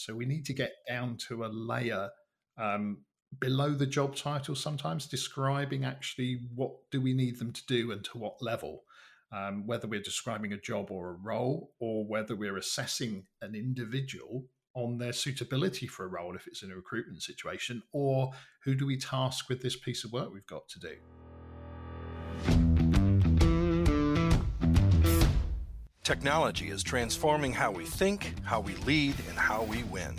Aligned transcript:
So 0.00 0.14
we 0.14 0.24
need 0.24 0.46
to 0.46 0.54
get 0.54 0.72
down 0.88 1.18
to 1.28 1.44
a 1.44 1.48
layer 1.48 2.08
um, 2.56 3.04
below 3.38 3.74
the 3.74 3.86
job 3.86 4.16
title 4.16 4.54
sometimes 4.54 5.06
describing 5.06 5.84
actually 5.84 6.40
what 6.54 6.72
do 6.90 7.02
we 7.02 7.12
need 7.12 7.38
them 7.38 7.52
to 7.52 7.66
do 7.66 7.92
and 7.92 8.02
to 8.06 8.16
what 8.18 8.42
level. 8.42 8.84
Um, 9.30 9.66
whether 9.66 9.86
we're 9.86 10.00
describing 10.00 10.54
a 10.54 10.60
job 10.60 10.90
or 10.90 11.10
a 11.10 11.18
role 11.22 11.72
or 11.78 12.04
whether 12.04 12.34
we're 12.34 12.56
assessing 12.56 13.26
an 13.42 13.54
individual 13.54 14.46
on 14.74 14.98
their 14.98 15.12
suitability 15.12 15.86
for 15.86 16.04
a 16.04 16.08
role 16.08 16.34
if 16.34 16.46
it's 16.46 16.62
in 16.62 16.72
a 16.72 16.76
recruitment 16.76 17.22
situation 17.22 17.82
or 17.92 18.32
who 18.64 18.74
do 18.74 18.86
we 18.86 18.96
task 18.96 19.48
with 19.48 19.62
this 19.62 19.76
piece 19.76 20.04
of 20.04 20.12
work 20.12 20.32
we've 20.32 20.46
got 20.46 20.68
to 20.68 20.78
do 20.80 22.69
Technology 26.02 26.70
is 26.70 26.82
transforming 26.82 27.52
how 27.52 27.70
we 27.70 27.84
think, 27.84 28.32
how 28.42 28.58
we 28.58 28.74
lead, 28.76 29.14
and 29.28 29.38
how 29.38 29.64
we 29.64 29.82
win. 29.84 30.16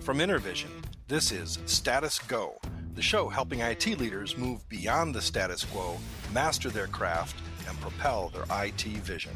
From 0.00 0.18
InterVision, 0.18 0.70
this 1.06 1.30
is 1.30 1.60
Status 1.66 2.18
Go, 2.18 2.58
the 2.96 3.00
show 3.00 3.28
helping 3.28 3.60
IT 3.60 3.86
leaders 4.00 4.36
move 4.36 4.68
beyond 4.68 5.14
the 5.14 5.22
status 5.22 5.64
quo, 5.64 5.96
master 6.34 6.68
their 6.68 6.88
craft, 6.88 7.36
and 7.68 7.80
propel 7.80 8.30
their 8.30 8.44
IT 8.64 8.82
vision. 8.82 9.30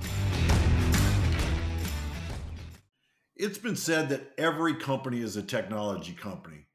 It's 3.37 3.59
been 3.59 3.77
said 3.77 4.09
that 4.09 4.33
every 4.37 4.75
company 4.75 5.21
is 5.21 5.37
a 5.37 5.43
technology 5.43 6.13
company. 6.13 6.67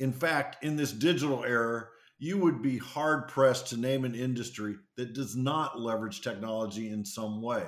In 0.00 0.12
fact, 0.12 0.64
in 0.64 0.76
this 0.76 0.92
digital 0.92 1.44
era, 1.44 1.86
you 2.18 2.38
would 2.38 2.62
be 2.62 2.78
hard 2.78 3.28
pressed 3.28 3.68
to 3.68 3.76
name 3.76 4.04
an 4.04 4.16
industry 4.16 4.74
that 4.96 5.14
does 5.14 5.36
not 5.36 5.78
leverage 5.78 6.20
technology 6.20 6.90
in 6.90 7.04
some 7.04 7.40
way. 7.40 7.64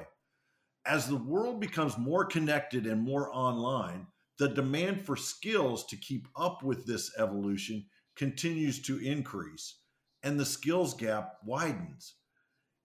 As 0.88 1.06
the 1.06 1.16
world 1.16 1.60
becomes 1.60 1.98
more 1.98 2.24
connected 2.24 2.86
and 2.86 3.02
more 3.02 3.30
online, 3.30 4.06
the 4.38 4.48
demand 4.48 5.04
for 5.04 5.16
skills 5.16 5.84
to 5.86 5.96
keep 5.98 6.26
up 6.34 6.62
with 6.62 6.86
this 6.86 7.12
evolution 7.18 7.84
continues 8.16 8.80
to 8.82 8.98
increase, 8.98 9.80
and 10.22 10.40
the 10.40 10.46
skills 10.46 10.94
gap 10.94 11.34
widens. 11.44 12.14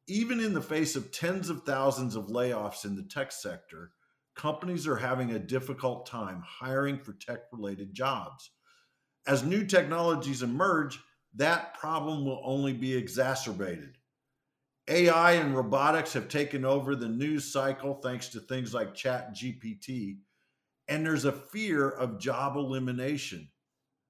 Even 0.05 0.41
in 0.41 0.53
the 0.53 0.61
face 0.61 0.97
of 0.97 1.13
tens 1.13 1.49
of 1.49 1.63
thousands 1.63 2.17
of 2.17 2.27
layoffs 2.27 2.83
in 2.83 2.97
the 2.97 3.03
tech 3.03 3.31
sector, 3.31 3.91
companies 4.35 4.85
are 4.85 4.97
having 4.97 5.31
a 5.31 5.39
difficult 5.39 6.05
time 6.05 6.43
hiring 6.45 6.99
for 6.99 7.13
tech 7.13 7.43
related 7.53 7.93
jobs. 7.93 8.51
As 9.25 9.43
new 9.43 9.65
technologies 9.65 10.43
emerge, 10.43 10.99
that 11.35 11.73
problem 11.75 12.25
will 12.25 12.41
only 12.43 12.73
be 12.73 12.93
exacerbated. 12.93 13.97
AI 14.87 15.33
and 15.33 15.55
robotics 15.55 16.13
have 16.13 16.27
taken 16.27 16.65
over 16.65 16.95
the 16.95 17.07
news 17.07 17.51
cycle 17.51 17.95
thanks 17.95 18.27
to 18.29 18.39
things 18.39 18.73
like 18.73 18.93
Chat 18.93 19.33
GPT 19.33 20.17
and 20.87 21.05
there's 21.05 21.25
a 21.25 21.31
fear 21.31 21.89
of 21.89 22.19
job 22.19 22.57
elimination. 22.57 23.47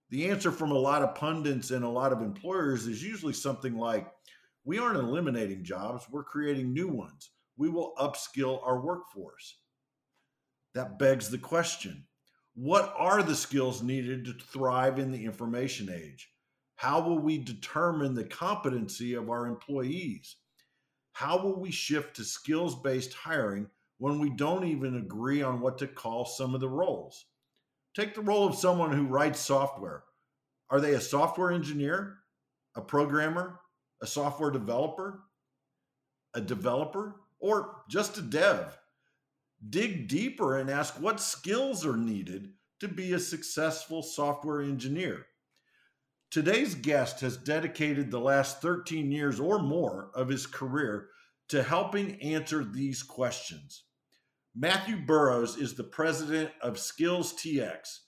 The 0.10 0.30
answer 0.30 0.52
from 0.52 0.72
a 0.72 0.78
lot 0.78 1.02
of 1.02 1.16
pundits 1.16 1.72
and 1.72 1.84
a 1.84 1.90
lot 1.90 2.12
of 2.12 2.22
employers 2.22 2.88
is 2.88 3.04
usually 3.04 3.34
something 3.34 3.78
like, 3.78 4.08
we 4.66 4.80
aren't 4.80 4.98
eliminating 4.98 5.64
jobs, 5.64 6.06
we're 6.10 6.24
creating 6.24 6.74
new 6.74 6.88
ones. 6.88 7.32
We 7.58 7.70
will 7.70 7.94
upskill 7.98 8.66
our 8.66 8.80
workforce. 8.80 9.60
That 10.74 10.98
begs 10.98 11.30
the 11.30 11.38
question 11.38 12.06
what 12.56 12.94
are 12.96 13.24
the 13.24 13.36
skills 13.36 13.82
needed 13.82 14.26
to 14.26 14.34
thrive 14.34 15.00
in 15.00 15.12
the 15.12 15.26
information 15.26 15.90
age? 15.92 16.30
How 16.76 17.02
will 17.02 17.18
we 17.18 17.40
determine 17.40 18.14
the 18.14 18.26
competency 18.26 19.16
of 19.16 19.30
our 19.30 19.48
employees? 19.48 20.36
How 21.14 21.42
will 21.42 21.60
we 21.60 21.72
shift 21.72 22.18
to 22.18 22.24
skills 22.24 22.76
based 22.76 23.14
hiring 23.14 23.70
when 24.04 24.20
we 24.20 24.30
don't 24.30 24.66
even 24.66 24.98
agree 24.98 25.42
on 25.42 25.62
what 25.62 25.78
to 25.78 25.88
call 25.88 26.26
some 26.26 26.54
of 26.54 26.60
the 26.60 26.68
roles. 26.68 27.26
Take 27.96 28.16
the 28.16 28.22
role 28.22 28.46
of 28.46 28.56
someone 28.56 28.92
who 28.92 29.06
writes 29.06 29.40
software. 29.40 30.04
Are 30.70 30.82
they 30.82 30.94
a 30.94 31.00
software 31.00 31.52
engineer, 31.52 32.18
a 32.76 32.82
programmer, 32.82 33.62
a 34.02 34.06
software 34.06 34.52
developer, 34.52 35.22
a 36.34 36.42
developer, 36.42 37.16
or 37.40 37.84
just 37.90 38.18
a 38.18 38.22
dev? 38.22 38.78
Dig 39.70 40.10
deeper 40.10 40.58
and 40.58 40.70
ask 40.70 41.00
what 41.00 41.22
skills 41.22 41.86
are 41.86 41.96
needed 41.96 42.52
to 42.82 42.90
be 42.90 43.14
a 43.14 43.20
successful 43.20 44.04
software 44.04 44.62
engineer. 44.62 45.28
Today's 46.34 46.74
guest 46.74 47.22
has 47.22 47.38
dedicated 47.38 48.10
the 48.10 48.20
last 48.20 48.60
13 48.60 49.12
years 49.12 49.40
or 49.40 49.60
more 49.60 50.10
of 50.16 50.30
his 50.30 50.48
career 50.48 51.10
to 51.50 51.62
helping 51.62 52.20
answer 52.24 52.64
these 52.64 53.04
questions. 53.04 53.84
Matthew 54.56 54.98
Burrows 55.06 55.58
is 55.58 55.76
the 55.76 55.84
president 55.84 56.50
of 56.60 56.78
SkillsTX 56.78 58.00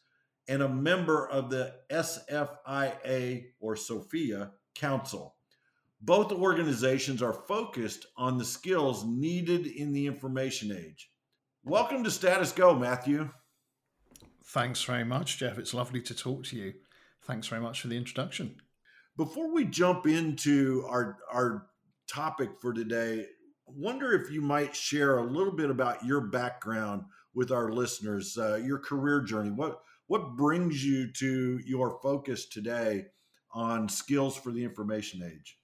and 0.47 0.63
a 0.63 0.67
member 0.67 1.29
of 1.29 1.51
the 1.51 1.75
SFIA 1.91 3.43
or 3.59 3.75
SOFIA 3.75 4.53
Council. 4.73 5.35
Both 6.01 6.31
organizations 6.31 7.21
are 7.21 7.43
focused 7.47 8.07
on 8.17 8.39
the 8.39 8.45
skills 8.45 9.05
needed 9.05 9.67
in 9.67 9.93
the 9.93 10.07
information 10.07 10.71
age. 10.71 11.11
Welcome 11.63 12.03
to 12.03 12.09
Status 12.09 12.51
Go, 12.51 12.73
Matthew. 12.73 13.29
Thanks 14.45 14.81
very 14.81 15.03
much, 15.03 15.37
Jeff. 15.37 15.59
It's 15.59 15.75
lovely 15.75 16.01
to 16.01 16.15
talk 16.15 16.45
to 16.45 16.55
you. 16.55 16.73
Thanks 17.25 17.47
very 17.47 17.61
much 17.61 17.81
for 17.81 17.87
the 17.87 17.97
introduction. 17.97 18.55
Before 19.17 19.53
we 19.53 19.65
jump 19.65 20.05
into 20.05 20.85
our, 20.89 21.17
our 21.31 21.67
topic 22.07 22.49
for 22.61 22.73
today, 22.73 23.25
wonder 23.65 24.13
if 24.13 24.31
you 24.31 24.41
might 24.41 24.75
share 24.75 25.17
a 25.17 25.23
little 25.23 25.53
bit 25.53 25.69
about 25.69 26.05
your 26.05 26.21
background 26.21 27.03
with 27.33 27.51
our 27.51 27.71
listeners, 27.71 28.37
uh, 28.37 28.55
your 28.55 28.79
career 28.79 29.21
journey. 29.21 29.51
What 29.51 29.81
what 30.07 30.35
brings 30.35 30.85
you 30.85 31.11
to 31.13 31.59
your 31.65 31.99
focus 32.01 32.45
today 32.45 33.05
on 33.51 33.89
skills 33.89 34.37
for 34.37 34.51
the 34.51 34.63
information 34.63 35.23
age? 35.23 35.57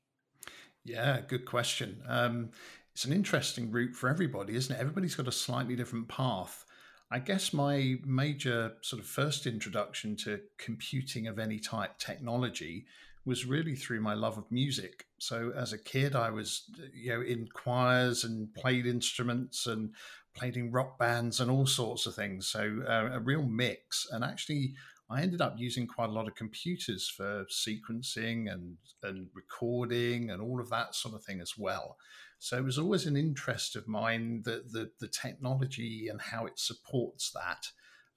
Yeah, 0.84 1.22
good 1.28 1.46
question. 1.46 2.02
Um, 2.08 2.50
it's 2.92 3.06
an 3.06 3.14
interesting 3.14 3.70
route 3.70 3.96
for 3.96 4.10
everybody, 4.10 4.56
isn't 4.56 4.76
it? 4.76 4.80
Everybody's 4.80 5.14
got 5.14 5.28
a 5.28 5.32
slightly 5.32 5.76
different 5.76 6.08
path. 6.08 6.66
I 7.12 7.20
guess 7.20 7.52
my 7.52 7.98
major 8.06 8.74
sort 8.82 9.02
of 9.02 9.06
first 9.06 9.46
introduction 9.46 10.16
to 10.18 10.40
computing 10.58 11.28
of 11.28 11.40
any 11.40 11.60
type 11.60 11.98
technology 12.00 12.86
was 13.26 13.46
really 13.46 13.76
through 13.76 14.02
my 14.02 14.14
love 14.14 14.38
of 14.38 14.52
music. 14.52 15.06
So 15.20 15.52
as 15.56 15.74
a 15.74 15.78
kid, 15.78 16.16
I 16.16 16.30
was 16.30 16.64
you 16.94 17.14
know 17.14 17.22
in 17.22 17.48
choirs 17.54 18.24
and 18.24 18.54
played 18.54 18.86
instruments 18.86 19.68
and 19.68 19.94
played 20.34 20.56
in 20.56 20.72
rock 20.72 20.98
bands 20.98 21.40
and 21.40 21.52
all 21.52 21.68
sorts 21.68 22.06
of 22.06 22.16
things. 22.16 22.48
So 22.48 22.82
uh, 22.88 23.10
a 23.12 23.20
real 23.20 23.44
mix. 23.44 24.08
And 24.10 24.24
actually, 24.24 24.74
I 25.12 25.22
ended 25.22 25.42
up 25.42 25.56
using 25.58 25.88
quite 25.88 26.10
a 26.10 26.14
lot 26.14 26.28
of 26.28 26.36
computers 26.36 27.10
for 27.10 27.46
sequencing 27.46 28.52
and 28.52 28.78
and 29.04 29.28
recording 29.34 30.32
and 30.32 30.42
all 30.42 30.60
of 30.60 30.70
that 30.70 30.96
sort 30.96 31.16
of 31.16 31.24
thing 31.24 31.42
as 31.42 31.58
well. 31.58 31.98
So 32.40 32.58
it 32.58 32.64
was 32.64 32.80
always 32.80 33.06
an 33.06 33.18
interest 33.18 33.76
of 33.76 33.88
mine 33.88 34.42
that 34.46 34.72
the, 34.72 34.90
the 35.00 35.08
technology 35.08 36.08
and 36.10 36.20
how 36.20 36.48
it 36.48 36.58
supports 36.58 37.32
that. 37.32 37.68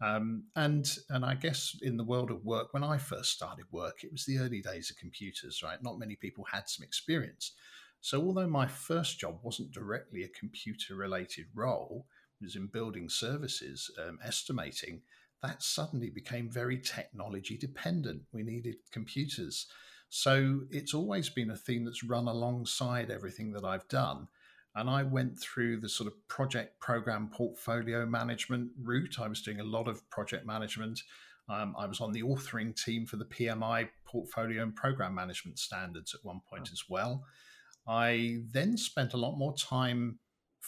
Um, 0.00 0.44
and 0.56 0.90
and 1.10 1.24
I 1.24 1.34
guess 1.34 1.76
in 1.82 1.96
the 1.96 2.04
world 2.04 2.30
of 2.30 2.44
work, 2.44 2.72
when 2.72 2.84
I 2.84 2.98
first 2.98 3.32
started 3.32 3.66
work, 3.70 4.02
it 4.02 4.12
was 4.12 4.24
the 4.24 4.38
early 4.38 4.60
days 4.60 4.90
of 4.90 4.96
computers, 4.96 5.62
right? 5.62 5.82
Not 5.82 5.98
many 5.98 6.16
people 6.16 6.44
had 6.50 6.68
some 6.68 6.84
experience. 6.84 7.52
So 8.00 8.20
although 8.20 8.48
my 8.48 8.66
first 8.66 9.18
job 9.18 9.38
wasn't 9.42 9.72
directly 9.72 10.24
a 10.24 10.38
computer 10.40 10.94
related 10.94 11.46
role, 11.54 12.06
it 12.40 12.44
was 12.44 12.56
in 12.56 12.66
building 12.66 13.08
services, 13.08 13.90
um, 13.98 14.18
estimating, 14.22 15.00
that 15.44 15.62
suddenly 15.62 16.10
became 16.10 16.50
very 16.50 16.78
technology 16.78 17.56
dependent. 17.56 18.22
We 18.32 18.42
needed 18.42 18.76
computers. 18.90 19.66
So 20.08 20.62
it's 20.70 20.94
always 20.94 21.28
been 21.28 21.50
a 21.50 21.56
theme 21.56 21.84
that's 21.84 22.02
run 22.02 22.28
alongside 22.28 23.10
everything 23.10 23.52
that 23.52 23.64
I've 23.64 23.86
done. 23.88 24.28
And 24.74 24.88
I 24.88 25.02
went 25.02 25.38
through 25.38 25.80
the 25.80 25.88
sort 25.88 26.06
of 26.06 26.28
project 26.28 26.80
program 26.80 27.30
portfolio 27.32 28.06
management 28.06 28.70
route. 28.80 29.20
I 29.20 29.28
was 29.28 29.42
doing 29.42 29.60
a 29.60 29.64
lot 29.64 29.86
of 29.86 30.08
project 30.10 30.46
management. 30.46 31.02
Um, 31.48 31.74
I 31.78 31.86
was 31.86 32.00
on 32.00 32.12
the 32.12 32.22
authoring 32.22 32.74
team 32.74 33.04
for 33.04 33.16
the 33.16 33.26
PMI 33.26 33.88
portfolio 34.06 34.62
and 34.62 34.74
program 34.74 35.14
management 35.14 35.58
standards 35.58 36.14
at 36.14 36.24
one 36.24 36.40
point 36.48 36.68
oh. 36.70 36.72
as 36.72 36.84
well. 36.88 37.24
I 37.86 38.38
then 38.50 38.78
spent 38.78 39.12
a 39.12 39.18
lot 39.18 39.36
more 39.36 39.54
time 39.54 40.18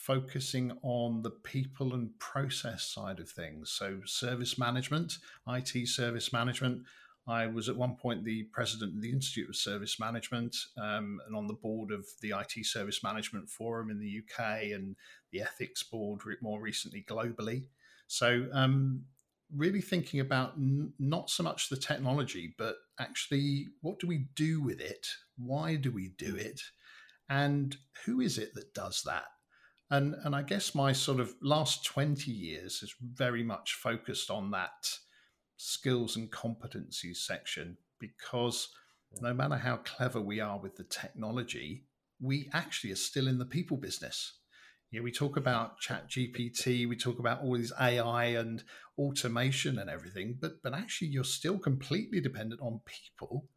focusing 0.06 0.70
on 0.82 1.20
the 1.22 1.30
people 1.30 1.92
and 1.92 2.16
process 2.20 2.84
side 2.84 3.18
of 3.18 3.28
things. 3.28 3.72
So, 3.72 3.98
service 4.04 4.56
management, 4.56 5.18
IT 5.48 5.88
service 5.88 6.32
management. 6.32 6.82
I 7.26 7.48
was 7.48 7.68
at 7.68 7.76
one 7.76 7.96
point 7.96 8.24
the 8.24 8.44
president 8.52 8.94
of 8.94 9.02
the 9.02 9.10
Institute 9.10 9.48
of 9.48 9.56
Service 9.56 9.98
Management 9.98 10.54
um, 10.78 11.20
and 11.26 11.34
on 11.34 11.48
the 11.48 11.54
board 11.54 11.90
of 11.90 12.06
the 12.20 12.32
IT 12.38 12.64
Service 12.64 13.02
Management 13.02 13.50
Forum 13.50 13.90
in 13.90 13.98
the 13.98 14.22
UK 14.22 14.70
and 14.72 14.94
the 15.32 15.42
Ethics 15.42 15.82
Board 15.82 16.20
more 16.40 16.60
recently 16.60 17.04
globally. 17.08 17.64
So, 18.06 18.46
um, 18.52 19.02
really 19.52 19.80
thinking 19.80 20.20
about 20.20 20.52
n- 20.56 20.92
not 21.00 21.30
so 21.30 21.42
much 21.42 21.68
the 21.68 21.76
technology, 21.76 22.54
but 22.56 22.76
actually 23.00 23.66
what 23.80 23.98
do 23.98 24.06
we 24.06 24.28
do 24.36 24.62
with 24.62 24.80
it? 24.80 25.08
Why 25.36 25.74
do 25.74 25.90
we 25.90 26.10
do 26.16 26.36
it? 26.36 26.60
And 27.28 27.76
who 28.04 28.20
is 28.20 28.38
it 28.38 28.54
that 28.54 28.72
does 28.72 29.02
that? 29.04 29.24
And, 29.90 30.16
and 30.24 30.34
I 30.34 30.42
guess 30.42 30.74
my 30.74 30.92
sort 30.92 31.20
of 31.20 31.34
last 31.40 31.84
20 31.84 32.30
years 32.30 32.82
is 32.82 32.94
very 33.00 33.44
much 33.44 33.74
focused 33.74 34.30
on 34.30 34.50
that 34.50 34.90
skills 35.56 36.16
and 36.16 36.30
competencies 36.30 37.18
section 37.18 37.76
because 38.00 38.68
no 39.20 39.32
matter 39.32 39.56
how 39.56 39.76
clever 39.78 40.20
we 40.20 40.40
are 40.40 40.58
with 40.58 40.76
the 40.76 40.84
technology, 40.84 41.84
we 42.20 42.50
actually 42.52 42.92
are 42.92 42.96
still 42.96 43.28
in 43.28 43.38
the 43.38 43.44
people 43.44 43.76
business. 43.76 44.38
You 44.90 45.00
know, 45.00 45.04
we 45.04 45.12
talk 45.12 45.36
about 45.36 45.78
chat 45.80 46.08
GPT, 46.08 46.88
we 46.88 46.96
talk 46.96 47.18
about 47.18 47.42
all 47.42 47.56
these 47.56 47.72
AI 47.80 48.24
and 48.24 48.62
automation 48.98 49.78
and 49.78 49.90
everything, 49.90 50.38
but 50.40 50.62
but 50.62 50.74
actually 50.74 51.08
you're 51.08 51.24
still 51.24 51.58
completely 51.58 52.20
dependent 52.20 52.60
on 52.60 52.80
people 52.84 53.48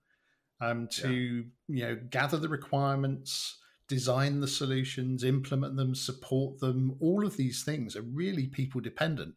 um, 0.59 0.87
to 0.93 1.45
yeah. 1.67 1.87
you 1.87 1.87
know 1.87 2.01
gather 2.09 2.37
the 2.37 2.49
requirements, 2.49 3.58
design 3.89 4.39
the 4.39 4.47
solutions, 4.47 5.23
implement 5.23 5.75
them, 5.75 5.95
support 5.95 6.59
them. 6.59 6.95
All 7.01 7.25
of 7.25 7.35
these 7.35 7.63
things 7.63 7.95
are 7.95 8.03
really 8.03 8.47
people 8.47 8.79
dependent. 8.79 9.33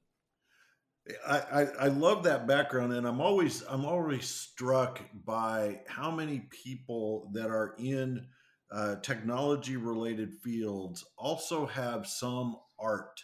I, 1.26 1.38
I, 1.38 1.62
I 1.81 1.88
love 1.88 2.22
that 2.25 2.46
background, 2.46 2.93
and 2.93 3.08
I'm 3.08 3.20
always 3.20 3.64
I'm 3.69 3.84
always 3.84 4.28
struck 4.28 5.00
by 5.25 5.81
how 5.88 6.12
many 6.12 6.49
people 6.64 7.28
that 7.32 7.50
are 7.50 7.75
in 7.78 8.25
uh, 8.70 8.96
technology 9.02 9.76
related 9.76 10.32
fields 10.44 11.05
also 11.19 11.66
have 11.66 12.06
some 12.06 12.56
art 12.78 13.20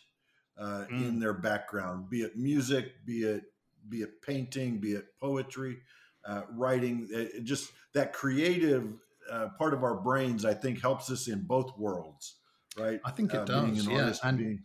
uh, 0.58 0.86
mm. 0.90 1.08
in 1.08 1.20
their 1.20 1.34
background, 1.34 2.10
be 2.10 2.22
it 2.22 2.36
music, 2.36 3.06
be 3.06 3.20
it 3.20 3.44
be 3.88 3.98
it 3.98 4.20
painting, 4.22 4.78
be 4.80 4.92
it 4.92 5.06
poetry, 5.20 5.78
uh, 6.26 6.42
writing. 6.50 7.06
It, 7.12 7.44
just 7.44 7.70
that 7.94 8.12
creative 8.12 8.92
uh, 9.30 9.48
part 9.58 9.74
of 9.74 9.82
our 9.82 9.94
brains, 9.94 10.44
I 10.44 10.54
think, 10.54 10.80
helps 10.80 11.10
us 11.10 11.28
in 11.28 11.42
both 11.42 11.76
worlds, 11.78 12.36
right? 12.78 13.00
I 13.04 13.10
think 13.10 13.34
it 13.34 13.40
uh, 13.40 13.44
does. 13.44 13.86
Yeah, 13.86 14.12
and 14.22 14.38
being, 14.38 14.62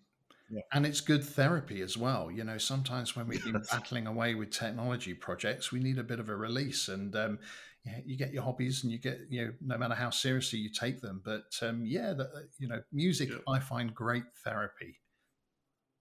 yeah. 0.49 0.61
and 0.71 0.85
it's 0.85 1.01
good 1.01 1.23
therapy 1.23 1.81
as 1.81 1.97
well. 1.97 2.31
You 2.31 2.43
know, 2.43 2.57
sometimes 2.57 3.15
when 3.15 3.27
we've 3.27 3.43
been 3.43 3.61
battling 3.71 4.07
away 4.07 4.35
with 4.35 4.51
technology 4.51 5.13
projects, 5.13 5.71
we 5.71 5.79
need 5.79 5.99
a 5.99 6.03
bit 6.03 6.19
of 6.19 6.29
a 6.29 6.35
release, 6.35 6.87
and 6.87 7.15
um, 7.15 7.39
yeah, 7.85 7.99
you 8.05 8.17
get 8.17 8.33
your 8.33 8.43
hobbies, 8.43 8.83
and 8.83 8.91
you 8.91 8.97
get 8.97 9.21
you 9.29 9.45
know, 9.45 9.53
no 9.61 9.77
matter 9.77 9.95
how 9.95 10.09
seriously 10.09 10.59
you 10.59 10.69
take 10.69 11.01
them. 11.01 11.21
But 11.23 11.57
um, 11.61 11.83
yeah, 11.85 12.13
the, 12.13 12.47
you 12.59 12.67
know, 12.67 12.81
music 12.91 13.29
yeah. 13.29 13.37
I 13.47 13.59
find 13.59 13.93
great 13.93 14.23
therapy. 14.43 14.99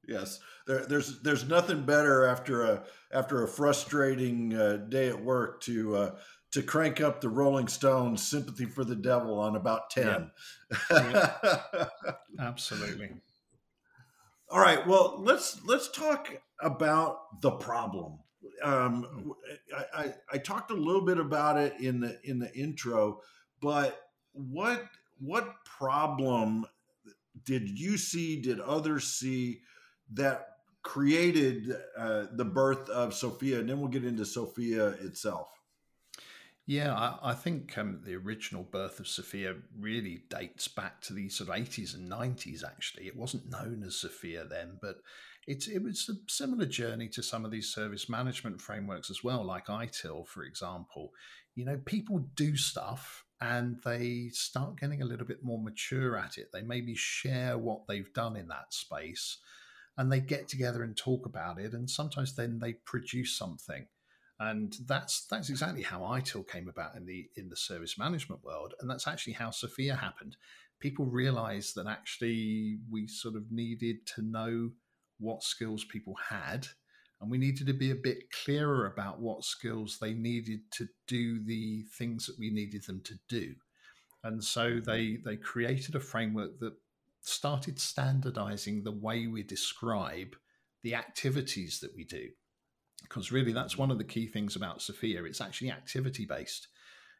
Yes, 0.06 0.40
there, 0.66 0.84
there's 0.84 1.20
there's 1.20 1.48
nothing 1.48 1.84
better 1.84 2.26
after 2.26 2.64
a 2.64 2.82
after 3.12 3.44
a 3.44 3.48
frustrating 3.48 4.54
uh, 4.54 4.78
day 4.88 5.08
at 5.08 5.22
work 5.22 5.60
to 5.62 5.96
uh, 5.96 6.14
to 6.52 6.62
crank 6.62 7.00
up 7.00 7.20
the 7.20 7.28
Rolling 7.28 7.68
Stones 7.68 8.22
"Sympathy 8.22 8.66
for 8.66 8.84
the 8.84 8.96
Devil" 8.96 9.38
on 9.38 9.56
about 9.56 9.90
ten. 9.90 10.30
Yeah. 10.90 11.30
yeah. 11.40 11.86
Absolutely. 12.38 13.10
All 14.50 14.60
right. 14.60 14.86
Well, 14.86 15.16
let's 15.18 15.64
let's 15.64 15.90
talk 15.90 16.28
about 16.60 17.40
the 17.40 17.52
problem. 17.52 18.18
Um, 18.62 19.34
I, 19.76 20.02
I, 20.02 20.14
I 20.32 20.38
talked 20.38 20.70
a 20.70 20.74
little 20.74 21.04
bit 21.04 21.18
about 21.18 21.58
it 21.58 21.74
in 21.80 22.00
the 22.00 22.18
in 22.24 22.38
the 22.38 22.52
intro, 22.54 23.20
but 23.60 23.98
what 24.32 24.84
what 25.18 25.64
problem 25.64 26.66
did 27.44 27.78
you 27.78 27.96
see? 27.96 28.40
Did 28.40 28.60
others 28.60 29.04
see 29.04 29.60
that 30.12 30.48
created 30.82 31.74
uh, 31.96 32.26
the 32.32 32.44
birth 32.44 32.88
of 32.90 33.14
Sophia? 33.14 33.60
And 33.60 33.68
then 33.68 33.80
we'll 33.80 33.88
get 33.88 34.04
into 34.04 34.24
Sophia 34.24 34.88
itself. 34.88 35.48
Yeah, 36.66 36.94
I, 36.94 37.30
I 37.30 37.34
think 37.34 37.76
um, 37.76 38.00
the 38.04 38.14
original 38.14 38.62
birth 38.62 39.00
of 39.00 39.08
Sophia 39.08 39.56
really 39.76 40.22
dates 40.30 40.68
back 40.68 41.00
to 41.02 41.12
the 41.12 41.28
sort 41.28 41.50
of 41.50 41.56
80s 41.56 41.94
and 41.94 42.10
90s, 42.10 42.64
actually. 42.64 43.08
It 43.08 43.16
wasn't 43.16 43.50
known 43.50 43.82
as 43.84 43.96
Sophia 43.96 44.44
then, 44.44 44.78
but 44.80 44.96
it's, 45.48 45.66
it 45.66 45.82
was 45.82 46.08
a 46.08 46.30
similar 46.30 46.66
journey 46.66 47.08
to 47.08 47.22
some 47.22 47.44
of 47.44 47.50
these 47.50 47.74
service 47.74 48.08
management 48.08 48.60
frameworks 48.60 49.10
as 49.10 49.24
well, 49.24 49.44
like 49.44 49.66
ITIL, 49.66 50.26
for 50.28 50.44
example. 50.44 51.10
You 51.56 51.64
know, 51.64 51.78
people 51.84 52.26
do 52.36 52.56
stuff 52.56 53.24
and 53.40 53.78
they 53.84 54.28
start 54.32 54.78
getting 54.78 55.02
a 55.02 55.06
little 55.06 55.26
bit 55.26 55.42
more 55.42 55.60
mature 55.60 56.16
at 56.16 56.38
it. 56.38 56.50
They 56.52 56.62
maybe 56.62 56.94
share 56.94 57.58
what 57.58 57.88
they've 57.88 58.12
done 58.14 58.36
in 58.36 58.46
that 58.48 58.72
space 58.72 59.38
and 59.98 60.12
they 60.12 60.20
get 60.20 60.46
together 60.46 60.84
and 60.84 60.96
talk 60.96 61.26
about 61.26 61.58
it. 61.58 61.72
And 61.72 61.90
sometimes 61.90 62.36
then 62.36 62.60
they 62.60 62.74
produce 62.74 63.36
something 63.36 63.86
and 64.48 64.76
that's 64.86 65.26
that's 65.26 65.50
exactly 65.50 65.82
how 65.82 66.00
ITIL 66.00 66.48
came 66.48 66.68
about 66.68 66.96
in 66.96 67.06
the 67.06 67.28
in 67.36 67.48
the 67.48 67.56
service 67.56 67.96
management 67.96 68.42
world, 68.42 68.74
and 68.80 68.90
that's 68.90 69.06
actually 69.06 69.34
how 69.34 69.50
Sophia 69.50 69.94
happened. 69.94 70.36
People 70.80 71.06
realized 71.06 71.76
that 71.76 71.86
actually 71.86 72.78
we 72.90 73.06
sort 73.06 73.36
of 73.36 73.52
needed 73.52 74.04
to 74.16 74.22
know 74.22 74.70
what 75.20 75.44
skills 75.44 75.84
people 75.84 76.16
had, 76.28 76.66
and 77.20 77.30
we 77.30 77.38
needed 77.38 77.68
to 77.68 77.72
be 77.72 77.92
a 77.92 78.06
bit 78.10 78.32
clearer 78.44 78.86
about 78.86 79.20
what 79.20 79.44
skills 79.44 79.98
they 80.00 80.12
needed 80.12 80.60
to 80.72 80.88
do 81.06 81.42
the 81.44 81.84
things 81.96 82.26
that 82.26 82.38
we 82.38 82.50
needed 82.50 82.84
them 82.84 83.00
to 83.04 83.14
do. 83.28 83.54
And 84.24 84.42
so 84.42 84.72
mm-hmm. 84.72 84.90
they 84.90 85.18
they 85.24 85.36
created 85.36 85.94
a 85.94 86.00
framework 86.00 86.58
that 86.58 86.74
started 87.20 87.78
standardizing 87.78 88.82
the 88.82 88.90
way 88.90 89.28
we 89.28 89.44
describe 89.44 90.34
the 90.82 90.96
activities 90.96 91.78
that 91.78 91.94
we 91.94 92.04
do 92.04 92.30
because 93.02 93.32
really 93.32 93.52
that's 93.52 93.78
one 93.78 93.90
of 93.90 93.98
the 93.98 94.04
key 94.04 94.26
things 94.26 94.56
about 94.56 94.82
Sophia. 94.82 95.24
It's 95.24 95.40
actually 95.40 95.70
activity 95.70 96.24
based. 96.24 96.68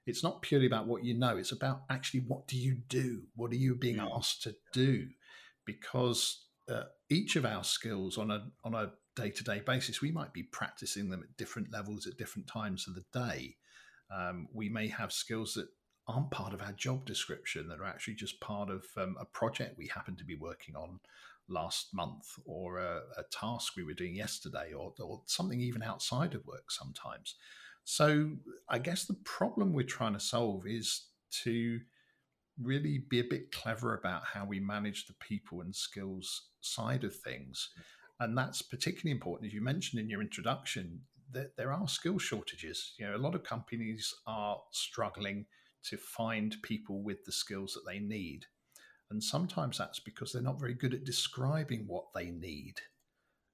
It's 0.06 0.22
not 0.22 0.42
purely 0.42 0.66
about 0.66 0.86
what 0.86 1.04
you 1.04 1.14
know. 1.14 1.36
It's 1.36 1.52
about 1.52 1.82
actually 1.90 2.20
what 2.20 2.48
do 2.48 2.56
you 2.56 2.78
do? 2.88 3.22
What 3.36 3.52
are 3.52 3.56
you 3.56 3.74
being 3.74 3.96
mm. 3.96 4.16
asked 4.16 4.42
to 4.44 4.54
do? 4.72 5.08
Because 5.64 6.46
uh, 6.68 6.84
each 7.08 7.36
of 7.36 7.44
our 7.44 7.64
skills 7.64 8.18
on 8.18 8.30
a 8.30 8.46
on 8.64 8.74
a 8.74 8.92
day 9.14 9.30
to 9.30 9.44
day 9.44 9.60
basis, 9.64 10.00
we 10.00 10.10
might 10.10 10.32
be 10.32 10.42
practicing 10.42 11.10
them 11.10 11.22
at 11.22 11.36
different 11.36 11.72
levels 11.72 12.06
at 12.06 12.16
different 12.16 12.48
times 12.48 12.86
of 12.88 12.94
the 12.94 13.04
day. 13.12 13.56
Um, 14.14 14.48
we 14.52 14.68
may 14.68 14.88
have 14.88 15.12
skills 15.12 15.54
that 15.54 15.68
aren't 16.08 16.30
part 16.30 16.52
of 16.52 16.60
our 16.60 16.72
job 16.72 17.06
description 17.06 17.68
that 17.68 17.78
are 17.78 17.86
actually 17.86 18.14
just 18.14 18.40
part 18.40 18.70
of 18.70 18.84
um, 18.96 19.16
a 19.20 19.24
project 19.24 19.78
we 19.78 19.86
happen 19.86 20.16
to 20.16 20.24
be 20.24 20.34
working 20.34 20.74
on 20.74 20.98
last 21.48 21.94
month 21.94 22.26
or 22.44 22.78
a, 22.78 23.00
a 23.18 23.22
task 23.30 23.74
we 23.76 23.84
were 23.84 23.94
doing 23.94 24.14
yesterday 24.14 24.72
or, 24.72 24.92
or 25.00 25.22
something 25.26 25.60
even 25.60 25.82
outside 25.82 26.34
of 26.34 26.46
work 26.46 26.70
sometimes. 26.70 27.34
So 27.84 28.36
I 28.68 28.78
guess 28.78 29.04
the 29.04 29.18
problem 29.24 29.72
we're 29.72 29.84
trying 29.84 30.14
to 30.14 30.20
solve 30.20 30.66
is 30.66 31.06
to 31.42 31.80
really 32.60 33.04
be 33.08 33.20
a 33.20 33.24
bit 33.24 33.50
clever 33.50 33.94
about 33.94 34.22
how 34.24 34.44
we 34.44 34.60
manage 34.60 35.06
the 35.06 35.14
people 35.14 35.60
and 35.62 35.74
skills 35.74 36.48
side 36.60 37.04
of 37.04 37.14
things. 37.14 37.70
And 38.20 38.36
that's 38.36 38.62
particularly 38.62 39.10
important, 39.10 39.48
as 39.48 39.54
you 39.54 39.62
mentioned 39.62 40.00
in 40.00 40.08
your 40.08 40.20
introduction, 40.20 41.00
that 41.32 41.56
there 41.56 41.72
are 41.72 41.88
skill 41.88 42.18
shortages. 42.18 42.92
You 42.98 43.06
know, 43.06 43.16
a 43.16 43.18
lot 43.18 43.34
of 43.34 43.42
companies 43.42 44.14
are 44.26 44.60
struggling 44.70 45.46
to 45.84 45.96
find 45.96 46.54
people 46.62 47.02
with 47.02 47.24
the 47.24 47.32
skills 47.32 47.74
that 47.74 47.90
they 47.90 47.98
need. 47.98 48.46
And 49.12 49.22
sometimes 49.22 49.76
that's 49.76 50.00
because 50.00 50.32
they're 50.32 50.40
not 50.40 50.58
very 50.58 50.72
good 50.72 50.94
at 50.94 51.04
describing 51.04 51.84
what 51.86 52.06
they 52.14 52.30
need. 52.30 52.76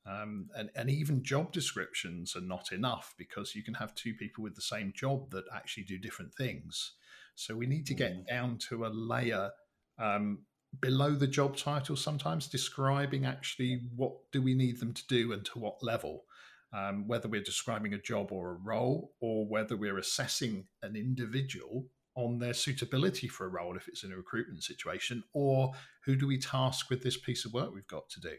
Um, 0.06 0.50
and, 0.54 0.70
and 0.76 0.88
even 0.88 1.24
job 1.24 1.52
descriptions 1.52 2.36
are 2.36 2.40
not 2.40 2.70
enough 2.70 3.12
because 3.18 3.56
you 3.56 3.64
can 3.64 3.74
have 3.74 3.92
two 3.96 4.14
people 4.14 4.44
with 4.44 4.54
the 4.54 4.62
same 4.62 4.92
job 4.94 5.32
that 5.32 5.44
actually 5.52 5.82
do 5.82 5.98
different 5.98 6.32
things. 6.32 6.92
So 7.34 7.56
we 7.56 7.66
need 7.66 7.86
to 7.86 7.94
get 7.94 8.12
mm. 8.12 8.26
down 8.28 8.58
to 8.68 8.86
a 8.86 8.88
layer 8.88 9.50
um, 9.98 10.46
below 10.80 11.10
the 11.10 11.26
job 11.26 11.56
title, 11.56 11.96
sometimes 11.96 12.46
describing 12.46 13.26
actually 13.26 13.80
what 13.96 14.12
do 14.30 14.40
we 14.40 14.54
need 14.54 14.78
them 14.78 14.94
to 14.94 15.06
do 15.08 15.32
and 15.32 15.44
to 15.46 15.58
what 15.58 15.82
level. 15.82 16.22
Um, 16.72 17.08
whether 17.08 17.28
we're 17.28 17.42
describing 17.42 17.94
a 17.94 18.00
job 18.00 18.30
or 18.30 18.52
a 18.52 18.58
role, 18.62 19.12
or 19.20 19.44
whether 19.46 19.76
we're 19.76 19.98
assessing 19.98 20.68
an 20.82 20.94
individual 20.94 21.86
on 22.18 22.40
their 22.40 22.52
suitability 22.52 23.28
for 23.28 23.46
a 23.46 23.48
role 23.48 23.76
if 23.76 23.87
it's 23.87 24.02
in 24.02 24.12
a 24.12 24.16
recruitment 24.16 24.64
situation, 24.64 25.22
or 25.32 25.70
who 26.04 26.16
do 26.16 26.26
we 26.26 26.37
task 26.37 26.90
with 26.90 27.02
this 27.02 27.16
piece 27.16 27.44
of 27.44 27.52
work 27.52 27.72
we've 27.72 27.87
got 27.87 28.08
to 28.10 28.20
do? 28.20 28.34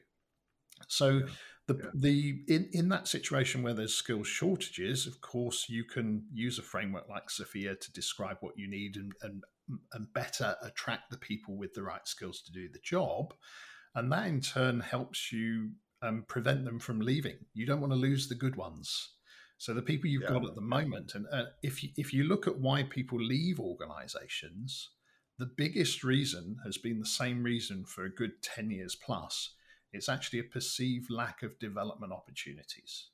So 0.89 1.09
yeah. 1.09 1.25
the 1.67 1.74
yeah. 1.75 1.89
the 1.93 2.43
in, 2.50 2.69
in 2.74 2.89
that 2.89 3.07
situation 3.07 3.63
where 3.63 3.74
there's 3.74 3.95
skill 3.95 4.24
shortages, 4.24 5.07
of 5.07 5.21
course, 5.21 5.67
you 5.69 5.86
can 5.86 6.25
use 6.33 6.59
a 6.59 6.62
framework 6.63 7.07
like 7.07 7.29
Sophia 7.29 7.75
to 7.75 7.91
describe 7.93 8.38
what 8.41 8.57
you 8.57 8.69
need 8.69 8.98
and, 8.98 9.13
and 9.21 9.43
and 9.93 10.13
better 10.13 10.55
attract 10.62 11.09
the 11.09 11.17
people 11.17 11.55
with 11.55 11.74
the 11.74 11.83
right 11.83 12.05
skills 12.05 12.41
to 12.41 12.51
do 12.51 12.67
the 12.67 12.81
job. 12.83 13.33
And 13.95 14.12
that 14.12 14.27
in 14.27 14.41
turn 14.41 14.81
helps 14.81 15.31
you 15.31 15.71
um, 16.01 16.25
prevent 16.27 16.65
them 16.65 16.79
from 16.79 17.00
leaving. 17.00 17.38
You 17.53 17.65
don't 17.65 17.81
want 17.81 17.93
to 17.93 18.00
lose 18.00 18.27
the 18.27 18.36
good 18.36 18.55
ones. 18.55 19.15
So 19.59 19.73
the 19.73 19.81
people 19.81 20.09
you've 20.09 20.23
yeah. 20.23 20.29
got 20.29 20.47
at 20.47 20.55
the 20.55 20.61
moment, 20.61 21.15
and 21.15 21.25
uh, 21.31 21.47
if 21.61 21.83
you, 21.83 21.89
if 21.97 22.13
you 22.13 22.23
look 22.23 22.47
at 22.47 22.59
why 22.59 22.83
people 22.83 23.21
leave 23.21 23.59
organisations, 23.59 24.89
the 25.37 25.51
biggest 25.57 26.01
reason 26.01 26.55
has 26.63 26.77
been 26.77 26.99
the 26.99 27.05
same 27.05 27.43
reason 27.43 27.83
for 27.85 28.05
a 28.05 28.09
good 28.09 28.41
ten 28.41 28.71
years 28.71 28.95
plus. 28.95 29.53
It's 29.91 30.07
actually 30.07 30.39
a 30.39 30.43
perceived 30.43 31.11
lack 31.11 31.43
of 31.43 31.59
development 31.59 32.13
opportunities. 32.13 33.09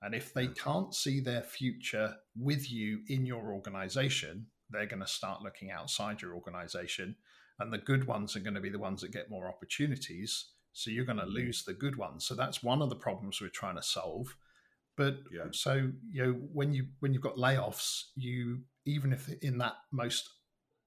And 0.00 0.14
if 0.14 0.32
they 0.32 0.46
can't 0.46 0.94
see 0.94 1.20
their 1.20 1.42
future 1.42 2.16
with 2.34 2.72
you 2.72 3.00
in 3.08 3.26
your 3.26 3.52
organization, 3.52 4.46
they're 4.70 4.86
going 4.86 5.02
to 5.02 5.06
start 5.06 5.42
looking 5.42 5.70
outside 5.70 6.22
your 6.22 6.34
organization. 6.34 7.16
And 7.58 7.72
the 7.72 7.78
good 7.78 8.06
ones 8.06 8.36
are 8.36 8.40
going 8.40 8.54
to 8.54 8.60
be 8.60 8.70
the 8.70 8.78
ones 8.78 9.02
that 9.02 9.12
get 9.12 9.30
more 9.30 9.48
opportunities. 9.48 10.46
So 10.72 10.90
you're 10.90 11.04
going 11.04 11.18
to 11.18 11.24
mm-hmm. 11.24 11.34
lose 11.34 11.64
the 11.64 11.74
good 11.74 11.96
ones. 11.96 12.26
So 12.26 12.34
that's 12.34 12.62
one 12.62 12.80
of 12.80 12.88
the 12.88 12.96
problems 12.96 13.40
we're 13.40 13.48
trying 13.48 13.76
to 13.76 13.82
solve 13.82 14.36
But 14.96 15.16
yeah. 15.32 15.46
so 15.52 15.90
you 16.10 16.24
know 16.24 16.32
when 16.52 16.72
you 16.72 16.86
when 17.00 17.12
you've 17.12 17.22
got 17.22 17.36
layoffs, 17.36 18.02
you 18.14 18.60
even 18.86 19.12
if 19.12 19.28
in 19.42 19.58
that 19.58 19.74
most 19.92 20.28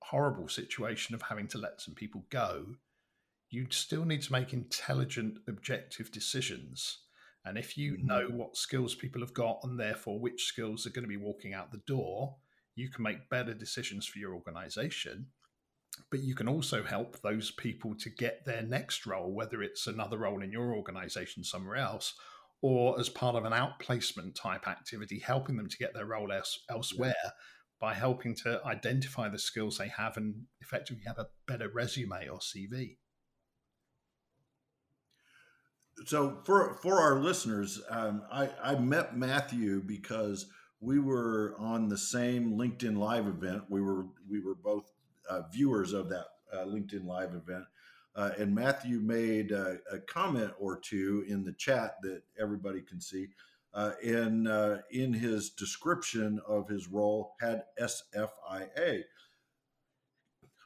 horrible 0.01 0.47
situation 0.47 1.15
of 1.15 1.21
having 1.23 1.47
to 1.49 1.57
let 1.57 1.81
some 1.81 1.93
people 1.93 2.25
go, 2.29 2.65
you 3.49 3.67
still 3.69 4.05
need 4.05 4.21
to 4.21 4.31
make 4.31 4.53
intelligent, 4.53 5.39
objective 5.47 6.11
decisions. 6.11 6.99
And 7.45 7.57
if 7.57 7.77
you 7.77 7.93
mm-hmm. 7.93 8.07
know 8.07 8.27
what 8.29 8.57
skills 8.57 8.95
people 8.95 9.21
have 9.21 9.33
got 9.33 9.59
and 9.63 9.79
therefore 9.79 10.19
which 10.19 10.45
skills 10.45 10.85
are 10.85 10.91
going 10.91 11.03
to 11.03 11.09
be 11.09 11.17
walking 11.17 11.53
out 11.53 11.71
the 11.71 11.81
door, 11.87 12.35
you 12.75 12.89
can 12.89 13.03
make 13.03 13.29
better 13.29 13.53
decisions 13.53 14.05
for 14.05 14.19
your 14.19 14.33
organization. 14.33 15.27
But 16.11 16.21
you 16.21 16.35
can 16.35 16.47
also 16.47 16.83
help 16.83 17.21
those 17.21 17.51
people 17.51 17.95
to 17.99 18.09
get 18.09 18.45
their 18.45 18.61
next 18.61 19.07
role, 19.07 19.31
whether 19.31 19.63
it's 19.63 19.87
another 19.87 20.19
role 20.19 20.43
in 20.43 20.51
your 20.51 20.75
organization 20.75 21.43
somewhere 21.43 21.77
else 21.77 22.13
or 22.61 22.99
as 22.99 23.09
part 23.09 23.35
of 23.35 23.45
an 23.45 23.53
outplacement 23.53 24.35
type 24.35 24.67
activity, 24.67 25.19
helping 25.19 25.57
them 25.57 25.69
to 25.69 25.77
get 25.77 25.93
their 25.93 26.05
role 26.05 26.31
else, 26.31 26.59
elsewhere 26.69 27.15
yeah. 27.23 27.31
by 27.79 27.93
helping 27.93 28.35
to 28.35 28.61
identify 28.65 29.29
the 29.29 29.39
skills 29.39 29.77
they 29.77 29.89
have 29.89 30.17
and 30.17 30.45
effectively 30.61 31.03
have 31.05 31.19
a 31.19 31.27
better 31.47 31.69
resume 31.69 32.27
or 32.27 32.39
CV. 32.39 32.97
So 36.05 36.39
for 36.45 36.77
for 36.81 37.01
our 37.01 37.19
listeners, 37.19 37.81
um, 37.89 38.23
I, 38.31 38.49
I 38.63 38.75
met 38.75 39.17
Matthew 39.17 39.81
because 39.81 40.45
we 40.79 40.99
were 40.99 41.55
on 41.57 41.89
the 41.89 41.97
same 41.97 42.53
LinkedIn 42.53 42.97
Live 42.97 43.27
event. 43.27 43.63
We 43.69 43.81
were 43.81 44.05
we 44.29 44.39
were 44.39 44.55
both 44.55 44.91
uh, 45.29 45.41
viewers 45.51 45.93
of 45.93 46.09
that 46.09 46.25
uh, 46.53 46.65
LinkedIn 46.65 47.05
Live 47.05 47.33
event, 47.33 47.65
uh, 48.17 48.31
and 48.39 48.53
Matthew 48.53 48.99
made 48.99 49.51
a, 49.51 49.77
a, 49.91 49.99
comment 49.99 50.51
or 50.59 50.79
two 50.79 51.23
in 51.27 51.43
the 51.43 51.53
chat 51.53 51.97
that 52.01 52.23
everybody 52.39 52.81
can 52.81 52.99
see. 52.99 53.27
Uh, 53.73 53.91
in 54.01 54.47
uh, 54.47 54.79
in 54.89 55.13
his 55.13 55.51
description 55.51 56.41
of 56.47 56.67
his 56.67 56.87
role, 56.87 57.35
had 57.39 57.63
SFIA. 57.79 59.03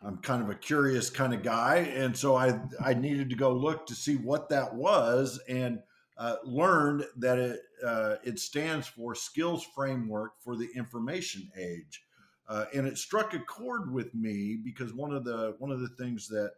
I'm 0.01 0.17
kind 0.19 0.41
of 0.41 0.49
a 0.49 0.55
curious 0.55 1.09
kind 1.09 1.33
of 1.33 1.43
guy, 1.43 1.77
and 1.93 2.15
so 2.15 2.37
I 2.37 2.61
I 2.79 2.93
needed 2.93 3.29
to 3.31 3.35
go 3.35 3.51
look 3.51 3.85
to 3.87 3.95
see 3.95 4.15
what 4.15 4.47
that 4.49 4.73
was, 4.73 5.41
and 5.49 5.79
uh, 6.17 6.37
learned 6.45 7.03
that 7.17 7.37
it 7.37 7.59
uh, 7.85 8.15
it 8.23 8.39
stands 8.39 8.87
for 8.87 9.13
Skills 9.13 9.65
Framework 9.75 10.33
for 10.39 10.55
the 10.55 10.69
Information 10.73 11.51
Age, 11.57 12.01
uh, 12.47 12.65
and 12.73 12.87
it 12.87 12.97
struck 12.97 13.33
a 13.33 13.39
chord 13.39 13.91
with 13.91 14.15
me 14.15 14.57
because 14.63 14.93
one 14.93 15.11
of 15.11 15.25
the 15.25 15.55
one 15.59 15.71
of 15.71 15.81
the 15.81 15.89
things 15.89 16.29
that 16.29 16.51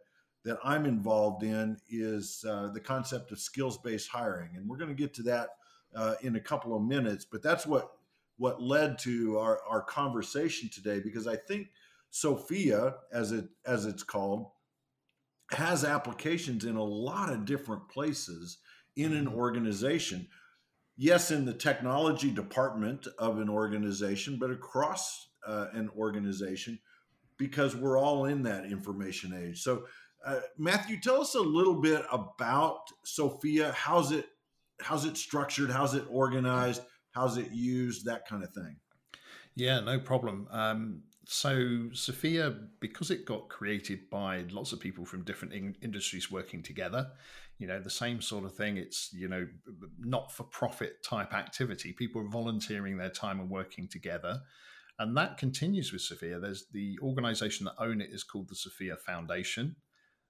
that 0.44 0.58
I'm 0.62 0.84
involved 0.84 1.42
in 1.42 1.78
is 1.88 2.44
uh, 2.48 2.68
the 2.68 2.80
concept 2.80 3.32
of 3.32 3.38
skills 3.38 3.78
based 3.78 4.08
hiring, 4.08 4.56
and 4.56 4.68
we're 4.68 4.76
going 4.76 4.94
to 4.94 4.94
get 4.94 5.14
to 5.14 5.22
that 5.24 5.50
uh, 5.94 6.14
in 6.22 6.36
a 6.36 6.40
couple 6.40 6.76
of 6.76 6.82
minutes. 6.82 7.24
But 7.24 7.42
that's 7.42 7.66
what 7.66 7.92
what 8.36 8.60
led 8.60 8.98
to 8.98 9.38
our, 9.38 9.60
our 9.68 9.80
conversation 9.80 10.68
today 10.68 10.98
because 10.98 11.28
I 11.28 11.36
think 11.36 11.68
Sophia, 12.10 12.96
as 13.12 13.32
it 13.32 13.46
as 13.64 13.86
it's 13.86 14.02
called, 14.02 14.50
has 15.50 15.84
applications 15.84 16.64
in 16.64 16.76
a 16.76 16.84
lot 16.84 17.32
of 17.32 17.44
different 17.44 17.88
places 17.88 18.58
in 18.96 19.12
an 19.12 19.26
mm-hmm. 19.26 19.36
organization. 19.36 20.28
Yes, 20.96 21.32
in 21.32 21.44
the 21.44 21.54
technology 21.54 22.30
department 22.30 23.08
of 23.18 23.40
an 23.40 23.48
organization, 23.48 24.38
but 24.38 24.50
across 24.50 25.28
uh, 25.44 25.66
an 25.72 25.90
organization 25.96 26.78
because 27.36 27.74
we're 27.74 27.98
all 27.98 28.26
in 28.26 28.44
that 28.44 28.64
information 28.64 29.34
age. 29.34 29.60
So 29.62 29.86
uh, 30.24 30.40
Matthew, 30.58 31.00
tell 31.00 31.20
us 31.20 31.34
a 31.34 31.40
little 31.40 31.80
bit 31.80 32.02
about 32.10 32.80
Sophia. 33.04 33.72
How's 33.72 34.12
it 34.12 34.26
how's 34.80 35.04
it 35.04 35.16
structured? 35.16 35.70
How's 35.70 35.94
it 35.94 36.04
organized? 36.10 36.82
How's 37.12 37.36
it 37.36 37.52
used? 37.52 38.06
That 38.06 38.26
kind 38.26 38.42
of 38.42 38.52
thing. 38.52 38.76
Yeah, 39.54 39.80
no 39.80 40.00
problem. 40.00 40.48
Um, 40.50 41.02
so 41.26 41.88
Sophia, 41.92 42.54
because 42.80 43.10
it 43.10 43.24
got 43.24 43.48
created 43.48 44.10
by 44.10 44.44
lots 44.50 44.72
of 44.72 44.80
people 44.80 45.04
from 45.04 45.22
different 45.22 45.54
in- 45.54 45.76
industries 45.80 46.30
working 46.30 46.62
together, 46.62 47.10
you 47.58 47.66
know, 47.66 47.78
the 47.78 47.90
same 47.90 48.20
sort 48.20 48.44
of 48.44 48.54
thing. 48.54 48.76
It's 48.76 49.10
you 49.12 49.28
know, 49.28 49.46
not 49.98 50.32
for 50.32 50.44
profit 50.44 51.02
type 51.04 51.32
activity. 51.32 51.92
People 51.92 52.22
are 52.22 52.28
volunteering 52.28 52.96
their 52.96 53.10
time 53.10 53.40
and 53.40 53.48
working 53.48 53.88
together. 53.88 54.40
And 54.98 55.16
that 55.16 55.38
continues 55.38 55.92
with 55.92 56.02
Sophia. 56.02 56.38
There's 56.38 56.66
the 56.72 56.98
organization 57.02 57.64
that 57.64 57.74
own 57.78 58.00
it 58.00 58.10
is 58.12 58.22
called 58.22 58.48
the 58.48 58.54
Sophia 58.54 58.96
Foundation. 58.96 59.76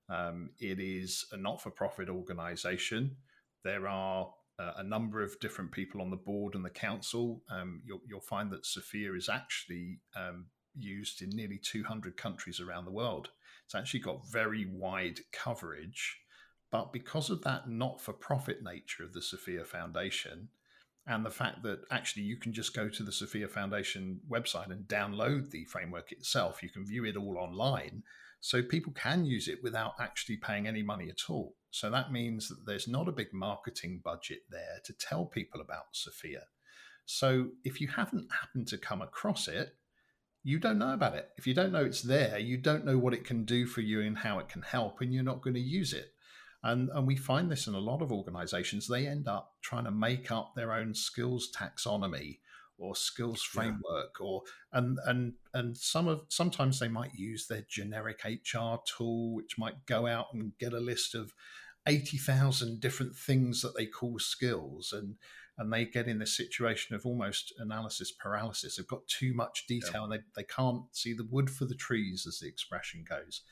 Um, 0.09 0.51
it 0.59 0.81
is 0.81 1.27
a 1.33 1.37
not 1.37 1.63
for 1.63 1.71
profit 1.71 2.09
organization. 2.09 3.17
There 3.63 3.89
are 3.89 4.31
uh, 4.59 4.73
a 4.77 4.83
number 4.83 5.23
of 5.23 5.39
different 5.41 5.73
people 5.73 6.01
on 6.01 6.11
the 6.11 6.17
board 6.17 6.55
and 6.55 6.65
the 6.65 6.71
council. 6.71 7.43
Um, 7.51 7.83
you'll, 7.85 8.03
you'll, 8.07 8.21
find 8.21 8.51
that 8.53 8.67
Sophia 8.67 9.15
is 9.15 9.29
actually 9.29 10.01
um, 10.15 10.47
used 10.77 11.23
in 11.23 11.31
nearly 11.31 11.59
200 11.59 12.17
countries 12.17 12.61
around 12.61 12.85
the 12.85 12.93
world. 12.93 13.31
It's 13.65 13.75
actually 13.75 14.01
got 14.01 14.31
very 14.31 14.67
wide 14.71 15.21
coverage. 15.33 16.19
But 16.71 16.93
because 16.93 17.31
of 17.31 17.43
that 17.43 17.69
not 17.69 18.01
for 18.01 18.13
profit 18.13 18.63
nature 18.63 19.05
of 19.05 19.13
the 19.13 19.23
Sophia 19.23 19.65
Foundation, 19.65 20.49
and 21.07 21.25
the 21.25 21.31
fact 21.31 21.63
that 21.63 21.81
actually 21.91 22.23
you 22.23 22.37
can 22.37 22.53
just 22.53 22.75
go 22.75 22.89
to 22.89 23.03
the 23.03 23.13
Sophia 23.13 23.47
Foundation 23.47 24.21
website 24.29 24.71
and 24.71 24.89
download 24.89 25.51
the 25.51 25.65
framework 25.65 26.13
itself, 26.13 26.63
you 26.63 26.71
can 26.71 26.87
view 26.87 27.05
it 27.05 27.17
all 27.17 27.37
online 27.39 28.03
so 28.45 28.63
people 28.63 28.93
can 28.93 29.25
use 29.25 29.49
it 29.49 29.63
without 29.63 29.95
actually 29.99 30.37
paying 30.37 30.67
any 30.67 30.83
money 30.83 31.09
at 31.09 31.31
all. 31.31 31.55
So 31.71 31.89
that 31.89 32.13
means 32.13 32.51
that 32.51 32.67
there's 32.67 32.87
not 32.87 33.09
a 33.09 33.13
big 33.13 33.33
marketing 33.33 34.03
budget 34.05 34.41
there 34.51 34.81
to 34.85 34.93
tell 34.93 35.25
people 35.25 35.63
about 35.63 35.85
Sophia. 35.93 36.43
So 37.07 37.53
if 37.65 37.81
you 37.81 37.89
haven't 37.89 38.31
happened 38.31 38.69
to 38.69 38.77
come 38.77 39.01
across 39.01 39.49
it, 39.49 39.71
you 40.43 40.59
don't 40.59 40.79
know 40.79 40.93
about 40.93 41.15
it. 41.15 41.31
If 41.39 41.47
you 41.47 41.55
don't 41.55 41.73
know 41.73 41.87
it's 41.87 42.03
there, 42.03 42.39
you 42.39 42.59
don't 42.59 42.85
know 42.85 42.99
what 42.99 43.15
it 43.15 43.25
can 43.25 43.47
do 43.47 43.65
for 43.65 43.81
you 43.81 44.03
and 44.03 44.19
how 44.19 44.39
it 44.41 44.51
can 44.51 44.61
help, 44.61 45.01
and 45.01 45.15
you're 45.15 45.23
not 45.23 45.41
going 45.41 45.55
to 45.55 45.61
use 45.61 45.95
it. 45.95 46.13
And, 46.63 46.91
and 46.91 47.07
we 47.07 47.17
find 47.17 47.51
this 47.51 47.67
in 47.67 47.73
a 47.73 47.79
lot 47.79 48.03
of 48.03 48.13
organizations. 48.13 48.87
They 48.87 49.07
end 49.07 49.27
up 49.27 49.55
trying 49.63 49.85
to 49.85 49.91
make 49.91 50.31
up 50.31 50.53
their 50.55 50.75
own 50.75 50.93
skills 50.93 51.51
taxonomy 51.51 52.41
or 52.79 52.97
skills 52.97 53.43
framework 53.43 54.17
yeah. 54.21 54.27
or 54.27 54.43
and 54.73 54.99
and 55.07 55.35
and 55.53 55.77
some 55.77 56.09
of 56.09 56.23
sometimes 56.29 56.79
they 56.79 56.89
might 56.89 57.15
use 57.15 57.47
their 57.47 57.65
generic 57.69 58.21
HR 58.25 58.77
tool 58.85 59.35
which 59.35 59.59
might 59.59 59.87
go 59.87 60.07
out 60.07 60.27
and 60.33 60.53
get 60.59 60.73
a 60.73 60.81
list 60.81 61.15
of 61.15 61.33
80,000 61.87 62.81
different 62.81 63.15
things 63.15 63.61
that 63.63 63.77
they 63.77 63.87
call 63.87 64.19
skills 64.19 64.93
and 64.93 65.17
and 65.57 65.73
they 65.73 65.85
get 65.85 66.09
in 66.09 66.19
this 66.19 66.37
situation 66.37 66.97
of 66.97 67.07
almost 67.07 67.53
analysis 67.59 68.11
paralysis 68.11 68.77
they've 68.77 68.87
got 68.87 69.07
too 69.07 69.35
much 69.35 69.67
detail 69.69 69.91
yeah. 69.95 70.03
and 70.05 70.13
they, 70.13 70.19
they 70.37 70.45
can't 70.45 70.83
see 70.93 71.13
the 71.13 71.29
wood 71.31 71.51
for 71.51 71.65
the 71.65 71.75
trees 71.75 72.27
as 72.27 72.41
the 72.41 72.49
expression 72.49 73.05
goes 73.09 73.43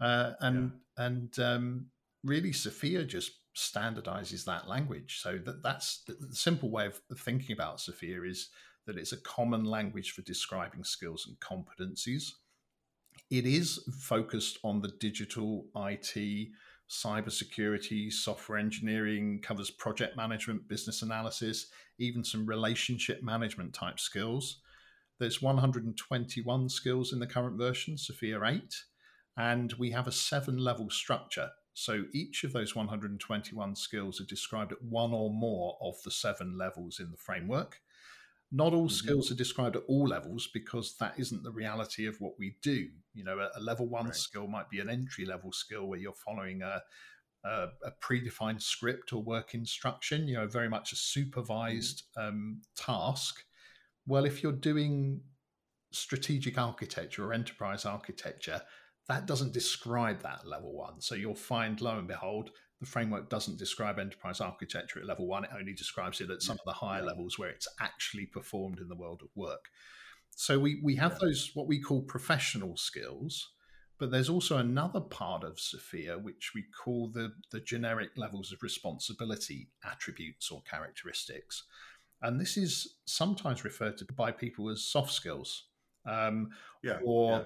uh, 0.00 0.32
and 0.40 0.72
yeah. 0.98 1.06
and 1.06 1.38
um, 1.38 1.86
really 2.24 2.52
sophia 2.52 3.04
just 3.04 3.32
standardizes 3.54 4.44
that 4.44 4.68
language. 4.68 5.20
So 5.20 5.38
that 5.38 5.62
that's 5.62 6.02
the, 6.06 6.16
simple 6.34 6.70
way 6.70 6.86
of 6.86 7.00
thinking 7.18 7.52
about 7.52 7.80
Sophia 7.80 8.22
is 8.22 8.50
that 8.86 8.98
it's 8.98 9.12
a 9.12 9.18
common 9.18 9.64
language 9.64 10.12
for 10.12 10.22
describing 10.22 10.84
skills 10.84 11.26
and 11.26 11.38
competencies. 11.40 12.32
It 13.30 13.46
is 13.46 13.80
focused 14.00 14.58
on 14.64 14.80
the 14.80 14.92
digital 15.00 15.66
IT, 15.76 16.48
cybersecurity, 16.90 18.12
software 18.12 18.58
engineering, 18.58 19.40
covers 19.40 19.70
project 19.70 20.16
management, 20.16 20.68
business 20.68 21.02
analysis, 21.02 21.68
even 21.98 22.24
some 22.24 22.44
relationship 22.44 23.22
management 23.22 23.72
type 23.72 23.98
skills. 23.98 24.60
There's 25.18 25.40
121 25.40 26.68
skills 26.68 27.12
in 27.12 27.20
the 27.20 27.26
current 27.26 27.56
version, 27.56 27.96
Sophia 27.96 28.40
8, 28.44 28.62
and 29.36 29.72
we 29.74 29.92
have 29.92 30.08
a 30.08 30.12
seven 30.12 30.58
level 30.58 30.90
structure. 30.90 31.50
So 31.74 32.04
each 32.12 32.44
of 32.44 32.52
those 32.52 32.76
121 32.76 33.74
skills 33.74 34.20
are 34.20 34.26
described 34.26 34.72
at 34.72 34.82
one 34.82 35.12
or 35.12 35.30
more 35.30 35.76
of 35.82 35.96
the 36.04 36.10
seven 36.10 36.56
levels 36.56 37.00
in 37.00 37.10
the 37.10 37.16
framework. 37.16 37.80
Not 38.52 38.72
all 38.72 38.86
mm-hmm. 38.86 38.94
skills 38.94 39.32
are 39.32 39.36
described 39.36 39.74
at 39.74 39.82
all 39.88 40.06
levels 40.06 40.48
because 40.54 40.96
that 40.98 41.14
isn't 41.18 41.42
the 41.42 41.50
reality 41.50 42.06
of 42.06 42.20
what 42.20 42.38
we 42.38 42.56
do. 42.62 42.88
You 43.12 43.24
know, 43.24 43.40
a, 43.40 43.58
a 43.58 43.60
level 43.60 43.88
one 43.88 44.06
right. 44.06 44.14
skill 44.14 44.46
might 44.46 44.70
be 44.70 44.78
an 44.78 44.88
entry 44.88 45.24
level 45.24 45.50
skill 45.50 45.86
where 45.88 45.98
you're 45.98 46.12
following 46.12 46.62
a, 46.62 46.80
a, 47.44 47.66
a, 47.84 47.90
predefined 48.00 48.62
script 48.62 49.12
or 49.12 49.22
work 49.22 49.54
instruction, 49.54 50.28
you 50.28 50.36
know, 50.36 50.46
very 50.46 50.68
much 50.68 50.92
a 50.92 50.96
supervised 50.96 52.04
mm-hmm. 52.16 52.28
um, 52.28 52.62
task. 52.76 53.42
Well, 54.06 54.24
if 54.24 54.44
you're 54.44 54.52
doing 54.52 55.22
strategic 55.90 56.56
architecture 56.56 57.24
or 57.26 57.32
enterprise 57.32 57.84
architecture, 57.84 58.62
that 59.08 59.26
doesn't 59.26 59.52
describe 59.52 60.22
that 60.22 60.46
level 60.46 60.72
one. 60.72 61.00
So 61.00 61.14
you'll 61.14 61.34
find, 61.34 61.80
lo 61.80 61.98
and 61.98 62.08
behold, 62.08 62.50
the 62.80 62.86
framework 62.86 63.28
doesn't 63.28 63.58
describe 63.58 63.98
enterprise 63.98 64.40
architecture 64.40 64.98
at 64.98 65.06
level 65.06 65.26
one. 65.26 65.44
It 65.44 65.50
only 65.58 65.74
describes 65.74 66.20
it 66.20 66.30
at 66.30 66.42
some 66.42 66.56
of 66.56 66.64
the 66.66 66.72
higher 66.72 67.02
levels 67.02 67.38
where 67.38 67.50
it's 67.50 67.68
actually 67.80 68.26
performed 68.26 68.78
in 68.80 68.88
the 68.88 68.96
world 68.96 69.20
of 69.22 69.28
work. 69.34 69.66
So 70.36 70.58
we, 70.58 70.80
we 70.82 70.96
have 70.96 71.18
those, 71.18 71.50
what 71.54 71.68
we 71.68 71.80
call 71.80 72.02
professional 72.02 72.76
skills, 72.76 73.50
but 73.98 74.10
there's 74.10 74.28
also 74.28 74.58
another 74.58 75.00
part 75.00 75.44
of 75.44 75.60
Sophia 75.60 76.18
which 76.18 76.52
we 76.54 76.64
call 76.82 77.08
the, 77.08 77.32
the 77.52 77.60
generic 77.60 78.10
levels 78.16 78.52
of 78.52 78.62
responsibility 78.62 79.68
attributes 79.84 80.50
or 80.50 80.62
characteristics. 80.62 81.64
And 82.20 82.40
this 82.40 82.56
is 82.56 82.96
sometimes 83.04 83.64
referred 83.64 83.98
to 83.98 84.06
by 84.16 84.32
people 84.32 84.70
as 84.70 84.84
soft 84.84 85.12
skills 85.12 85.64
um, 86.06 86.50
yeah, 86.82 86.98
or 87.04 87.30
yeah. 87.30 87.44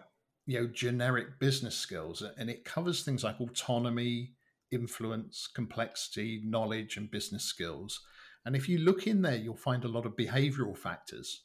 You 0.49 0.59
know 0.59 0.67
generic 0.67 1.39
business 1.39 1.77
skills, 1.77 2.23
and 2.39 2.49
it 2.49 2.65
covers 2.65 3.03
things 3.03 3.23
like 3.23 3.39
autonomy, 3.39 4.33
influence, 4.73 5.47
complexity, 5.47 6.41
knowledge, 6.43 6.97
and 6.97 7.11
business 7.11 7.45
skills. 7.45 8.01
And 8.47 8.57
if 8.57 8.67
you 8.67 8.79
look 8.79 9.07
in 9.07 9.21
there, 9.21 9.37
you'll 9.37 9.57
find 9.57 9.85
a 9.85 9.89
lot 9.89 10.07
of 10.07 10.17
behavioral 10.17 10.77
factors 10.77 11.43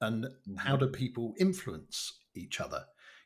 and 0.00 0.24
mm-hmm. 0.24 0.56
how 0.56 0.74
do 0.74 0.86
people 0.86 1.34
influence 1.38 2.20
each 2.34 2.62
other. 2.62 2.84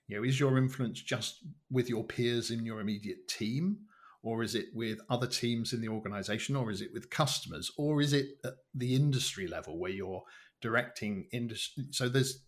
You 0.08 0.16
know, 0.16 0.24
is 0.24 0.40
your 0.40 0.58
influence 0.58 1.00
just 1.00 1.44
with 1.70 1.88
your 1.88 2.02
peers 2.02 2.50
in 2.50 2.64
your 2.64 2.80
immediate 2.80 3.28
team? 3.28 3.78
or 4.22 4.42
is 4.42 4.56
it 4.56 4.66
with 4.74 4.98
other 5.08 5.28
teams 5.28 5.72
in 5.72 5.80
the 5.80 5.88
organization 5.88 6.56
or 6.56 6.72
is 6.72 6.80
it 6.80 6.90
with 6.92 7.08
customers 7.08 7.70
or 7.76 8.00
is 8.00 8.12
it 8.12 8.26
at 8.44 8.54
the 8.74 8.96
industry 8.96 9.46
level 9.46 9.78
where 9.78 9.92
you're 9.92 10.24
directing 10.60 11.26
industry 11.32 11.84
so 11.92 12.08
there's 12.08 12.44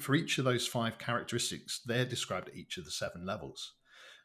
for 0.00 0.14
each 0.14 0.38
of 0.38 0.44
those 0.44 0.66
five 0.66 0.98
characteristics 0.98 1.80
they're 1.84 2.04
described 2.04 2.48
at 2.48 2.56
each 2.56 2.76
of 2.76 2.84
the 2.84 2.90
seven 2.90 3.24
levels. 3.26 3.72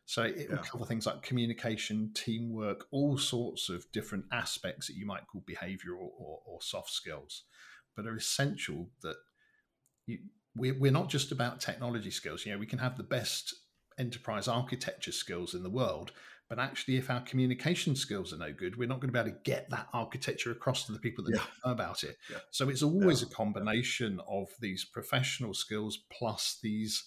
So 0.08 0.22
it 0.22 0.52
will 0.52 0.58
cover 0.60 0.86
things 0.86 1.08
like 1.08 1.24
communication 1.24 2.12
teamwork 2.14 2.86
all 2.92 3.18
sorts 3.18 3.70
of 3.70 3.92
different 3.92 4.26
aspects 4.32 4.86
that 4.86 4.96
you 4.96 5.06
might 5.06 5.26
call 5.26 5.44
behavioral 5.50 6.10
or, 6.20 6.42
or 6.46 6.62
soft 6.62 6.92
skills 6.92 7.44
but 7.96 8.06
are 8.06 8.16
essential 8.16 8.90
that 9.02 9.16
you, 10.06 10.20
we're, 10.56 10.78
we're 10.78 10.92
not 10.92 11.10
just 11.10 11.32
about 11.32 11.60
technology 11.60 12.12
skills. 12.12 12.46
You 12.46 12.54
know 12.54 12.60
we 12.60 12.66
can 12.66 12.80
have 12.80 12.98
the 12.98 13.04
best 13.04 13.56
enterprise 13.98 14.48
architecture 14.48 15.12
skills 15.12 15.54
in 15.54 15.64
the 15.64 15.70
world 15.70 16.12
but 16.48 16.60
actually, 16.60 16.98
if 16.98 17.10
our 17.10 17.22
communication 17.22 17.96
skills 17.96 18.32
are 18.32 18.38
no 18.38 18.54
good, 18.54 18.78
we're 18.78 18.88
not 18.88 19.00
going 19.00 19.12
to 19.12 19.14
be 19.14 19.20
able 19.20 19.32
to 19.32 19.44
get 19.44 19.70
that 19.72 19.88
architecture 19.94 20.52
across 20.52 20.86
to 20.86 20.92
the 20.92 21.00
people 21.00 21.24
that 21.24 21.36
yeah. 21.36 21.42
know 21.66 21.72
about 21.72 22.04
it. 22.04 22.18
Yeah. 22.30 22.38
So 22.52 22.70
it's 22.70 22.84
always 22.84 23.22
yeah. 23.22 23.28
a 23.32 23.36
combination 23.36 24.20
of 24.30 24.48
these 24.60 24.86
professional 24.86 25.56
skills 25.56 26.00
plus 26.12 26.60
these 26.62 27.06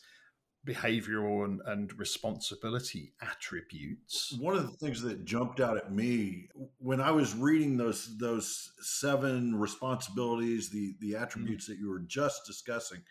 behavioral 0.67 1.45
and, 1.45 1.61
and, 1.67 1.97
responsibility 1.99 3.13
attributes. 3.23 4.37
One 4.41 4.57
of 4.57 4.69
the 4.69 4.77
things 4.77 5.01
that 5.03 5.25
jumped 5.25 5.61
out 5.61 5.77
at 5.77 5.93
me 5.93 6.49
when 6.79 7.01
I 7.01 7.13
was 7.13 7.35
reading 7.35 7.77
those 7.77 8.19
those 8.19 8.73
seven 8.81 9.55
responsibilities, 9.55 10.69
the 10.69 10.97
the 11.01 11.13
mm. 11.13 11.23
attributes 11.23 11.67
mm. 11.67 11.69
that 11.69 11.79
you 11.79 11.89
were 11.89 12.01
just 12.01 12.45
discussing, 12.45 13.03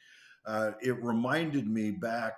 uh, 0.45 0.71
it 0.81 1.01
reminded 1.01 1.67
me 1.67 1.91
back 1.91 2.35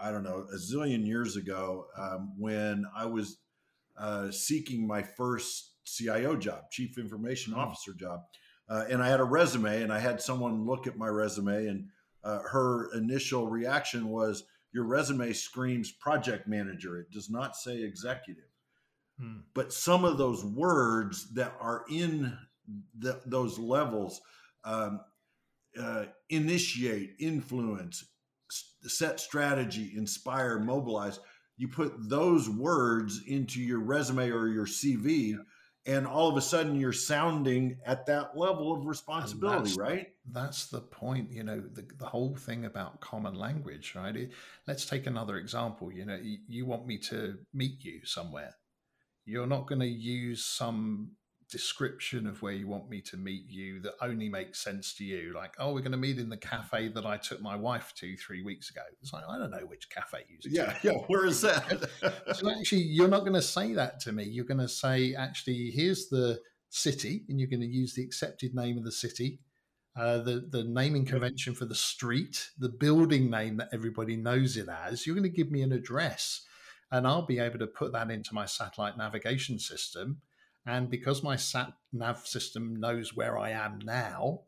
I 0.00 0.10
don't 0.10 0.22
know, 0.22 0.46
a 0.52 0.56
zillion 0.56 1.06
years 1.06 1.36
ago 1.36 1.86
um, 1.96 2.34
when 2.38 2.84
I 2.96 3.06
was 3.06 3.38
uh, 3.98 4.30
seeking 4.30 4.86
my 4.86 5.02
first 5.02 5.72
CIO 5.84 6.36
job, 6.36 6.70
Chief 6.70 6.98
Information 6.98 7.52
mm-hmm. 7.52 7.62
Officer 7.62 7.92
job. 7.92 8.20
Uh, 8.68 8.84
and 8.90 9.02
I 9.02 9.08
had 9.08 9.20
a 9.20 9.24
resume, 9.24 9.82
and 9.82 9.92
I 9.92 9.98
had 9.98 10.20
someone 10.20 10.64
look 10.64 10.86
at 10.86 10.96
my 10.96 11.08
resume, 11.08 11.66
and 11.66 11.88
uh, 12.22 12.40
her 12.50 12.90
initial 12.94 13.48
reaction 13.48 14.08
was, 14.08 14.44
Your 14.72 14.84
resume 14.84 15.32
screams 15.32 15.92
project 15.92 16.48
manager. 16.48 16.98
It 16.98 17.10
does 17.10 17.28
not 17.30 17.56
say 17.56 17.82
executive. 17.82 18.44
Hmm. 19.20 19.40
But 19.54 19.72
some 19.72 20.04
of 20.04 20.18
those 20.18 20.44
words 20.44 21.32
that 21.34 21.54
are 21.60 21.84
in 21.90 22.36
the, 22.98 23.20
those 23.26 23.58
levels 23.58 24.20
um, 24.64 25.00
uh, 25.78 26.06
initiate, 26.30 27.16
influence, 27.20 28.04
set 28.50 29.20
strategy, 29.20 29.92
inspire, 29.96 30.58
mobilize. 30.58 31.20
You 31.56 31.68
put 31.68 31.92
those 32.08 32.48
words 32.48 33.22
into 33.26 33.60
your 33.60 33.80
resume 33.80 34.30
or 34.30 34.48
your 34.48 34.66
CV, 34.66 35.30
yeah. 35.30 35.36
and 35.86 36.06
all 36.06 36.28
of 36.28 36.36
a 36.36 36.40
sudden 36.40 36.74
you're 36.74 36.92
sounding 36.92 37.78
at 37.86 38.06
that 38.06 38.36
level 38.36 38.72
of 38.72 38.86
responsibility, 38.86 39.68
that's, 39.68 39.78
right? 39.78 40.06
That's 40.30 40.66
the 40.66 40.80
point. 40.80 41.30
You 41.30 41.44
know, 41.44 41.60
the, 41.60 41.86
the 41.98 42.06
whole 42.06 42.34
thing 42.34 42.64
about 42.64 43.00
common 43.00 43.34
language, 43.34 43.94
right? 43.94 44.16
It, 44.16 44.32
let's 44.66 44.84
take 44.86 45.06
another 45.06 45.36
example. 45.36 45.92
You 45.92 46.06
know, 46.06 46.18
you, 46.20 46.38
you 46.48 46.66
want 46.66 46.86
me 46.86 46.98
to 46.98 47.38
meet 47.52 47.84
you 47.84 48.00
somewhere. 48.04 48.56
You're 49.24 49.46
not 49.46 49.66
going 49.66 49.80
to 49.80 49.86
use 49.86 50.44
some 50.44 51.12
description 51.50 52.26
of 52.26 52.42
where 52.42 52.52
you 52.52 52.66
want 52.66 52.88
me 52.88 53.00
to 53.00 53.16
meet 53.16 53.48
you 53.48 53.80
that 53.80 53.94
only 54.00 54.28
makes 54.28 54.62
sense 54.62 54.94
to 54.94 55.04
you. 55.04 55.32
Like, 55.34 55.54
oh, 55.58 55.72
we're 55.72 55.80
going 55.80 55.92
to 55.92 55.98
meet 55.98 56.18
in 56.18 56.28
the 56.28 56.36
cafe 56.36 56.88
that 56.88 57.06
I 57.06 57.16
took 57.16 57.40
my 57.40 57.56
wife 57.56 57.92
to 57.96 58.16
three 58.16 58.42
weeks 58.42 58.70
ago. 58.70 58.82
It's 59.00 59.12
like, 59.12 59.24
I 59.28 59.38
don't 59.38 59.50
know 59.50 59.66
which 59.66 59.90
cafe 59.90 60.24
you 60.28 60.38
Yeah, 60.50 60.76
yeah, 60.82 60.92
where 61.06 61.26
is 61.26 61.40
that? 61.42 61.88
so 62.34 62.50
actually, 62.50 62.82
you're 62.82 63.08
not 63.08 63.20
going 63.20 63.34
to 63.34 63.42
say 63.42 63.74
that 63.74 64.00
to 64.00 64.12
me. 64.12 64.24
You're 64.24 64.44
going 64.44 64.58
to 64.58 64.68
say, 64.68 65.14
actually, 65.14 65.70
here's 65.70 66.08
the 66.08 66.40
city, 66.70 67.24
and 67.28 67.38
you're 67.38 67.48
going 67.48 67.60
to 67.60 67.66
use 67.66 67.94
the 67.94 68.02
accepted 68.02 68.54
name 68.54 68.76
of 68.76 68.84
the 68.84 68.92
city. 68.92 69.40
Uh, 69.96 70.18
the 70.18 70.44
the 70.50 70.64
naming 70.64 71.04
convention 71.04 71.54
for 71.54 71.66
the 71.66 71.74
street, 71.74 72.50
the 72.58 72.68
building 72.68 73.30
name 73.30 73.58
that 73.58 73.68
everybody 73.72 74.16
knows 74.16 74.56
it 74.56 74.68
as. 74.68 75.06
You're 75.06 75.14
going 75.14 75.22
to 75.22 75.28
give 75.28 75.52
me 75.52 75.62
an 75.62 75.70
address, 75.70 76.40
and 76.90 77.06
I'll 77.06 77.26
be 77.26 77.38
able 77.38 77.60
to 77.60 77.68
put 77.68 77.92
that 77.92 78.10
into 78.10 78.34
my 78.34 78.44
satellite 78.44 78.98
navigation 78.98 79.60
system, 79.60 80.20
and 80.66 80.88
because 80.90 81.22
my 81.22 81.36
sat 81.36 81.72
nav 81.92 82.26
system 82.26 82.76
knows 82.76 83.14
where 83.14 83.38
I 83.38 83.50
am 83.50 83.80
now, 83.84 84.40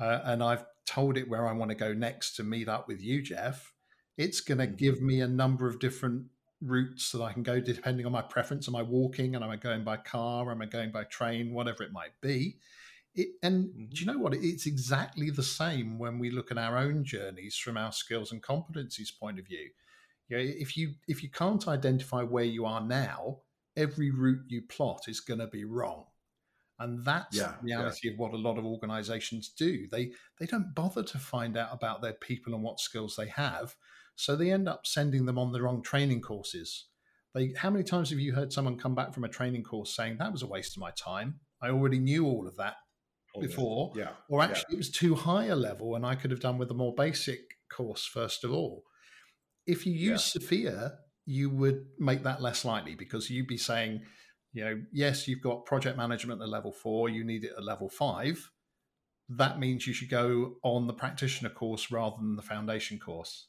uh, 0.00 0.20
and 0.24 0.42
I've 0.42 0.64
told 0.86 1.16
it 1.16 1.28
where 1.28 1.46
I 1.46 1.52
want 1.52 1.70
to 1.70 1.76
go 1.76 1.92
next 1.92 2.36
to 2.36 2.42
meet 2.42 2.68
up 2.68 2.88
with 2.88 3.02
you, 3.02 3.22
Jeff, 3.22 3.72
it's 4.16 4.40
going 4.40 4.58
to 4.58 4.66
mm-hmm. 4.66 4.76
give 4.76 5.02
me 5.02 5.20
a 5.20 5.28
number 5.28 5.68
of 5.68 5.78
different 5.78 6.26
routes 6.62 7.12
that 7.12 7.22
I 7.22 7.32
can 7.32 7.42
go 7.42 7.60
depending 7.60 8.06
on 8.06 8.12
my 8.12 8.22
preference. 8.22 8.68
Am 8.68 8.76
I 8.76 8.82
walking 8.82 9.34
and 9.34 9.44
am 9.44 9.50
I 9.50 9.56
going 9.56 9.84
by 9.84 9.96
car? 9.96 10.50
Am 10.50 10.60
I 10.60 10.66
going 10.66 10.90
by 10.90 11.04
train? 11.04 11.52
Whatever 11.52 11.82
it 11.82 11.92
might 11.92 12.18
be. 12.20 12.58
It, 13.14 13.28
and 13.42 13.66
mm-hmm. 13.66 13.84
do 13.86 14.00
you 14.00 14.06
know 14.06 14.18
what? 14.18 14.34
It's 14.34 14.66
exactly 14.66 15.30
the 15.30 15.42
same 15.42 15.98
when 15.98 16.18
we 16.18 16.30
look 16.30 16.50
at 16.50 16.58
our 16.58 16.78
own 16.78 17.04
journeys 17.04 17.56
from 17.56 17.76
our 17.76 17.92
skills 17.92 18.32
and 18.32 18.42
competencies 18.42 19.16
point 19.18 19.38
of 19.38 19.46
view. 19.46 19.70
You 20.28 20.36
know, 20.36 20.42
if 20.42 20.76
you 20.76 20.94
if 21.08 21.22
you 21.22 21.28
can't 21.28 21.66
identify 21.66 22.22
where 22.22 22.44
you 22.44 22.64
are 22.64 22.80
now, 22.80 23.38
every 23.80 24.10
route 24.10 24.44
you 24.48 24.62
plot 24.62 25.02
is 25.08 25.20
going 25.20 25.40
to 25.40 25.46
be 25.46 25.64
wrong. 25.64 26.04
And 26.78 27.04
that's 27.04 27.36
yeah, 27.36 27.54
the 27.60 27.66
reality 27.66 28.08
yeah. 28.08 28.12
of 28.12 28.18
what 28.18 28.32
a 28.32 28.38
lot 28.38 28.58
of 28.58 28.64
organizations 28.64 29.50
do. 29.50 29.86
They 29.90 30.12
they 30.38 30.46
don't 30.46 30.74
bother 30.74 31.02
to 31.02 31.18
find 31.18 31.56
out 31.56 31.68
about 31.72 32.00
their 32.00 32.14
people 32.14 32.54
and 32.54 32.62
what 32.62 32.80
skills 32.80 33.16
they 33.16 33.28
have. 33.28 33.76
So 34.16 34.34
they 34.34 34.50
end 34.50 34.66
up 34.66 34.86
sending 34.86 35.26
them 35.26 35.38
on 35.38 35.52
the 35.52 35.60
wrong 35.60 35.82
training 35.82 36.22
courses. 36.22 36.86
They 37.34 37.52
how 37.54 37.68
many 37.68 37.84
times 37.84 38.08
have 38.10 38.18
you 38.18 38.32
heard 38.32 38.52
someone 38.52 38.78
come 38.78 38.94
back 38.94 39.12
from 39.12 39.24
a 39.24 39.28
training 39.28 39.62
course 39.62 39.94
saying 39.94 40.16
that 40.18 40.32
was 40.32 40.42
a 40.42 40.46
waste 40.46 40.74
of 40.76 40.80
my 40.80 40.90
time? 40.92 41.40
I 41.60 41.68
already 41.68 41.98
knew 41.98 42.24
all 42.24 42.48
of 42.48 42.56
that 42.56 42.76
oh, 43.36 43.42
before. 43.42 43.92
Yeah. 43.94 44.12
Or 44.30 44.42
actually 44.42 44.64
yeah. 44.70 44.76
it 44.76 44.78
was 44.78 44.90
too 44.90 45.14
high 45.14 45.46
a 45.46 45.56
level 45.56 45.96
and 45.96 46.06
I 46.06 46.14
could 46.14 46.30
have 46.30 46.40
done 46.40 46.56
with 46.56 46.70
a 46.70 46.74
more 46.74 46.94
basic 46.94 47.40
course 47.70 48.06
first 48.06 48.42
of 48.42 48.52
all. 48.52 48.84
If 49.66 49.86
you 49.86 49.92
use 49.92 50.24
Sophia 50.24 50.94
you 51.26 51.50
would 51.50 51.86
make 51.98 52.22
that 52.24 52.42
less 52.42 52.64
likely 52.64 52.94
because 52.94 53.30
you'd 53.30 53.46
be 53.46 53.56
saying, 53.56 54.02
you 54.52 54.64
know, 54.64 54.82
yes, 54.92 55.28
you've 55.28 55.42
got 55.42 55.64
project 55.64 55.96
management 55.96 56.42
at 56.42 56.48
level 56.48 56.72
four, 56.72 57.08
you 57.08 57.24
need 57.24 57.44
it 57.44 57.52
at 57.56 57.64
level 57.64 57.88
five. 57.88 58.50
That 59.28 59.60
means 59.60 59.86
you 59.86 59.92
should 59.92 60.10
go 60.10 60.56
on 60.64 60.86
the 60.86 60.92
practitioner 60.92 61.50
course 61.50 61.92
rather 61.92 62.16
than 62.16 62.36
the 62.36 62.42
foundation 62.42 62.98
course. 62.98 63.46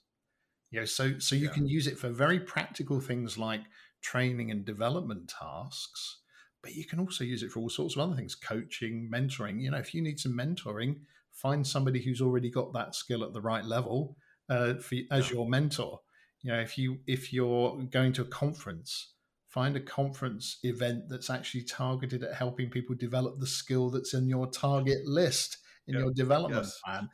You 0.70 0.82
know, 0.82 0.86
so 0.86 1.18
so 1.20 1.36
you 1.36 1.48
yeah. 1.48 1.54
can 1.54 1.68
use 1.68 1.88
it 1.88 1.98
for 1.98 2.10
very 2.10 2.40
practical 2.40 3.00
things 3.00 3.38
like 3.38 3.62
training 4.02 4.52
and 4.52 4.64
development 4.64 5.34
tasks, 5.40 6.22
but 6.62 6.76
you 6.76 6.86
can 6.86 7.00
also 7.00 7.24
use 7.24 7.44
it 7.44 7.52
for 7.52 7.60
all 7.60 7.70
sorts 7.70 7.96
of 7.96 8.02
other 8.02 8.16
things, 8.16 8.36
coaching, 8.36 9.10
mentoring. 9.14 9.60
You 9.60 9.72
know, 9.72 9.78
if 9.78 9.94
you 9.94 10.02
need 10.02 10.20
some 10.20 10.34
mentoring, 10.34 10.98
find 11.34 11.66
somebody 11.66 12.02
who's 12.02 12.22
already 12.22 12.52
got 12.52 12.74
that 12.74 12.96
skill 12.96 13.24
at 13.24 13.34
the 13.34 13.42
right 13.42 13.66
level 13.66 14.16
uh, 14.50 14.76
for, 14.76 14.96
as 15.10 15.30
yeah. 15.30 15.38
your 15.38 15.50
mentor 15.50 16.00
you 16.44 16.52
know 16.52 16.60
if 16.60 16.78
you 16.78 17.00
if 17.08 17.34
you're 17.34 17.78
going 17.92 18.14
to 18.14 18.22
a 18.22 18.26
conference 18.26 19.14
find 19.48 19.76
a 19.76 19.82
conference 19.82 20.60
event 20.64 21.04
that's 21.10 21.30
actually 21.30 21.64
targeted 21.64 22.24
at 22.24 22.34
helping 22.34 22.70
people 22.70 22.96
develop 22.96 23.40
the 23.40 23.48
skill 23.48 23.90
that's 23.90 24.14
in 24.14 24.28
your 24.28 24.48
target 24.48 25.06
list 25.06 25.58
in 25.88 25.96
yep. 25.96 26.04
your 26.04 26.14
development 26.14 26.64
yes. 26.64 26.80
plan 26.86 27.10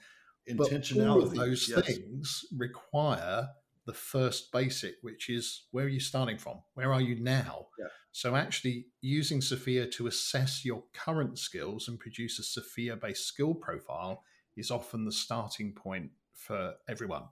intentionality 0.49 0.97
but 0.97 1.07
all 1.09 1.23
of 1.23 1.35
those 1.35 1.69
yes. 1.69 1.85
things 1.85 2.45
require 2.55 3.47
the 3.85 3.93
first 3.93 4.51
basic 4.51 4.95
which 5.01 5.29
is 5.29 5.63
where 5.71 5.85
are 5.85 5.89
you 5.89 5.99
starting 5.99 6.37
from 6.37 6.57
where 6.75 6.93
are 6.93 7.01
you 7.01 7.15
now 7.21 7.65
yeah. 7.79 7.87
so 8.11 8.35
actually 8.35 8.85
using 9.01 9.41
sophia 9.41 9.87
to 9.87 10.07
assess 10.07 10.63
your 10.63 10.83
current 10.93 11.39
skills 11.39 11.87
and 11.87 11.99
produce 11.99 12.37
a 12.39 12.43
sophia 12.43 12.95
based 12.95 13.25
skill 13.25 13.55
profile 13.55 14.23
is 14.55 14.71
often 14.71 15.05
the 15.05 15.11
starting 15.11 15.73
point 15.73 16.11
for 16.33 16.73
everyone 16.87 17.23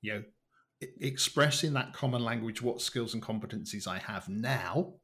you 0.00 0.14
know 0.14 0.22
express 1.00 1.64
in 1.64 1.74
that 1.74 1.92
common 1.92 2.22
language 2.22 2.62
what 2.62 2.80
skills 2.80 3.14
and 3.14 3.22
competencies 3.22 3.86
I 3.86 3.98
have 3.98 4.28
now. 4.28 4.94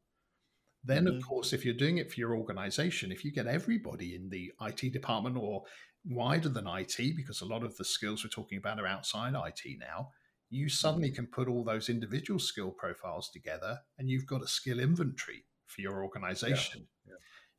Then, 0.82 1.04
mm-hmm. 1.04 1.16
of 1.16 1.26
course, 1.26 1.52
if 1.52 1.64
you're 1.64 1.74
doing 1.74 1.98
it 1.98 2.10
for 2.10 2.18
your 2.18 2.34
organization, 2.34 3.12
if 3.12 3.24
you 3.24 3.32
get 3.32 3.46
everybody 3.46 4.14
in 4.14 4.30
the 4.30 4.52
IT 4.62 4.92
department 4.92 5.36
or 5.36 5.64
wider 6.04 6.48
than 6.48 6.66
IT, 6.66 7.16
because 7.16 7.40
a 7.40 7.46
lot 7.46 7.62
of 7.62 7.76
the 7.76 7.84
skills 7.84 8.24
we're 8.24 8.30
talking 8.30 8.58
about 8.58 8.80
are 8.80 8.86
outside 8.86 9.34
IT 9.34 9.78
now, 9.78 10.08
you 10.48 10.68
suddenly 10.68 11.08
mm-hmm. 11.08 11.16
can 11.16 11.26
put 11.26 11.48
all 11.48 11.64
those 11.64 11.88
individual 11.88 12.40
skill 12.40 12.70
profiles 12.70 13.30
together 13.30 13.78
and 13.98 14.08
you've 14.08 14.26
got 14.26 14.42
a 14.42 14.48
skill 14.48 14.80
inventory 14.80 15.44
for 15.66 15.80
your 15.80 16.02
organization. 16.02 16.86
Yeah. 17.06 17.12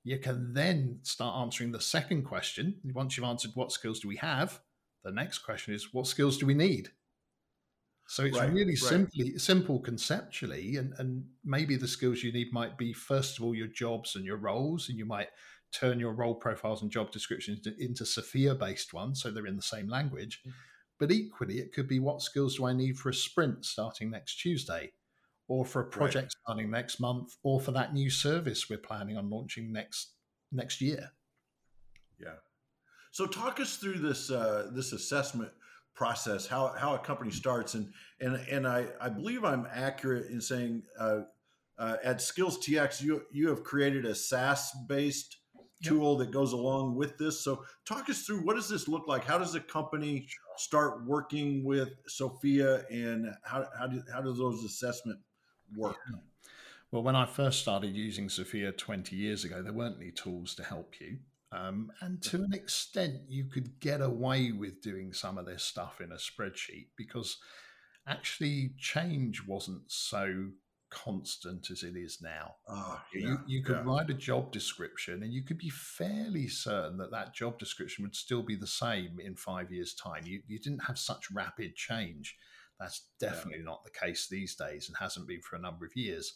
Yeah. 0.03 0.13
You 0.15 0.19
can 0.19 0.53
then 0.53 0.99
start 1.03 1.39
answering 1.39 1.71
the 1.71 1.79
second 1.79 2.23
question. 2.23 2.75
Once 2.93 3.15
you've 3.15 3.25
answered 3.25 3.51
what 3.53 3.71
skills 3.71 3.99
do 3.99 4.07
we 4.07 4.17
have, 4.17 4.59
the 5.03 5.11
next 5.11 5.39
question 5.39 5.73
is 5.73 5.93
what 5.93 6.07
skills 6.07 6.37
do 6.37 6.45
we 6.45 6.53
need? 6.53 6.89
So 8.11 8.25
it's 8.25 8.37
right, 8.37 8.51
really 8.51 8.71
right. 8.71 8.77
simply 8.77 9.37
simple 9.37 9.79
conceptually, 9.79 10.75
and, 10.75 10.93
and 10.97 11.23
maybe 11.45 11.77
the 11.77 11.87
skills 11.87 12.21
you 12.21 12.33
need 12.33 12.51
might 12.51 12.77
be 12.77 12.91
first 12.91 13.37
of 13.37 13.45
all 13.45 13.55
your 13.55 13.67
jobs 13.67 14.17
and 14.17 14.25
your 14.25 14.35
roles, 14.35 14.89
and 14.89 14.97
you 14.97 15.05
might 15.05 15.29
turn 15.71 15.97
your 15.97 16.11
role 16.11 16.35
profiles 16.35 16.81
and 16.81 16.91
job 16.91 17.09
descriptions 17.13 17.65
into, 17.65 17.81
into 17.81 18.05
Sophia 18.05 18.53
based 18.53 18.93
ones, 18.93 19.21
so 19.21 19.31
they're 19.31 19.45
in 19.45 19.55
the 19.55 19.61
same 19.61 19.87
language. 19.87 20.41
Mm-hmm. 20.41 20.57
But 20.99 21.11
equally, 21.13 21.59
it 21.59 21.71
could 21.71 21.87
be 21.87 21.99
what 21.99 22.21
skills 22.21 22.57
do 22.57 22.65
I 22.65 22.73
need 22.73 22.97
for 22.97 23.07
a 23.07 23.13
sprint 23.13 23.63
starting 23.63 24.11
next 24.11 24.41
Tuesday, 24.41 24.91
or 25.47 25.63
for 25.63 25.79
a 25.79 25.89
project 25.89 26.35
right. 26.35 26.43
starting 26.43 26.69
next 26.69 26.99
month, 26.99 27.37
or 27.43 27.61
for 27.61 27.71
that 27.71 27.93
new 27.93 28.09
service 28.09 28.69
we're 28.69 28.77
planning 28.77 29.15
on 29.15 29.29
launching 29.29 29.71
next 29.71 30.15
next 30.51 30.81
year. 30.81 31.11
Yeah. 32.19 32.39
So 33.11 33.25
talk 33.25 33.61
us 33.61 33.77
through 33.77 33.99
this 33.99 34.29
uh, 34.29 34.69
this 34.73 34.91
assessment 34.91 35.53
process, 35.95 36.47
how 36.47 36.73
how 36.77 36.95
a 36.95 36.99
company 36.99 37.31
starts, 37.31 37.73
and 37.73 37.91
and 38.19 38.35
and 38.49 38.67
I 38.67 38.87
I 38.99 39.09
believe 39.09 39.43
I'm 39.43 39.67
accurate 39.71 40.29
in 40.29 40.41
saying 40.41 40.83
uh, 40.99 41.21
uh, 41.77 41.97
at 42.03 42.17
SkillsTX 42.17 43.01
you 43.01 43.23
you 43.31 43.49
have 43.49 43.63
created 43.63 44.05
a 44.05 44.15
SaaS 44.15 44.71
based 44.87 45.37
tool 45.83 46.17
that 46.17 46.31
goes 46.31 46.53
along 46.53 46.95
with 46.95 47.17
this. 47.17 47.41
So 47.43 47.63
talk 47.85 48.09
us 48.09 48.23
through 48.23 48.45
what 48.45 48.55
does 48.55 48.69
this 48.69 48.87
look 48.87 49.07
like? 49.07 49.23
How 49.23 49.37
does 49.37 49.55
a 49.55 49.59
company 49.59 50.27
start 50.57 51.05
working 51.05 51.63
with 51.63 51.89
Sophia, 52.07 52.85
and 52.89 53.33
how 53.43 53.67
how 53.77 53.87
do 53.87 54.01
how 54.11 54.21
do 54.21 54.33
those 54.33 54.63
assessment 54.63 55.19
work? 55.75 55.97
Well, 56.91 57.03
when 57.03 57.15
I 57.15 57.25
first 57.25 57.61
started 57.61 57.95
using 57.95 58.27
Sophia 58.27 58.73
20 58.73 59.15
years 59.15 59.45
ago, 59.45 59.61
there 59.61 59.71
weren't 59.71 59.95
any 60.01 60.11
tools 60.11 60.53
to 60.55 60.63
help 60.63 60.99
you. 60.99 61.19
Um, 61.51 61.91
and 61.99 62.21
to 62.23 62.37
an 62.37 62.53
extent, 62.53 63.23
you 63.27 63.45
could 63.45 63.79
get 63.79 64.01
away 64.01 64.51
with 64.51 64.81
doing 64.81 65.11
some 65.11 65.37
of 65.37 65.45
this 65.45 65.63
stuff 65.63 65.99
in 65.99 66.11
a 66.11 66.15
spreadsheet 66.15 66.87
because 66.95 67.37
actually 68.07 68.71
change 68.77 69.45
wasn't 69.45 69.83
so 69.87 70.47
constant 70.89 71.69
as 71.69 71.83
it 71.83 71.95
is 71.95 72.19
now. 72.21 72.55
Oh, 72.69 73.01
yeah, 73.13 73.27
you, 73.27 73.39
you 73.47 73.63
could 73.63 73.77
yeah. 73.77 73.83
write 73.83 74.09
a 74.09 74.13
job 74.13 74.51
description 74.51 75.23
and 75.23 75.33
you 75.33 75.43
could 75.43 75.57
be 75.57 75.69
fairly 75.69 76.47
certain 76.47 76.97
that 76.97 77.11
that 77.11 77.33
job 77.33 77.59
description 77.59 78.03
would 78.03 78.15
still 78.15 78.43
be 78.43 78.55
the 78.55 78.67
same 78.67 79.19
in 79.19 79.35
five 79.35 79.71
years' 79.71 79.93
time. 79.93 80.23
You, 80.25 80.41
you 80.47 80.59
didn't 80.59 80.83
have 80.85 80.99
such 80.99 81.31
rapid 81.31 81.75
change. 81.75 82.37
That's 82.79 83.07
definitely 83.19 83.59
yeah. 83.59 83.65
not 83.65 83.83
the 83.83 83.91
case 83.91 84.27
these 84.27 84.55
days 84.55 84.87
and 84.87 84.97
hasn't 84.97 85.27
been 85.27 85.41
for 85.41 85.55
a 85.55 85.61
number 85.61 85.85
of 85.85 85.95
years. 85.95 86.35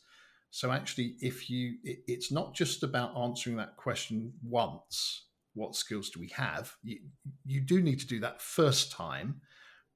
So 0.55 0.71
actually, 0.71 1.17
if 1.19 1.49
you, 1.49 1.79
it, 1.83 1.99
it's 2.07 2.31
not 2.31 2.55
just 2.55 2.81
about 2.81 3.17
answering 3.17 3.57
that 3.57 3.75
question 3.75 4.31
once. 4.41 5.25
What 5.53 5.75
skills 5.75 6.09
do 6.09 6.21
we 6.21 6.29
have? 6.29 6.71
You, 6.81 6.99
you 7.45 7.59
do 7.59 7.81
need 7.81 7.99
to 7.99 8.07
do 8.07 8.21
that 8.21 8.41
first 8.41 8.89
time, 8.89 9.41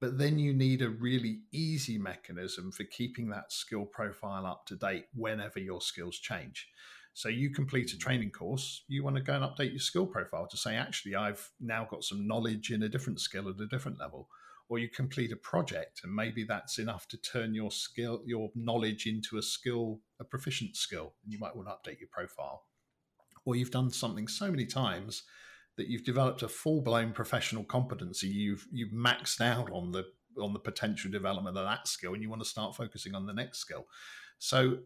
but 0.01 0.17
then 0.17 0.37
you 0.37 0.53
need 0.53 0.81
a 0.81 0.89
really 0.89 1.43
easy 1.53 1.97
mechanism 1.97 2.73
for 2.73 2.83
keeping 2.83 3.29
that 3.29 3.53
skill 3.53 3.85
profile 3.85 4.45
up 4.45 4.65
to 4.65 4.75
date 4.75 5.05
whenever 5.13 5.59
your 5.59 5.79
skills 5.79 6.19
change. 6.19 6.67
So 7.13 7.29
you 7.29 7.51
complete 7.51 7.93
a 7.93 7.95
mm. 7.95 8.01
training 8.01 8.31
course, 8.31 8.83
you 8.89 9.01
want 9.01 9.15
to 9.15 9.21
go 9.21 9.35
and 9.35 9.45
update 9.45 9.71
your 9.71 9.79
skill 9.79 10.07
profile 10.07 10.47
to 10.47 10.57
say, 10.57 10.75
actually, 10.75 11.15
I've 11.15 11.51
now 11.61 11.87
got 11.89 12.03
some 12.03 12.27
knowledge 12.27 12.69
in 12.69 12.83
a 12.83 12.89
different 12.89 13.21
skill 13.21 13.47
at 13.47 13.61
a 13.61 13.67
different 13.67 13.97
level 13.97 14.27
or 14.67 14.77
you 14.77 14.89
complete 14.89 15.31
a 15.31 15.37
project 15.37 16.01
and 16.03 16.13
maybe 16.13 16.43
that's 16.43 16.79
enough 16.79 17.07
to 17.07 17.17
turn 17.17 17.55
your 17.55 17.71
skill 17.71 18.21
your 18.25 18.51
knowledge 18.55 19.07
into 19.07 19.37
a 19.37 19.41
skill 19.41 19.99
a 20.19 20.23
proficient 20.23 20.75
skill 20.75 21.13
and 21.23 21.33
you 21.33 21.39
might 21.39 21.55
want 21.55 21.67
to 21.67 21.73
update 21.73 21.99
your 21.99 22.09
profile. 22.11 22.63
Or 23.45 23.55
you've 23.55 23.71
done 23.71 23.89
something 23.89 24.27
so 24.27 24.51
many 24.51 24.65
times 24.65 25.23
that 25.77 25.87
you've 25.87 26.03
developed 26.03 26.43
a 26.43 26.49
full-blown 26.49 27.13
professional 27.13 27.63
competency 27.63 28.27
you've 28.27 28.67
you've 28.71 28.91
maxed 28.91 29.39
out 29.39 29.71
on 29.71 29.91
the 29.91 30.03
on 30.39 30.53
the 30.53 30.59
potential 30.59 31.09
development 31.09 31.57
of 31.57 31.65
that 31.65 31.87
skill 31.87 32.13
and 32.13 32.21
you 32.21 32.29
want 32.29 32.41
to 32.41 32.47
start 32.47 32.75
focusing 32.75 33.15
on 33.15 33.25
the 33.25 33.33
next 33.33 33.59
skill. 33.59 33.85
So 34.37 34.79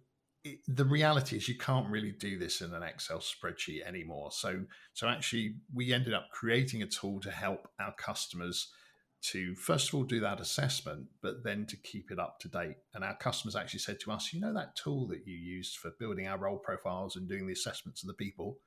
the 0.68 0.86
reality 0.86 1.38
is 1.38 1.48
you 1.48 1.58
can't 1.58 1.90
really 1.90 2.12
do 2.12 2.38
this 2.38 2.62
in 2.62 2.74
an 2.74 2.84
excel 2.84 3.20
spreadsheet 3.20 3.86
anymore. 3.86 4.32
So 4.32 4.64
so 4.94 5.08
actually 5.08 5.56
we 5.74 5.94
ended 5.94 6.14
up 6.14 6.28
creating 6.32 6.84
a 6.84 6.88
tool 6.88 7.20
to 7.22 7.32
help 7.32 7.68
our 7.80 7.94
customers 7.98 8.72
to 9.24 9.56
first 9.56 9.90
of 9.90 9.96
all 9.96 10.04
do 10.04 10.20
that 10.20 10.42
assessment, 10.42 11.06
but 11.22 11.44
then 11.44 11.66
to 11.68 11.78
keep 11.78 12.12
it 12.12 12.20
up 12.20 12.40
to 12.40 12.50
date. 12.50 12.76
And 12.94 13.04
our 13.04 13.16
customers 13.16 13.56
actually 13.56 13.80
said 13.80 14.00
to 14.02 14.12
us, 14.12 14.34
you 14.34 14.42
know, 14.42 14.54
that 14.54 14.76
tool 14.76 15.08
that 15.08 15.26
you 15.26 15.36
used 15.36 15.78
for 15.78 15.92
building 16.00 16.28
our 16.28 16.38
role 16.38 16.58
profiles 16.58 17.16
and 17.16 17.28
doing 17.28 17.48
the 17.48 17.54
assessments 17.54 18.04
of 18.04 18.08
the 18.08 18.14
people, 18.14 18.58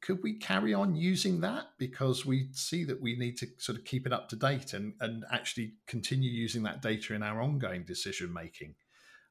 could 0.00 0.22
we 0.22 0.34
carry 0.34 0.74
on 0.74 0.94
using 0.94 1.40
that? 1.40 1.66
Because 1.78 2.26
we 2.26 2.48
see 2.52 2.84
that 2.84 3.00
we 3.00 3.16
need 3.16 3.38
to 3.38 3.46
sort 3.56 3.78
of 3.78 3.84
keep 3.84 4.06
it 4.06 4.12
up 4.12 4.28
to 4.28 4.36
date 4.36 4.74
and, 4.74 4.92
and 5.00 5.24
actually 5.32 5.72
continue 5.86 6.30
using 6.30 6.62
that 6.64 6.82
data 6.82 7.14
in 7.14 7.22
our 7.22 7.40
ongoing 7.40 7.84
decision 7.84 8.32
making. 8.32 8.74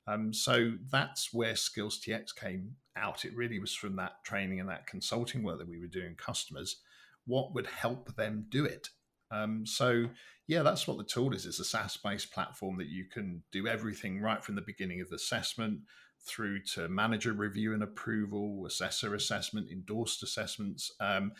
Um, 0.08 0.34
so 0.34 0.74
that's 0.90 1.34
where 1.34 1.54
SkillsTX 1.54 2.36
came 2.36 2.76
out. 2.96 3.26
It 3.26 3.36
really 3.36 3.60
was 3.60 3.76
from 3.76 3.96
that 3.98 4.24
training 4.24 4.60
and 4.60 4.70
that 4.70 4.88
consulting 4.88 5.44
work 5.44 5.60
that 5.60 5.70
we 5.70 5.80
were 5.80 5.88
doing 5.88 6.16
customers. 6.16 6.78
What 7.26 7.54
would 7.54 7.68
help 7.68 8.16
them 8.16 8.46
do 8.50 8.66
it? 8.66 8.90
Um, 9.32 9.66
so 9.66 10.10
yeah, 10.48 10.64
that's 10.64 10.88
what 10.88 10.98
the 10.98 11.04
tool 11.04 11.34
is. 11.34 11.46
It's 11.46 11.60
a 11.60 11.66
SaaS-based 11.66 12.32
platform 12.32 12.78
that 12.78 12.88
you 12.88 13.06
can 13.06 13.44
do 13.52 13.68
everything 13.68 14.22
right 14.22 14.44
from 14.44 14.56
the 14.56 14.62
beginning 14.62 15.02
of 15.02 15.10
the 15.10 15.18
assessment 15.18 15.82
through 16.26 16.62
to 16.64 16.88
manager 16.90 17.34
review 17.34 17.74
and 17.74 17.84
approval, 17.84 18.66
assessor 18.66 19.14
assessment, 19.16 19.70
endorsed 19.72 20.24
assessments, 20.24 20.92
um, 21.00 21.32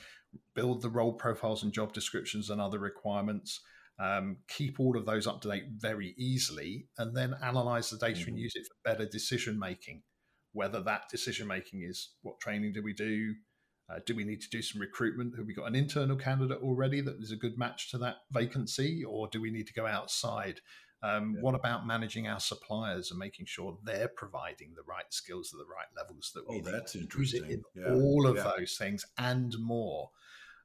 build 0.54 0.82
the 0.82 0.90
role 0.90 1.14
profiles 1.14 1.64
and 1.64 1.74
job 1.74 1.94
descriptions 1.94 2.50
and 2.50 2.62
other 2.62 2.80
requirements. 2.80 3.62
Um, 4.00 4.38
keep 4.48 4.80
all 4.80 4.96
of 4.96 5.06
those 5.06 5.26
up 5.26 5.42
to 5.42 5.50
date 5.50 5.64
very 5.76 6.14
easily, 6.18 6.88
and 7.00 7.16
then 7.16 7.34
analyze 7.42 7.90
the 7.90 7.98
data 7.98 8.20
mm-hmm. 8.20 8.30
and 8.30 8.40
use 8.40 8.54
it 8.56 8.68
for 8.68 8.92
better 8.92 9.10
decision 9.10 9.58
making. 9.58 10.04
Whether 10.54 10.82
that 10.84 11.10
decision 11.10 11.48
making 11.48 11.82
is 11.84 12.10
what 12.22 12.40
training 12.40 12.74
do 12.74 12.84
we 12.84 12.94
do, 12.94 13.34
uh, 13.90 14.00
do 14.06 14.16
we 14.16 14.26
need 14.26 14.42
to 14.42 14.50
do 14.50 14.62
some 14.62 14.82
recruitment? 14.82 15.38
Have 15.38 15.48
we 15.48 15.54
got 15.54 15.68
an 15.68 15.76
internal 15.76 16.18
candidate 16.18 16.60
already 16.62 17.02
that 17.02 17.22
is 17.22 17.32
a 17.32 17.38
good 17.38 17.58
match 17.58 17.90
to 17.92 17.98
that 18.00 18.18
vacancy, 18.32 19.04
or 19.04 19.28
do 19.28 19.42
we 19.42 19.50
need 19.50 19.68
to 19.68 19.74
go 19.74 19.86
outside? 19.86 20.60
Um, 21.04 21.36
yeah. 21.36 21.42
What 21.42 21.56
about 21.56 21.86
managing 21.86 22.28
our 22.28 22.40
suppliers 22.40 23.12
and 23.12 23.20
making 23.20 23.46
sure 23.46 23.78
they're 23.84 24.10
providing 24.10 24.74
the 24.76 24.84
right 24.84 25.06
skills 25.10 25.54
at 25.54 25.60
the 25.60 25.72
right 25.72 25.88
levels 25.96 26.32
that 26.34 26.50
we 26.50 26.58
oh, 26.58 26.72
that's 26.72 26.96
interesting. 26.96 27.46
in 27.46 27.64
yeah. 27.76 27.94
all 27.94 28.28
of 28.28 28.38
yeah. 28.38 28.52
those 28.58 28.76
things 28.78 29.06
and 29.18 29.56
more. 29.60 30.10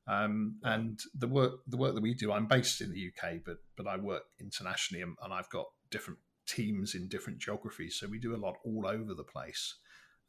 Um, 0.09 0.57
and 0.65 0.99
the 1.15 1.29
work 1.29 1.61
the 1.69 1.77
work 1.77 1.95
that 1.95 2.03
we 2.03 2.15
do, 2.15 2.33
I'm 2.33 2.47
based 2.47 2.81
in 2.81 2.93
the 2.93 3.09
UK, 3.09 3.35
but 3.45 3.59
but 3.77 3.87
I 3.87 3.99
work 3.99 4.25
internationally, 4.41 5.03
and, 5.03 5.17
and 5.23 5.33
I've 5.33 5.51
got 5.51 5.67
different 5.91 6.19
teams 6.47 6.97
in 6.97 7.07
different 7.07 7.39
geographies, 7.39 7.97
so 7.97 8.09
we 8.09 8.19
do 8.19 8.35
a 8.35 8.37
lot 8.37 8.57
all 8.65 8.87
over 8.87 9.15
the 9.15 9.23
place. 9.23 9.77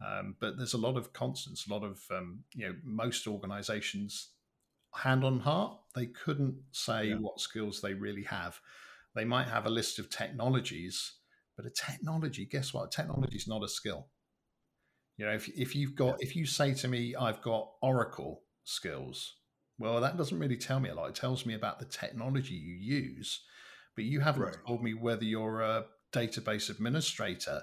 Um, 0.06 0.36
but 0.40 0.58
there's 0.58 0.74
a 0.74 0.78
lot 0.78 0.98
of 0.98 1.14
constants, 1.14 1.68
a 1.68 1.74
lot 1.74 1.84
of, 1.84 2.02
um, 2.12 2.44
you 2.54 2.68
know, 2.68 2.76
most 2.84 3.28
organizations, 3.28 4.30
hand 4.94 5.24
on 5.24 5.40
heart, 5.40 5.78
they 5.96 6.08
couldn't 6.08 6.56
say 6.72 7.08
yeah. 7.08 7.16
what 7.16 7.40
skills 7.40 7.82
they 7.82 7.94
really 7.94 8.24
have. 8.24 8.60
They 9.16 9.26
might 9.26 9.48
have 9.48 9.66
a 9.66 9.70
list 9.70 10.00
of 10.00 10.10
technologies, 10.10 11.14
but 11.56 11.66
a 11.66 11.70
technology, 11.70 12.46
guess 12.46 12.74
what? 12.74 12.86
A 12.86 12.90
technology 12.90 13.38
is 13.38 13.48
not 13.48 13.64
a 13.64 13.68
skill. 13.68 14.08
You 15.18 15.26
know, 15.26 15.32
if, 15.34 15.48
if 15.50 15.76
you've 15.76 15.96
got, 15.96 16.22
if 16.22 16.36
you 16.36 16.46
say 16.46 16.74
to 16.74 16.88
me, 16.88 17.16
I've 17.16 17.42
got 17.42 17.70
Oracle 17.82 18.42
skills, 18.64 19.36
well, 19.78 20.02
that 20.02 20.18
doesn't 20.18 20.40
really 20.40 20.58
tell 20.58 20.80
me 20.80 20.90
a 20.90 20.96
lot. 20.96 21.10
It 21.10 21.16
tells 21.16 21.46
me 21.46 21.54
about 21.54 21.80
the 21.80 21.86
technology 21.86 22.56
you 22.56 22.76
use, 22.76 23.42
but 23.96 24.06
you 24.06 24.20
haven't 24.20 24.42
right. 24.42 24.56
told 24.68 24.84
me 24.84 24.94
whether 24.94 25.24
you're 25.24 25.62
a 25.62 25.86
database 26.12 26.70
administrator 26.70 27.62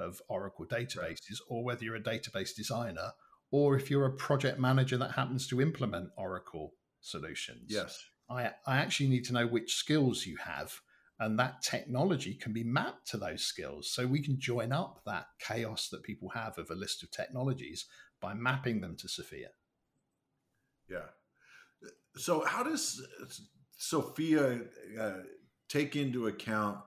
of 0.00 0.20
Oracle 0.28 0.66
databases, 0.66 1.38
or 1.48 1.64
whether 1.64 1.84
you're 1.84 1.96
a 1.96 2.02
database 2.02 2.54
designer, 2.54 3.12
or 3.50 3.76
if 3.76 3.90
you're 3.90 4.06
a 4.06 4.12
project 4.12 4.58
manager 4.58 4.96
that 4.98 5.12
happens 5.12 5.46
to 5.48 5.60
implement 5.60 6.10
Oracle 6.16 6.74
solutions. 7.00 7.66
Yes. 7.68 8.02
I, 8.28 8.52
I 8.66 8.78
actually 8.78 9.08
need 9.08 9.24
to 9.26 9.32
know 9.32 9.46
which 9.46 9.74
skills 9.74 10.24
you 10.24 10.36
have, 10.36 10.80
and 11.18 11.38
that 11.38 11.62
technology 11.62 12.34
can 12.34 12.52
be 12.52 12.64
mapped 12.64 13.08
to 13.08 13.16
those 13.16 13.42
skills. 13.42 13.92
So 13.92 14.06
we 14.06 14.22
can 14.22 14.38
join 14.38 14.72
up 14.72 15.02
that 15.06 15.26
chaos 15.40 15.88
that 15.88 16.02
people 16.02 16.30
have 16.30 16.56
of 16.58 16.70
a 16.70 16.74
list 16.74 17.02
of 17.02 17.10
technologies 17.10 17.86
by 18.20 18.34
mapping 18.34 18.80
them 18.80 18.96
to 18.96 19.08
Sophia. 19.08 19.48
Yeah. 20.88 21.06
So, 22.16 22.44
how 22.44 22.62
does 22.62 23.06
Sophia 23.76 24.60
uh, 25.00 25.12
take 25.68 25.96
into 25.96 26.26
account 26.26 26.78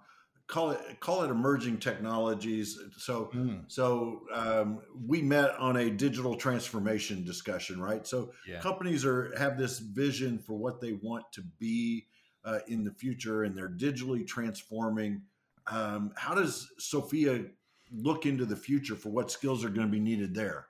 call 0.53 0.69
it 0.69 0.99
call 0.99 1.23
it 1.23 1.31
emerging 1.31 1.79
technologies. 1.79 2.77
So 2.97 3.31
mm. 3.33 3.63
so 3.67 4.21
um, 4.31 4.81
we 5.03 5.23
met 5.23 5.55
on 5.57 5.77
a 5.77 5.89
digital 5.89 6.35
transformation 6.35 7.25
discussion, 7.25 7.81
right? 7.81 8.05
So 8.05 8.33
yeah. 8.47 8.59
companies 8.59 9.03
are 9.03 9.33
have 9.35 9.57
this 9.57 9.79
vision 9.79 10.37
for 10.37 10.53
what 10.53 10.79
they 10.79 10.93
want 10.93 11.25
to 11.33 11.41
be 11.57 12.05
uh, 12.45 12.59
in 12.67 12.83
the 12.83 12.91
future, 12.91 13.43
and 13.43 13.57
they're 13.57 13.67
digitally 13.67 14.27
transforming. 14.27 15.23
Um, 15.65 16.11
how 16.15 16.35
does 16.35 16.69
Sophia 16.77 17.45
look 17.91 18.27
into 18.27 18.45
the 18.45 18.55
future 18.55 18.95
for 18.95 19.09
what 19.09 19.31
skills 19.31 19.65
are 19.65 19.69
going 19.69 19.87
to 19.87 19.91
be 19.91 19.99
needed 19.99 20.35
there? 20.35 20.67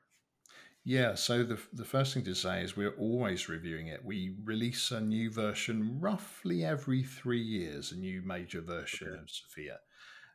Yeah, 0.85 1.15
so 1.15 1.43
the, 1.43 1.59
the 1.71 1.85
first 1.85 2.13
thing 2.13 2.25
to 2.25 2.35
say 2.35 2.61
is 2.61 2.75
we're 2.75 2.97
always 2.97 3.47
reviewing 3.47 3.87
it. 3.87 4.03
We 4.03 4.35
release 4.43 4.91
a 4.91 4.99
new 4.99 5.31
version 5.31 5.97
roughly 5.99 6.65
every 6.65 7.03
three 7.03 7.41
years, 7.41 7.93
a 7.93 7.97
new 7.97 8.21
major 8.21 8.61
version 8.61 9.07
okay. 9.07 9.21
of 9.21 9.29
Sophia. 9.29 9.77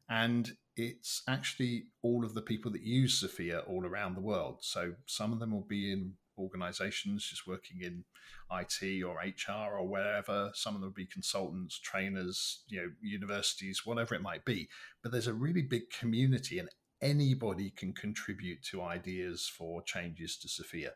And 0.09 0.51
it's 0.75 1.23
actually 1.29 1.89
all 2.03 2.25
of 2.25 2.33
the 2.33 2.41
people 2.41 2.73
that 2.73 2.83
use 2.83 3.21
Sophia 3.21 3.61
all 3.61 3.85
around 3.85 4.15
the 4.15 4.23
world. 4.23 4.59
So 4.63 4.95
some 5.05 5.35
of 5.35 5.39
them 5.39 5.53
will 5.53 5.67
be 5.69 5.93
in 5.93 6.15
organizations 6.39 7.27
just 7.27 7.47
working 7.47 7.83
in 7.83 8.05
IT 8.51 9.03
or 9.03 9.17
HR 9.17 9.77
or 9.77 9.87
wherever. 9.87 10.51
Some 10.55 10.75
of 10.75 10.81
them 10.81 10.91
will 10.91 10.95
be 10.95 11.07
consultants, 11.07 11.79
trainers, 11.79 12.63
you 12.69 12.81
know, 12.81 12.89
universities, 13.03 13.83
whatever 13.85 14.15
it 14.15 14.23
might 14.23 14.45
be. 14.45 14.69
But 15.03 15.13
there's 15.13 15.27
a 15.27 15.35
really 15.35 15.63
big 15.63 15.91
community 15.91 16.59
and 16.59 16.69
anybody 17.01 17.71
can 17.71 17.93
contribute 17.93 18.63
to 18.65 18.83
ideas 18.83 19.51
for 19.57 19.83
changes 19.83 20.37
to 20.39 20.49
Sophia. 20.49 20.93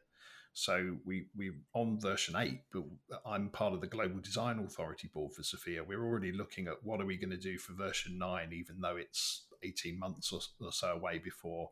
So 0.55 0.97
we 1.07 1.27
we 1.37 1.53
on 1.75 1.99
version 1.99 2.37
eight, 2.37 2.61
but 2.73 2.83
I'm 3.25 3.49
part 3.49 3.73
of 3.73 3.81
the 3.81 3.87
Global 3.87 4.21
Design 4.21 4.59
Authority 4.59 5.09
Board 5.13 5.33
for 5.33 5.43
Sophia. 5.43 5.83
We're 5.83 6.05
already 6.05 6.33
looking 6.33 6.67
at 6.67 6.83
what 6.83 7.01
are 7.01 7.07
we 7.07 7.17
going 7.17 7.31
to 7.31 7.39
do 7.39 7.59
for 7.59 7.73
version 7.73 8.19
nine, 8.19 8.53
even 8.53 8.81
though 8.81 8.97
it's 8.97 9.47
18 9.63 9.99
months 9.99 10.33
or, 10.33 10.73
so 10.73 10.89
away 10.89 11.19
before 11.19 11.71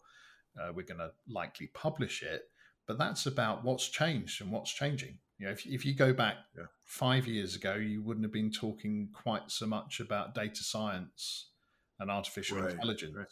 uh, 0.58 0.72
we're 0.74 0.86
going 0.86 0.98
to 0.98 1.10
likely 1.28 1.66
publish 1.68 2.22
it. 2.22 2.44
But 2.86 2.98
that's 2.98 3.26
about 3.26 3.64
what's 3.64 3.88
changed 3.88 4.40
and 4.40 4.50
what's 4.50 4.72
changing. 4.72 5.18
You 5.38 5.46
know, 5.46 5.52
if, 5.52 5.64
if 5.66 5.84
you 5.84 5.94
go 5.94 6.12
back 6.12 6.36
yeah. 6.56 6.64
five 6.84 7.26
years 7.26 7.54
ago, 7.54 7.74
you 7.74 8.02
wouldn't 8.02 8.24
have 8.24 8.32
been 8.32 8.50
talking 8.50 9.08
quite 9.12 9.50
so 9.50 9.66
much 9.66 10.00
about 10.00 10.34
data 10.34 10.62
science 10.62 11.50
and 11.98 12.10
artificial 12.10 12.60
right. 12.60 12.72
intelligence. 12.72 13.14
Right. 13.16 13.26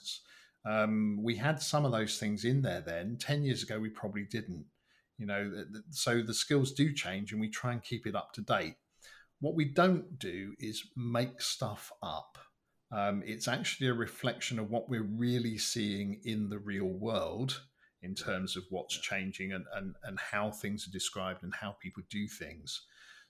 Um, 0.67 1.21
we 1.23 1.37
had 1.37 1.61
some 1.63 1.85
of 1.85 1.93
those 1.93 2.19
things 2.19 2.45
in 2.45 2.63
there 2.63 2.81
then. 2.81 3.17
10 3.19 3.43
years 3.45 3.63
ago, 3.63 3.79
we 3.79 3.91
probably 3.91 4.25
didn't. 4.25 4.67
You 5.19 5.27
know, 5.27 5.65
so 5.91 6.23
the 6.23 6.35
skills 6.35 6.73
do 6.73 6.93
change 6.93 7.33
and 7.33 7.41
we 7.41 7.49
try 7.49 7.73
and 7.73 7.83
keep 7.83 8.07
it 8.07 8.15
up 8.15 8.33
to 8.35 8.41
date. 8.41 8.77
What 9.41 9.55
we 9.55 9.65
don't 9.65 10.19
do 10.19 10.55
is 10.59 10.85
make 10.97 11.41
stuff 11.41 11.93
up. 12.03 12.39
Um, 12.91 13.23
it's 13.27 13.49
actually 13.49 13.89
a 13.89 13.95
reflection 13.95 14.59
of 14.59 14.71
what 14.71 14.89
we're 14.89 15.03
really 15.03 15.59
seeing 15.59 16.21
in 16.25 16.49
the 16.49 16.59
real 16.59 16.87
world 16.87 17.63
in 18.03 18.15
terms 18.15 18.57
of 18.57 18.65
what's 18.71 18.97
changing 18.97 19.53
and, 19.53 19.65
and, 19.75 19.95
and 20.05 20.19
how 20.19 20.51
things 20.51 20.87
are 20.87 20.93
described 20.93 21.43
and 21.43 21.53
how 21.55 21.77
people 21.81 22.03
do 22.11 22.29
things. 22.29 22.83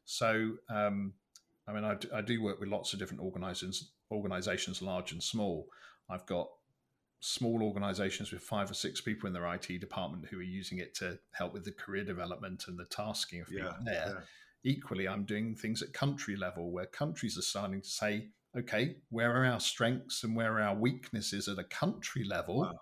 So, 0.05 0.53
um, 0.69 1.15
I 1.67 1.73
mean, 1.73 1.85
I 1.85 1.95
do, 1.95 2.09
I 2.15 2.21
do 2.21 2.43
work 2.43 2.61
with 2.61 2.69
lots 2.69 2.93
of 2.93 2.99
different 2.99 3.23
organizations, 3.23 3.93
organizations, 4.11 4.83
large 4.83 5.13
and 5.13 5.23
small. 5.23 5.67
I've 6.09 6.27
got 6.27 6.49
small 7.21 7.63
organizations 7.63 8.33
with 8.33 8.43
five 8.43 8.71
or 8.71 8.75
six 8.75 9.01
people 9.01 9.27
in 9.27 9.33
their 9.33 9.53
IT 9.55 9.81
department 9.81 10.27
who 10.27 10.39
are 10.39 10.43
using 10.43 10.79
it 10.79 10.95
to 10.95 11.19
help 11.33 11.53
with 11.53 11.65
the 11.65 11.73
career 11.73 12.05
development 12.05 12.65
and 12.69 12.79
the 12.79 12.85
tasking 12.85 13.41
of 13.41 13.49
people 13.49 13.67
yeah, 13.67 13.85
there. 13.85 14.15
Yeah. 14.15 14.73
Equally, 14.73 15.09
I'm 15.09 15.25
doing 15.25 15.55
things 15.55 15.83
at 15.83 15.93
country 15.93 16.37
level 16.37 16.71
where 16.71 16.87
countries 16.87 17.39
are 17.39 17.43
starting 17.43 17.81
to 17.81 17.89
say, 17.89 18.29
okay, 18.57 18.97
where 19.11 19.35
are 19.35 19.47
our 19.47 19.61
strengths 19.61 20.25
and 20.25 20.35
where 20.35 20.59
are 20.59 20.63
our 20.63 20.77
weaknesses 20.77 21.49
at 21.49 21.59
a 21.59 21.65
country 21.65 22.25
level? 22.25 22.61
Wow. 22.61 22.75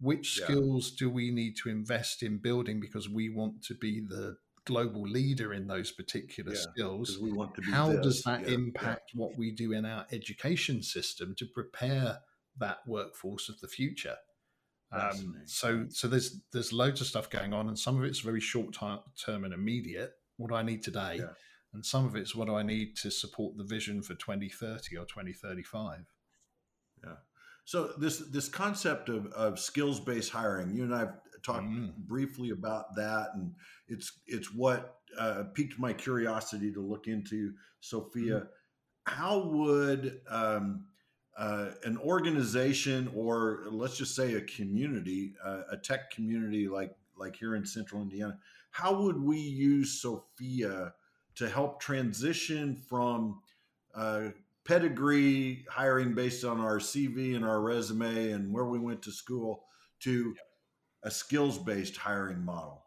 Which 0.00 0.38
yeah. 0.38 0.46
skills 0.46 0.92
do 0.92 1.08
we 1.08 1.30
need 1.30 1.56
to 1.62 1.68
invest 1.68 2.22
in 2.22 2.38
building 2.38 2.80
because 2.80 3.08
we 3.08 3.28
want 3.30 3.62
to 3.64 3.74
be 3.74 4.00
the 4.00 4.36
global 4.64 5.02
leader 5.02 5.52
in 5.52 5.66
those 5.66 5.92
particular 5.92 6.54
skills? 6.54 7.18
We 7.20 7.32
want 7.32 7.54
to 7.56 7.62
How 7.62 7.92
does 7.96 8.22
that 8.22 8.48
impact 8.48 9.10
what 9.14 9.36
we 9.36 9.52
do 9.52 9.72
in 9.72 9.84
our 9.84 10.06
education 10.12 10.82
system 10.82 11.34
to 11.38 11.46
prepare? 11.46 12.18
That 12.58 12.78
workforce 12.86 13.48
of 13.48 13.60
the 13.60 13.68
future. 13.68 14.16
Um, 14.92 15.42
so 15.46 15.86
so 15.88 16.06
there's 16.06 16.40
there's 16.52 16.72
loads 16.72 17.00
of 17.00 17.06
stuff 17.06 17.30
going 17.30 17.54
on, 17.54 17.68
and 17.68 17.78
some 17.78 17.96
of 17.96 18.04
it's 18.04 18.20
very 18.20 18.40
short 18.40 18.74
term 18.74 19.44
and 19.44 19.54
immediate. 19.54 20.12
What 20.36 20.50
do 20.50 20.56
I 20.56 20.62
need 20.62 20.82
today? 20.82 21.16
Yeah. 21.18 21.30
And 21.72 21.84
some 21.84 22.04
of 22.04 22.16
it's 22.16 22.34
what 22.34 22.48
do 22.48 22.54
I 22.54 22.62
need 22.62 22.96
to 22.98 23.10
support 23.10 23.56
the 23.56 23.64
vision 23.64 24.02
for 24.02 24.14
2030 24.14 24.96
or 24.98 25.06
2035? 25.06 26.04
Yeah. 27.02 27.10
So 27.64 27.92
this 27.98 28.18
this 28.18 28.48
concept 28.48 29.08
of, 29.08 29.26
of 29.28 29.58
skills 29.58 30.00
based 30.00 30.30
hiring, 30.30 30.74
you 30.74 30.82
and 30.82 30.94
I've 30.94 31.14
talked 31.42 31.64
mm. 31.64 31.94
briefly 31.96 32.50
about 32.50 32.94
that, 32.96 33.30
and 33.34 33.54
it's 33.88 34.20
it's 34.26 34.52
what 34.52 34.96
uh, 35.18 35.44
piqued 35.54 35.78
my 35.78 35.92
curiosity 35.92 36.72
to 36.72 36.80
look 36.80 37.06
into 37.06 37.52
Sophia. 37.80 38.40
Mm. 38.40 38.48
How 39.06 39.46
would 39.46 40.20
um, 40.28 40.86
uh, 41.36 41.70
an 41.84 41.96
organization 41.98 43.10
or 43.14 43.64
let's 43.70 43.96
just 43.96 44.14
say 44.14 44.34
a 44.34 44.40
community, 44.42 45.34
uh, 45.44 45.62
a 45.70 45.76
tech 45.76 46.10
community 46.10 46.68
like 46.68 46.94
like 47.16 47.36
here 47.36 47.54
in 47.54 47.64
Central 47.64 48.02
Indiana, 48.02 48.38
how 48.70 49.02
would 49.02 49.22
we 49.22 49.38
use 49.38 50.00
Sophia 50.00 50.92
to 51.34 51.48
help 51.48 51.80
transition 51.80 52.74
from 52.74 53.40
uh, 53.94 54.28
pedigree 54.64 55.64
hiring 55.68 56.14
based 56.14 56.44
on 56.44 56.60
our 56.60 56.78
CV 56.78 57.36
and 57.36 57.44
our 57.44 57.60
resume 57.60 58.32
and 58.32 58.52
where 58.52 58.64
we 58.64 58.78
went 58.78 59.02
to 59.02 59.12
school 59.12 59.64
to 60.00 60.34
a 61.02 61.10
skills 61.10 61.58
based 61.58 61.96
hiring 61.96 62.44
model? 62.44 62.81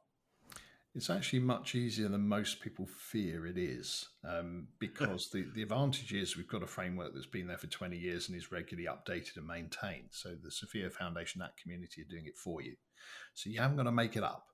It's 0.95 1.10
actually 1.10 1.39
much 1.39 1.75
easier 1.75 2.08
than 2.08 2.25
most 2.25 2.62
people 2.62 2.86
fear 2.86 3.45
it 3.45 3.58
is, 3.58 4.08
um, 4.23 4.69
because 4.79 5.29
the, 5.29 5.45
the 5.53 5.62
advantage 5.62 6.13
is 6.13 6.38
we've 6.38 6.47
got 6.47 6.63
a 6.63 6.67
framework 6.67 7.13
that's 7.13 7.25
been 7.25 7.47
there 7.47 7.58
for 7.58 7.67
20 7.67 7.97
years 7.97 8.29
and 8.29 8.38
is 8.38 8.49
regularly 8.49 8.88
updated 8.88 9.36
and 9.36 9.45
maintained. 9.45 10.08
So 10.12 10.36
the 10.41 10.49
Sophia 10.49 10.89
Foundation, 10.89 11.39
that 11.39 11.58
community 11.58 12.01
are 12.01 12.10
doing 12.10 12.27
it 12.27 12.38
for 12.38 12.62
you. 12.62 12.75
So 13.34 13.49
you 13.49 13.60
haven't 13.60 13.75
got 13.75 13.84
to 13.84 13.91
make 13.91 14.15
it 14.15 14.23
up. 14.23 14.45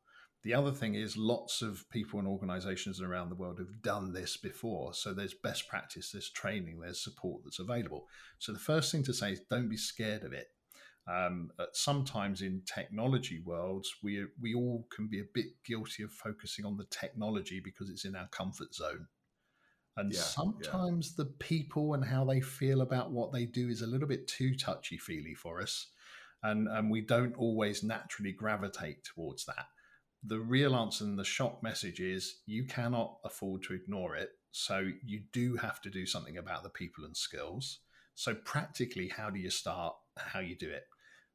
The 0.43 0.56
other 0.56 0.71
thing 0.71 0.95
is 0.95 1.15
lots 1.15 1.62
of 1.62 1.88
people 1.91 2.17
and 2.17 2.27
organizations 2.27 2.99
around 2.99 3.30
the 3.30 3.36
world 3.36 3.60
have 3.60 3.84
done 3.84 4.12
this 4.12 4.36
before. 4.36 4.95
So 4.95 5.13
there's 5.13 5.36
best 5.36 5.67
practice, 5.67 6.12
there's 6.12 6.32
training, 6.32 6.80
there's 6.80 7.04
support 7.04 7.43
that's 7.43 7.60
available. 7.60 8.08
So 8.39 8.51
the 8.51 8.58
first 8.58 8.91
thing 8.91 9.04
to 9.04 9.13
say 9.13 9.34
is 9.34 9.41
don't 9.47 9.69
be 9.69 9.77
scared 9.77 10.23
of 10.23 10.34
it. 10.34 10.47
Um, 11.07 11.51
sometimes 11.73 12.41
in 12.41 12.61
technology 12.65 13.41
worlds, 13.43 13.93
we 14.03 14.25
we 14.39 14.53
all 14.53 14.87
can 14.95 15.07
be 15.07 15.19
a 15.19 15.33
bit 15.33 15.47
guilty 15.65 16.03
of 16.03 16.11
focusing 16.11 16.65
on 16.65 16.77
the 16.77 16.85
technology 16.85 17.59
because 17.63 17.89
it's 17.89 18.05
in 18.05 18.15
our 18.15 18.27
comfort 18.27 18.73
zone. 18.73 19.07
And 19.97 20.13
yeah, 20.13 20.21
sometimes 20.21 21.15
yeah. 21.17 21.25
the 21.25 21.31
people 21.31 21.93
and 21.93 22.05
how 22.05 22.23
they 22.23 22.39
feel 22.39 22.81
about 22.81 23.11
what 23.11 23.31
they 23.33 23.45
do 23.45 23.69
is 23.69 23.81
a 23.81 23.87
little 23.87 24.07
bit 24.07 24.27
too 24.27 24.55
touchy 24.55 24.97
feely 24.97 25.33
for 25.33 25.61
us. 25.61 25.87
And, 26.43 26.67
and 26.67 26.89
we 26.89 27.01
don't 27.01 27.35
always 27.35 27.83
naturally 27.83 28.31
gravitate 28.31 29.03
towards 29.03 29.45
that. 29.45 29.67
The 30.23 30.39
real 30.39 30.75
answer 30.75 31.03
and 31.03 31.19
the 31.19 31.23
shock 31.23 31.61
message 31.61 31.99
is 31.99 32.37
you 32.45 32.65
cannot 32.65 33.17
afford 33.25 33.63
to 33.63 33.73
ignore 33.73 34.15
it. 34.15 34.29
So 34.51 34.89
you 35.05 35.23
do 35.33 35.55
have 35.57 35.81
to 35.81 35.89
do 35.89 36.05
something 36.05 36.37
about 36.37 36.63
the 36.63 36.69
people 36.69 37.05
and 37.05 37.15
skills. 37.15 37.79
So, 38.15 38.35
practically, 38.35 39.07
how 39.07 39.29
do 39.29 39.39
you 39.39 39.49
start? 39.49 39.95
How 40.17 40.41
you 40.41 40.55
do 40.55 40.69
it? 40.69 40.83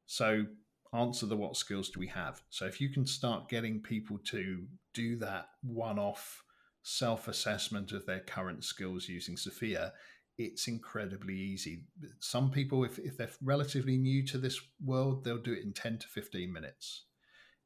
So 0.07 0.47
answer 0.92 1.27
the 1.27 1.37
what 1.37 1.57
skills 1.57 1.90
do 1.90 2.01
we 2.01 2.07
have? 2.09 2.42
So 2.51 2.66
if 2.66 2.81
you 2.81 2.88
can 2.88 3.07
start 3.07 3.49
getting 3.49 3.81
people 3.81 4.19
to 4.27 4.64
do 4.95 5.16
that 5.16 5.49
one 5.62 5.99
off 5.99 6.42
self 6.83 7.29
assessment 7.29 7.92
of 7.92 8.07
their 8.07 8.21
current 8.21 8.64
skills 8.64 9.09
using 9.09 9.37
Sophia, 9.37 9.92
it's 10.38 10.69
incredibly 10.69 11.35
easy. 11.35 11.85
Some 12.21 12.51
people, 12.51 12.85
if, 12.85 12.99
if 12.99 13.16
they're 13.16 13.31
relatively 13.42 13.97
new 13.97 14.25
to 14.27 14.38
this 14.38 14.61
world, 14.85 15.25
they'll 15.25 15.38
do 15.38 15.53
it 15.53 15.64
in 15.64 15.73
10 15.73 15.99
to 15.99 16.09
15 16.09 16.53
minutes. 16.53 17.05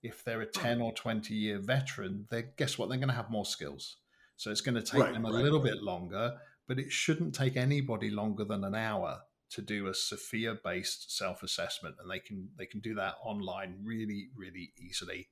If 0.03 0.25
they're 0.25 0.41
a 0.41 0.47
10 0.47 0.81
or 0.81 0.93
20 0.95 1.35
year 1.35 1.59
veteran, 1.59 2.27
they 2.31 2.45
guess 2.57 2.79
what? 2.79 2.89
They're 2.89 2.99
going 2.99 3.09
to 3.09 3.15
have 3.15 3.31
more 3.31 3.45
skills. 3.45 3.97
So 4.37 4.51
it's 4.51 4.63
going 4.63 4.77
to 4.77 4.83
take 4.83 5.03
right, 5.03 5.13
them 5.13 5.27
a 5.27 5.33
right, 5.33 5.43
little 5.43 5.61
right. 5.61 5.73
bit 5.73 5.83
longer, 5.83 6.39
but 6.67 6.79
it 6.79 6.91
shouldn't 6.91 7.35
take 7.35 7.57
anybody 7.57 8.09
longer 8.09 8.45
than 8.45 8.65
an 8.65 8.75
hour 8.75 9.21
to 9.51 9.63
do 9.63 9.89
a 9.89 9.95
Sophia 9.95 10.57
based 10.63 11.17
self 11.17 11.43
assessment, 11.43 11.97
and 12.01 12.11
they 12.11 12.19
can 12.19 12.49
they 12.59 12.67
can 12.67 12.81
do 12.81 12.95
that 12.95 13.17
online 13.25 13.77
really 13.85 14.29
really 14.37 14.73
easily. 14.79 15.29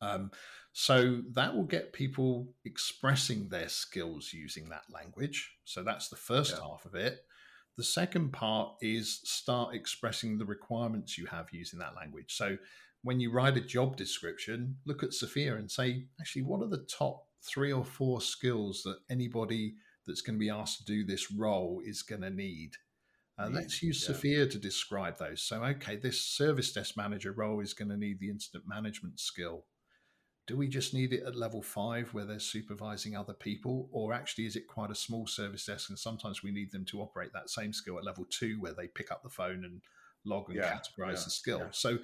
Um, 0.00 0.30
so 0.72 1.22
that 1.32 1.54
will 1.54 1.64
get 1.64 1.92
people 1.92 2.48
expressing 2.64 3.48
their 3.48 3.68
skills 3.68 4.32
using 4.32 4.68
that 4.68 4.84
language. 4.92 5.52
So 5.64 5.82
that's 5.82 6.08
the 6.08 6.16
first 6.16 6.54
yeah. 6.56 6.62
half 6.62 6.84
of 6.84 6.94
it. 6.94 7.20
The 7.76 7.84
second 7.84 8.32
part 8.32 8.72
is 8.80 9.20
start 9.24 9.74
expressing 9.74 10.36
the 10.36 10.44
requirements 10.44 11.16
you 11.16 11.26
have 11.26 11.46
using 11.52 11.78
that 11.78 11.94
language. 11.94 12.34
So 12.34 12.58
when 13.02 13.20
you 13.20 13.30
write 13.30 13.56
a 13.56 13.60
job 13.60 13.96
description, 13.96 14.76
look 14.84 15.02
at 15.02 15.14
Sophia 15.14 15.56
and 15.56 15.70
say, 15.70 16.06
actually, 16.20 16.42
what 16.42 16.62
are 16.62 16.68
the 16.68 16.86
top 16.98 17.24
three 17.42 17.72
or 17.72 17.84
four 17.84 18.20
skills 18.20 18.82
that 18.82 18.98
anybody 19.08 19.74
that's 20.06 20.22
going 20.22 20.36
to 20.36 20.40
be 20.40 20.50
asked 20.50 20.78
to 20.78 20.84
do 20.84 21.04
this 21.04 21.30
role 21.30 21.80
is 21.84 22.02
going 22.02 22.22
to 22.22 22.30
need? 22.30 22.72
Uh, 23.38 23.48
let's 23.50 23.82
use 23.82 24.02
yeah. 24.02 24.14
Sophia 24.14 24.46
to 24.46 24.58
describe 24.58 25.18
those. 25.18 25.42
So, 25.42 25.62
okay, 25.62 25.96
this 25.96 26.20
service 26.20 26.72
desk 26.72 26.96
manager 26.96 27.32
role 27.32 27.60
is 27.60 27.72
going 27.72 27.90
to 27.90 27.96
need 27.96 28.18
the 28.18 28.30
incident 28.30 28.64
management 28.66 29.20
skill. 29.20 29.64
Do 30.46 30.56
we 30.56 30.66
just 30.66 30.94
need 30.94 31.12
it 31.12 31.24
at 31.24 31.36
level 31.36 31.62
five 31.62 32.12
where 32.14 32.24
they're 32.24 32.40
supervising 32.40 33.16
other 33.16 33.34
people? 33.34 33.88
Or 33.92 34.12
actually, 34.12 34.46
is 34.46 34.56
it 34.56 34.66
quite 34.66 34.90
a 34.90 34.94
small 34.94 35.26
service 35.26 35.66
desk? 35.66 35.90
And 35.90 35.98
sometimes 35.98 36.42
we 36.42 36.50
need 36.50 36.72
them 36.72 36.84
to 36.86 37.00
operate 37.00 37.32
that 37.34 37.50
same 37.50 37.72
skill 37.72 37.98
at 37.98 38.04
level 38.04 38.26
two 38.30 38.56
where 38.60 38.72
they 38.72 38.88
pick 38.88 39.12
up 39.12 39.22
the 39.22 39.28
phone 39.28 39.64
and 39.64 39.82
log 40.24 40.48
and 40.48 40.56
yeah, 40.56 40.76
categorize 40.76 41.24
the 41.24 41.30
skill. 41.30 41.68
So, 41.70 41.98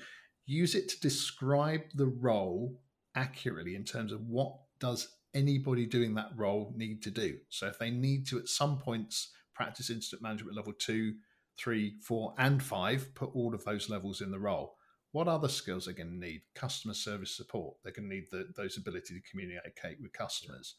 use 0.47 0.75
it 0.75 0.89
to 0.91 1.01
describe 1.01 1.83
the 1.95 2.07
role 2.07 2.79
accurately 3.15 3.75
in 3.75 3.85
terms 3.85 4.13
of 4.13 4.21
what 4.29 4.57
does 4.79 5.09
anybody 5.35 5.87
doing 5.87 6.15
that 6.15 6.31
role 6.37 6.73
need 6.77 7.03
to 7.03 7.11
do. 7.11 7.39
So 7.49 7.67
if 7.67 7.79
they 7.79 7.91
need 7.91 8.27
to 8.29 8.39
at 8.39 8.49
some 8.49 8.79
points 8.79 9.31
practice 9.55 9.91
incident 9.91 10.23
management 10.23 10.57
level 10.57 10.73
two, 10.73 11.15
three, 11.59 11.97
four, 12.03 12.35
and 12.39 12.63
five, 12.63 13.15
put 13.15 13.31
all 13.35 13.55
of 13.55 13.65
those 13.65 13.89
levels 13.89 14.21
in 14.21 14.31
the 14.31 14.39
role. 14.39 14.77
What 15.13 15.29
other 15.29 15.49
skills 15.49 15.87
are 15.87 15.93
going 15.93 16.11
to 16.11 16.27
need? 16.27 16.43
Customer 16.55 16.95
service 16.95 17.37
support. 17.37 17.77
They're 17.83 17.93
going 17.93 18.09
to 18.09 18.15
need 18.15 18.27
the, 18.33 18.49
those 18.57 18.77
ability 18.77 19.15
to 19.15 19.31
communicate 19.31 20.01
with 20.01 20.13
customers. 20.13 20.75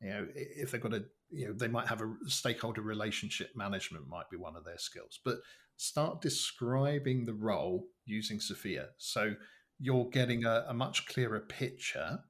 You 0.00 0.08
know, 0.08 0.26
if 0.34 0.70
they've 0.70 0.80
got 0.80 0.94
a, 0.94 1.04
you 1.30 1.48
know, 1.48 1.52
they 1.52 1.68
might 1.68 1.88
have 1.88 2.00
a 2.00 2.14
stakeholder 2.26 2.82
relationship 2.82 3.50
management 3.56 4.08
might 4.08 4.30
be 4.30 4.36
one 4.36 4.56
of 4.56 4.64
their 4.64 4.78
skills. 4.78 5.18
But 5.24 5.38
start 5.76 6.20
describing 6.20 7.24
the 7.24 7.34
role 7.34 7.86
using 8.04 8.38
SFIA. 8.38 8.86
So 8.98 9.34
you're 9.80 10.08
getting 10.10 10.44
a, 10.44 10.66
a 10.68 10.74
much 10.74 11.06
clearer 11.06 11.40
picture. 11.40 12.20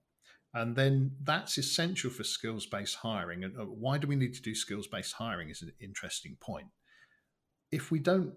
And 0.54 0.76
then 0.76 1.12
that's 1.22 1.56
essential 1.56 2.10
for 2.10 2.24
skills 2.24 2.66
based 2.66 2.96
hiring. 2.96 3.44
And 3.44 3.58
uh, 3.58 3.64
why 3.64 3.98
do 3.98 4.06
we 4.06 4.16
need 4.16 4.34
to 4.34 4.42
do 4.42 4.54
skills 4.54 4.86
based 4.86 5.14
hiring 5.14 5.48
is 5.48 5.62
an 5.62 5.72
interesting 5.80 6.36
point. 6.40 6.66
If 7.70 7.90
we 7.90 7.98
don't 7.98 8.34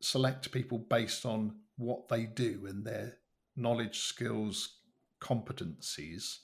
select 0.00 0.50
people 0.50 0.78
based 0.78 1.24
on 1.24 1.54
what 1.76 2.08
they 2.08 2.24
do 2.24 2.66
and 2.68 2.84
their 2.84 3.18
knowledge, 3.56 4.00
skills, 4.00 4.78
competencies, 5.20 6.38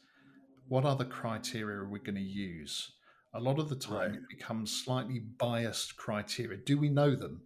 what 0.68 0.84
other 0.84 1.04
criteria 1.04 1.78
are 1.78 1.88
we 1.88 1.98
going 1.98 2.14
to 2.14 2.20
use? 2.20 2.92
A 3.34 3.40
lot 3.40 3.58
of 3.58 3.68
the 3.68 3.76
time, 3.76 4.12
right. 4.12 4.14
it 4.14 4.28
becomes 4.28 4.84
slightly 4.84 5.18
biased 5.18 5.96
criteria. 5.96 6.58
Do 6.58 6.78
we 6.78 6.88
know 6.88 7.16
them? 7.16 7.42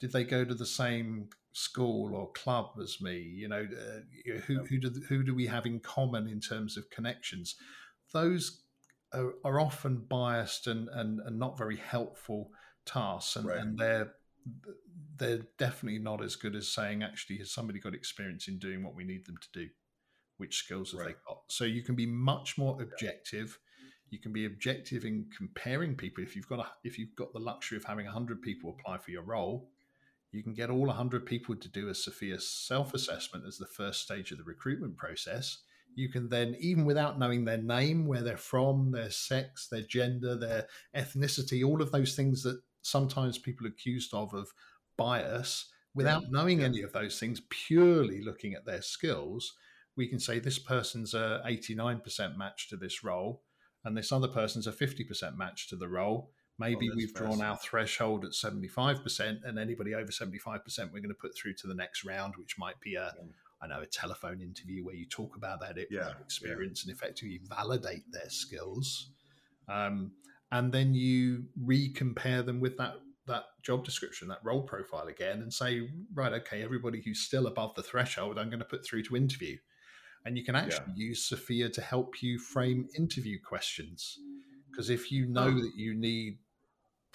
Did 0.00 0.12
they 0.12 0.24
go 0.24 0.44
to 0.44 0.54
the 0.54 0.66
same 0.66 1.28
school 1.56 2.14
or 2.14 2.30
club 2.32 2.72
as 2.82 3.00
me? 3.00 3.18
You 3.18 3.48
know, 3.48 3.66
uh, 3.66 4.38
who 4.46 4.64
who 4.64 4.78
do 4.78 4.90
who 5.08 5.22
do 5.22 5.34
we 5.34 5.46
have 5.46 5.66
in 5.66 5.80
common 5.80 6.28
in 6.28 6.40
terms 6.40 6.76
of 6.76 6.90
connections? 6.90 7.56
Those 8.12 8.62
are, 9.12 9.34
are 9.44 9.60
often 9.60 10.04
biased 10.08 10.66
and, 10.66 10.88
and, 10.88 11.20
and 11.20 11.38
not 11.38 11.58
very 11.58 11.76
helpful 11.76 12.50
tasks, 12.84 13.36
and, 13.36 13.46
right. 13.46 13.58
and 13.58 13.78
they're 13.78 14.12
they're 15.16 15.46
definitely 15.58 15.98
not 15.98 16.22
as 16.22 16.36
good 16.36 16.54
as 16.54 16.68
saying 16.68 17.02
actually 17.02 17.38
has 17.38 17.50
somebody 17.50 17.80
got 17.80 17.94
experience 17.94 18.48
in 18.48 18.58
doing 18.58 18.84
what 18.84 18.94
we 18.94 19.02
need 19.02 19.26
them 19.26 19.36
to 19.40 19.60
do 19.60 19.68
which 20.36 20.58
skills 20.58 20.92
have 20.92 21.00
right. 21.00 21.08
they 21.08 21.14
got 21.26 21.40
so 21.48 21.64
you 21.64 21.82
can 21.82 21.96
be 21.96 22.06
much 22.06 22.56
more 22.56 22.80
objective 22.80 23.58
you 24.10 24.20
can 24.20 24.32
be 24.32 24.46
objective 24.46 25.04
in 25.04 25.26
comparing 25.36 25.96
people 25.96 26.22
if 26.22 26.36
you've 26.36 26.48
got 26.48 26.60
a, 26.60 26.66
if 26.84 26.96
you've 26.96 27.16
got 27.16 27.32
the 27.32 27.40
luxury 27.40 27.76
of 27.76 27.84
having 27.84 28.04
100 28.04 28.40
people 28.40 28.76
apply 28.78 28.98
for 28.98 29.10
your 29.10 29.22
role 29.22 29.68
you 30.36 30.42
can 30.42 30.54
get 30.54 30.70
all 30.70 30.86
100 30.86 31.24
people 31.24 31.56
to 31.56 31.68
do 31.68 31.88
a 31.88 31.92
SFIA 31.92 32.40
self-assessment 32.40 33.44
as 33.46 33.56
the 33.58 33.66
first 33.66 34.02
stage 34.02 34.30
of 34.30 34.38
the 34.38 34.44
recruitment 34.44 34.96
process 34.96 35.58
you 35.96 36.10
can 36.10 36.28
then 36.28 36.54
even 36.60 36.84
without 36.84 37.18
knowing 37.18 37.44
their 37.44 37.56
name 37.56 38.06
where 38.06 38.22
they're 38.22 38.36
from 38.36 38.92
their 38.92 39.10
sex 39.10 39.66
their 39.68 39.82
gender 39.82 40.36
their 40.36 40.66
ethnicity 40.94 41.66
all 41.66 41.82
of 41.82 41.90
those 41.90 42.14
things 42.14 42.42
that 42.42 42.60
sometimes 42.82 43.38
people 43.38 43.66
are 43.66 43.70
accused 43.70 44.14
of 44.14 44.32
of 44.34 44.52
bias 44.96 45.66
without 45.94 46.22
yeah. 46.22 46.28
knowing 46.30 46.60
yeah. 46.60 46.66
any 46.66 46.82
of 46.82 46.92
those 46.92 47.18
things 47.18 47.42
purely 47.48 48.22
looking 48.22 48.54
at 48.54 48.66
their 48.66 48.82
skills 48.82 49.54
we 49.96 50.06
can 50.06 50.20
say 50.20 50.38
this 50.38 50.58
person's 50.58 51.14
a 51.14 51.42
89% 51.46 52.36
match 52.36 52.68
to 52.68 52.76
this 52.76 53.02
role 53.02 53.42
and 53.84 53.96
this 53.96 54.12
other 54.12 54.28
person's 54.28 54.66
a 54.66 54.72
50% 54.72 55.36
match 55.38 55.68
to 55.68 55.76
the 55.76 55.88
role 55.88 56.32
maybe 56.58 56.88
oh, 56.90 56.94
we've 56.96 57.14
drawn 57.14 57.42
our 57.42 57.56
threshold 57.56 58.24
at 58.24 58.32
75% 58.32 59.44
and 59.44 59.58
anybody 59.58 59.94
over 59.94 60.10
75% 60.10 60.42
we're 60.92 61.00
going 61.00 61.08
to 61.08 61.14
put 61.14 61.36
through 61.36 61.54
to 61.54 61.66
the 61.66 61.74
next 61.74 62.04
round 62.04 62.34
which 62.36 62.58
might 62.58 62.80
be 62.80 62.94
a 62.94 63.12
yeah. 63.16 63.24
I 63.62 63.66
know 63.68 63.80
a 63.80 63.86
telephone 63.86 64.42
interview 64.42 64.84
where 64.84 64.94
you 64.94 65.06
talk 65.06 65.34
about 65.34 65.60
that 65.60 65.78
yeah, 65.90 66.10
experience 66.20 66.84
yeah. 66.84 66.90
and 66.90 66.98
effectively 66.98 67.40
validate 67.48 68.04
their 68.12 68.28
skills 68.28 69.10
um, 69.68 70.12
and 70.52 70.72
then 70.72 70.94
you 70.94 71.44
recompare 71.64 72.44
them 72.44 72.60
with 72.60 72.76
that 72.76 72.96
that 73.26 73.44
job 73.62 73.84
description, 73.84 74.28
that 74.28 74.40
role 74.44 74.62
profile 74.62 75.08
again, 75.08 75.42
and 75.42 75.52
say, 75.52 75.88
right, 76.14 76.32
okay, 76.32 76.62
everybody 76.62 77.02
who's 77.04 77.20
still 77.20 77.46
above 77.46 77.74
the 77.74 77.82
threshold, 77.82 78.38
I'm 78.38 78.48
going 78.48 78.60
to 78.60 78.64
put 78.64 78.84
through 78.84 79.02
to 79.04 79.16
interview. 79.16 79.56
And 80.24 80.36
you 80.36 80.44
can 80.44 80.56
actually 80.56 80.92
yeah. 80.96 81.08
use 81.08 81.30
SFIA 81.30 81.72
to 81.72 81.80
help 81.80 82.22
you 82.22 82.38
frame 82.38 82.88
interview 82.96 83.38
questions. 83.40 84.18
Because 84.70 84.90
if 84.90 85.12
you 85.12 85.26
know 85.26 85.48
oh. 85.48 85.60
that 85.60 85.72
you 85.76 85.94
need 85.94 86.38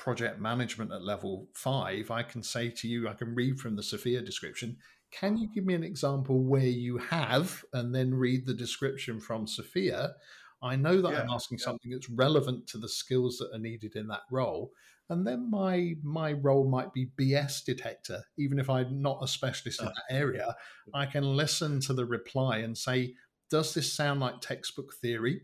project 0.02 0.42
management 0.42 0.92
at 0.92 1.04
level 1.04 1.48
five, 1.54 2.10
I 2.10 2.24
can 2.24 2.42
say 2.42 2.72
to 2.72 2.88
you, 2.88 3.08
I 3.08 3.14
can 3.14 3.36
read 3.36 3.60
from 3.60 3.76
the 3.76 3.84
SFIA 3.84 4.26
description. 4.26 4.78
Can 5.12 5.38
you 5.38 5.48
give 5.54 5.64
me 5.64 5.76
an 5.76 5.84
example 5.84 6.44
where 6.44 6.64
you 6.64 6.98
have, 6.98 7.64
and 7.72 7.94
then 7.94 8.16
read 8.16 8.48
the 8.48 8.56
description 8.56 9.20
from 9.20 9.46
SFIA? 9.46 10.14
I 10.64 10.76
know 10.76 11.04
that 11.04 11.12
yeah, 11.12 11.22
I'm 11.22 11.30
asking 11.30 11.60
yeah. 11.60 11.66
something 11.66 11.92
that's 11.92 12.10
relevant 12.10 12.66
to 12.70 12.80
the 12.80 12.90
skills 12.90 13.38
that 13.38 13.52
are 13.54 13.60
needed 13.60 13.96
in 13.96 14.08
that 14.08 14.24
role. 14.32 14.72
And 15.10 15.28
then 15.28 15.52
my 15.52 15.94
my 16.02 16.34
role 16.34 16.68
might 16.68 16.94
be 16.94 17.12
BS 17.20 17.64
detector. 17.64 18.24
Even 18.40 18.58
if 18.58 18.72
I'm 18.72 19.04
not 19.04 19.20
a 19.22 19.28
specialist 19.28 19.82
in 19.82 19.88
ah. 19.88 19.92
that 19.94 20.16
area, 20.16 20.56
I 20.96 21.06
can 21.06 21.36
listen 21.36 21.80
to 21.82 21.94
the 21.94 22.06
reply 22.06 22.58
and 22.60 22.76
say, 22.76 23.14
does 23.52 23.76
this 23.76 23.94
sound 23.94 24.20
like 24.20 24.42
textbook 24.42 24.96
theory? 24.96 25.42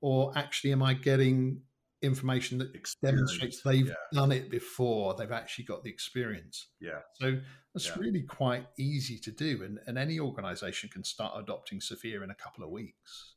Or 0.00 0.32
actually 0.36 0.70
am 0.70 0.84
I 0.84 0.94
getting 0.94 1.62
information 2.02 2.58
that 2.58 2.74
experience. 2.74 3.18
demonstrates 3.18 3.62
they've 3.62 3.88
yeah. 3.88 3.94
done 4.12 4.32
it 4.32 4.50
before, 4.50 5.14
they've 5.14 5.32
actually 5.32 5.64
got 5.64 5.82
the 5.82 5.90
experience. 5.90 6.68
Yeah. 6.80 7.00
So 7.14 7.38
that's 7.74 7.96
really 7.96 8.22
quite 8.22 8.66
easy 8.78 9.18
to 9.18 9.30
do. 9.30 9.62
And, 9.64 9.78
and 9.86 9.98
any 9.98 10.20
organization 10.20 10.90
can 10.90 11.04
start 11.04 11.34
adopting 11.36 11.80
SFIA 11.80 12.22
in 12.22 12.30
a 12.30 12.34
couple 12.34 12.64
of 12.64 12.70
weeks. 12.70 13.34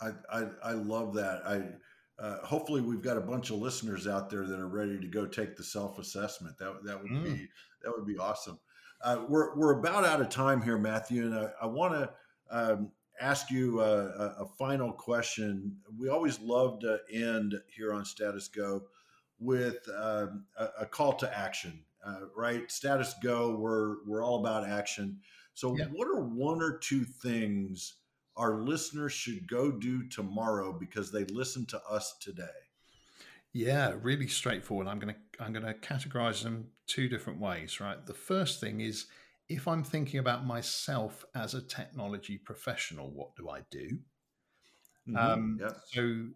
I, 0.00 0.10
I, 0.30 0.46
I 0.62 0.72
love 0.72 1.14
that. 1.14 1.42
I 1.46 1.62
uh, 2.18 2.38
hopefully 2.38 2.80
we've 2.80 3.02
got 3.02 3.18
a 3.18 3.20
bunch 3.20 3.50
of 3.50 3.58
listeners 3.58 4.06
out 4.06 4.30
there 4.30 4.46
that 4.46 4.58
are 4.58 4.68
ready 4.68 4.98
to 4.98 5.06
go 5.06 5.26
take 5.26 5.56
the 5.56 5.62
self 5.62 5.98
assessment. 5.98 6.56
That 6.58 6.82
that 6.84 7.02
would 7.02 7.10
mm. 7.10 7.24
be 7.24 7.48
that 7.82 7.92
would 7.94 8.06
be 8.06 8.16
awesome. 8.16 8.58
Uh, 9.02 9.24
we're 9.28 9.54
we're 9.56 9.78
about 9.78 10.04
out 10.04 10.20
of 10.20 10.30
time 10.30 10.62
here, 10.62 10.78
Matthew, 10.78 11.26
and 11.26 11.34
I, 11.34 11.50
I 11.62 11.66
want 11.66 11.92
to 11.92 12.10
um, 12.50 12.90
ask 13.20 13.50
you 13.50 13.80
a, 13.80 14.34
a, 14.40 14.46
final 14.58 14.92
question. 14.92 15.76
We 15.98 16.08
always 16.08 16.40
love 16.40 16.80
to 16.80 16.98
end 17.12 17.54
here 17.68 17.92
on 17.92 18.04
Status 18.04 18.48
Go 18.48 18.84
with 19.38 19.88
um, 19.96 20.44
a, 20.58 20.68
a, 20.80 20.86
call 20.86 21.14
to 21.14 21.38
action. 21.38 21.80
Uh, 22.04 22.20
right, 22.36 22.70
Status 22.70 23.14
Go. 23.22 23.56
We're 23.56 24.04
we're 24.06 24.24
all 24.24 24.40
about 24.40 24.68
action. 24.68 25.18
So, 25.54 25.76
yeah. 25.76 25.86
what 25.92 26.06
are 26.08 26.20
one 26.20 26.62
or 26.62 26.78
two 26.78 27.04
things? 27.04 27.94
our 28.36 28.60
listeners 28.60 29.12
should 29.12 29.48
go 29.48 29.70
do 29.70 30.06
tomorrow 30.08 30.72
because 30.72 31.10
they 31.10 31.24
listened 31.24 31.68
to 31.70 31.82
us 31.88 32.16
today? 32.20 32.44
Yeah, 33.52 33.94
really 34.02 34.28
straightforward. 34.28 34.86
I'm 34.86 35.00
to 35.00 35.14
I'm 35.40 35.52
going 35.52 35.64
to 35.64 35.74
categorize 35.74 36.42
them 36.42 36.68
two 36.86 37.08
different 37.08 37.40
ways, 37.40 37.80
right? 37.80 38.04
The 38.04 38.14
first 38.14 38.60
thing 38.60 38.80
is 38.80 39.06
if 39.48 39.68
I'm 39.68 39.84
thinking 39.84 40.18
about 40.18 40.44
myself 40.44 41.24
as 41.34 41.54
a 41.54 41.62
technology 41.62 42.38
professional, 42.38 43.10
what 43.10 43.36
do 43.36 43.48
I 43.48 43.60
do? 43.70 43.98
Mm-hmm. 45.08 45.16
Um, 45.16 45.58
yeah. 45.60 45.72
So 45.92 46.26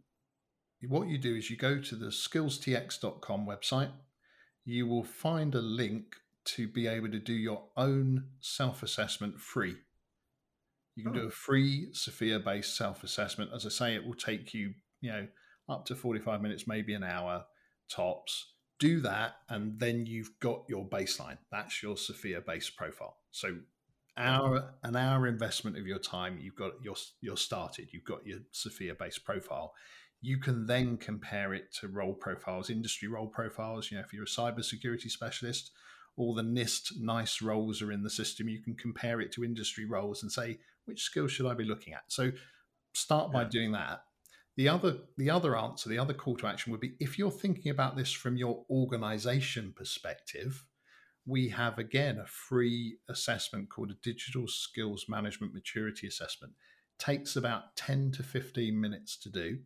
what 0.88 1.08
you 1.08 1.18
do 1.18 1.34
is 1.34 1.50
you 1.50 1.56
go 1.56 1.80
to 1.80 1.96
the 1.96 2.06
skillstx.com 2.06 3.46
website. 3.46 3.90
You 4.64 4.86
will 4.86 5.04
find 5.04 5.54
a 5.54 5.60
link 5.60 6.16
to 6.44 6.68
be 6.68 6.86
able 6.86 7.10
to 7.10 7.18
do 7.18 7.32
your 7.32 7.64
own 7.76 8.24
self-assessment 8.40 9.40
free. 9.40 9.76
You 10.96 11.04
can 11.04 11.16
oh. 11.16 11.20
do 11.20 11.26
a 11.26 11.30
free 11.30 11.88
SFIA 11.92 12.42
based 12.42 12.76
self 12.76 13.02
assessment. 13.02 13.50
As 13.54 13.66
I 13.66 13.70
say, 13.70 13.94
it 13.94 14.04
will 14.04 14.14
take 14.14 14.54
you, 14.54 14.74
you 15.00 15.10
know, 15.10 15.26
up 15.68 15.86
to 15.86 15.94
45 15.94 16.40
minutes, 16.42 16.66
maybe 16.66 16.94
an 16.94 17.04
hour 17.04 17.44
tops. 17.90 18.52
Do 18.80 19.00
that, 19.00 19.36
and 19.48 19.78
then 19.78 20.06
you've 20.06 20.40
got 20.40 20.64
your 20.68 20.84
baseline. 20.84 21.38
That's 21.52 21.82
your 21.82 21.94
SFIA 21.94 22.44
base 22.44 22.70
profile. 22.70 23.16
So, 23.30 23.58
hour 24.16 24.74
an 24.82 24.96
hour 24.96 25.26
investment 25.26 25.78
of 25.78 25.86
your 25.86 25.98
time, 25.98 26.38
you've 26.40 26.56
got 26.56 26.72
you're 26.82 26.96
you're 27.20 27.36
started. 27.36 27.90
You've 27.92 28.04
got 28.04 28.26
your 28.26 28.38
SFIA 28.52 28.98
base 28.98 29.18
profile. 29.18 29.74
You 30.22 30.38
can 30.38 30.66
then 30.66 30.96
compare 30.96 31.54
it 31.54 31.72
to 31.80 31.88
role 31.88 32.14
profiles, 32.14 32.68
industry 32.68 33.08
role 33.08 33.28
profiles. 33.28 33.90
You 33.90 33.98
know, 33.98 34.04
if 34.04 34.12
you're 34.12 34.24
a 34.24 34.26
cybersecurity 34.26 35.10
specialist, 35.10 35.70
all 36.16 36.34
the 36.34 36.42
NIST 36.42 37.00
NICE 37.00 37.40
roles 37.40 37.80
are 37.80 37.92
in 37.92 38.02
the 38.02 38.10
system. 38.10 38.48
You 38.48 38.60
can 38.60 38.74
compare 38.74 39.20
it 39.20 39.32
to 39.32 39.44
industry 39.44 39.86
roles 39.86 40.22
and 40.22 40.30
say, 40.30 40.58
which 40.84 41.02
skills 41.02 41.32
should 41.32 41.46
I 41.46 41.54
be 41.54 41.64
looking 41.64 41.94
at? 41.94 42.02
So 42.08 42.32
start 42.92 43.32
by 43.32 43.42
yeah. 43.42 43.48
doing 43.48 43.72
that. 43.72 44.02
The 44.60 44.68
other 44.68 44.98
the 45.16 45.30
other 45.30 45.56
answer, 45.56 45.88
the 45.88 45.98
other 45.98 46.12
call 46.12 46.36
to 46.36 46.46
action 46.46 46.70
would 46.70 46.82
be 46.82 46.92
if 47.00 47.18
you're 47.18 47.30
thinking 47.30 47.70
about 47.70 47.96
this 47.96 48.12
from 48.12 48.36
your 48.36 48.66
organization 48.68 49.72
perspective, 49.74 50.66
we 51.24 51.48
have 51.48 51.78
again 51.78 52.18
a 52.18 52.26
free 52.26 52.98
assessment 53.08 53.70
called 53.70 53.90
a 53.90 53.94
digital 54.02 54.46
skills 54.46 55.06
management 55.08 55.54
maturity 55.54 56.06
assessment. 56.06 56.52
Takes 56.98 57.36
about 57.36 57.74
10 57.76 58.10
to 58.12 58.22
15 58.22 58.78
minutes 58.78 59.16
to 59.20 59.30
do. 59.30 59.60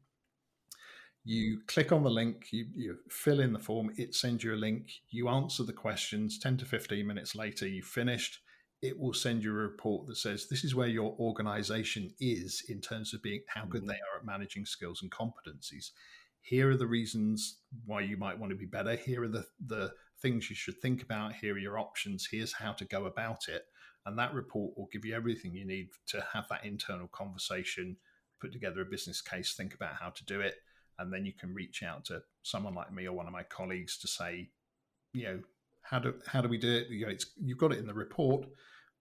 You 1.24 1.62
click 1.66 1.90
on 1.90 2.04
the 2.04 2.08
link, 2.08 2.52
you, 2.52 2.66
you 2.72 2.98
fill 3.10 3.40
in 3.40 3.52
the 3.52 3.58
form, 3.58 3.90
it 3.96 4.14
sends 4.14 4.44
you 4.44 4.54
a 4.54 4.64
link, 4.68 4.92
you 5.10 5.28
answer 5.28 5.64
the 5.64 5.72
questions 5.72 6.38
10 6.38 6.58
to 6.58 6.64
15 6.64 7.04
minutes 7.04 7.34
later, 7.34 7.66
you 7.66 7.82
finished 7.82 8.38
it 8.84 9.00
will 9.00 9.14
send 9.14 9.42
you 9.42 9.50
a 9.50 9.54
report 9.54 10.06
that 10.06 10.16
says 10.16 10.46
this 10.46 10.62
is 10.62 10.74
where 10.74 10.88
your 10.88 11.16
organization 11.18 12.12
is 12.20 12.62
in 12.68 12.82
terms 12.82 13.14
of 13.14 13.22
being 13.22 13.40
how 13.48 13.64
good 13.64 13.80
mm-hmm. 13.80 13.88
they 13.88 13.94
are 13.94 14.18
at 14.18 14.26
managing 14.26 14.66
skills 14.66 15.00
and 15.00 15.10
competencies. 15.10 15.90
Here 16.42 16.70
are 16.70 16.76
the 16.76 16.86
reasons 16.86 17.60
why 17.86 18.02
you 18.02 18.18
might 18.18 18.38
want 18.38 18.50
to 18.50 18.58
be 18.58 18.66
better. 18.66 18.94
Here 18.94 19.22
are 19.22 19.28
the, 19.28 19.46
the 19.66 19.92
things 20.20 20.50
you 20.50 20.56
should 20.56 20.78
think 20.82 21.02
about. 21.02 21.32
Here 21.32 21.54
are 21.54 21.58
your 21.58 21.78
options. 21.78 22.28
Here's 22.30 22.52
how 22.52 22.72
to 22.72 22.84
go 22.84 23.06
about 23.06 23.48
it. 23.48 23.62
And 24.04 24.18
that 24.18 24.34
report 24.34 24.76
will 24.76 24.90
give 24.92 25.06
you 25.06 25.14
everything 25.14 25.54
you 25.54 25.64
need 25.64 25.88
to 26.08 26.22
have 26.34 26.46
that 26.50 26.66
internal 26.66 27.08
conversation, 27.08 27.96
put 28.38 28.52
together 28.52 28.82
a 28.82 28.84
business 28.84 29.22
case, 29.22 29.54
think 29.54 29.72
about 29.72 29.94
how 29.94 30.10
to 30.10 30.24
do 30.26 30.40
it. 30.40 30.56
And 30.98 31.10
then 31.10 31.24
you 31.24 31.32
can 31.32 31.54
reach 31.54 31.82
out 31.82 32.04
to 32.06 32.20
someone 32.42 32.74
like 32.74 32.92
me 32.92 33.08
or 33.08 33.16
one 33.16 33.26
of 33.26 33.32
my 33.32 33.44
colleagues 33.44 33.96
to 34.00 34.08
say, 34.08 34.50
you 35.14 35.24
know, 35.24 35.40
how 35.80 35.98
do 35.98 36.14
how 36.26 36.42
do 36.42 36.48
we 36.50 36.58
do 36.58 36.70
it? 36.70 36.88
You 36.90 37.06
know, 37.06 37.12
it's, 37.12 37.26
you've 37.42 37.58
got 37.58 37.72
it 37.72 37.78
in 37.78 37.86
the 37.86 37.94
report 37.94 38.46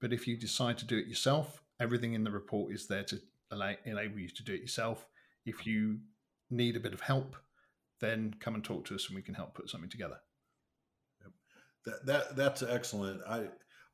but 0.03 0.11
if 0.11 0.27
you 0.27 0.35
decide 0.35 0.77
to 0.77 0.85
do 0.85 0.97
it 0.97 1.07
yourself, 1.07 1.63
everything 1.79 2.13
in 2.13 2.25
the 2.25 2.29
report 2.29 2.73
is 2.73 2.87
there 2.87 3.05
to 3.05 3.21
allow, 3.51 3.73
enable 3.85 4.19
you 4.19 4.27
to 4.27 4.43
do 4.43 4.53
it 4.53 4.59
yourself. 4.59 5.07
If 5.45 5.65
you 5.65 5.99
need 6.51 6.75
a 6.75 6.81
bit 6.81 6.93
of 6.93 6.99
help, 6.99 7.37
then 8.01 8.35
come 8.41 8.53
and 8.53 8.65
talk 8.65 8.83
to 8.87 8.95
us 8.95 9.07
and 9.07 9.15
we 9.15 9.21
can 9.21 9.33
help 9.33 9.53
put 9.53 9.69
something 9.69 9.89
together. 9.89 10.17
That, 11.85 12.05
that 12.05 12.35
that's 12.35 12.63
excellent. 12.63 13.21
I 13.25 13.45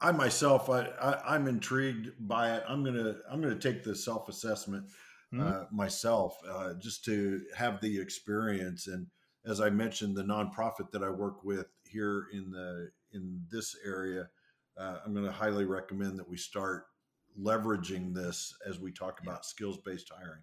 I 0.02 0.12
myself 0.12 0.68
I, 0.68 0.88
I 1.00 1.36
am 1.36 1.48
intrigued 1.48 2.10
by 2.28 2.56
it. 2.56 2.64
I'm 2.68 2.84
gonna 2.84 3.18
I'm 3.30 3.40
gonna 3.40 3.54
take 3.54 3.84
the 3.84 3.96
self 3.96 4.30
assessment 4.30 4.86
mm-hmm. 5.32 5.48
uh, 5.48 5.66
myself 5.72 6.40
uh, 6.50 6.74
just 6.74 7.06
to 7.06 7.44
have 7.56 7.82
the 7.82 8.02
experience. 8.02 8.88
And 8.88 9.06
as 9.46 9.62
I 9.62 9.70
mentioned, 9.70 10.18
the 10.18 10.24
nonprofit 10.24 10.90
that 10.92 11.04
I 11.04 11.10
work 11.12 11.44
with 11.44 11.68
here 11.84 12.30
in 12.34 12.50
the 12.50 12.90
in 13.12 13.44
this 13.52 13.76
area 13.86 14.30
uh, 14.78 14.98
I'm 15.06 15.14
going 15.14 15.26
to 15.26 15.32
highly 15.32 15.66
recommend 15.66 16.20
that 16.20 16.30
we 16.30 16.38
start 16.38 16.86
leveraging 17.40 18.14
this 18.14 18.54
as 18.68 18.80
we 18.80 18.92
talk 18.92 19.20
about 19.22 19.46
skills 19.46 19.78
based 19.86 20.10
hiring. 20.16 20.42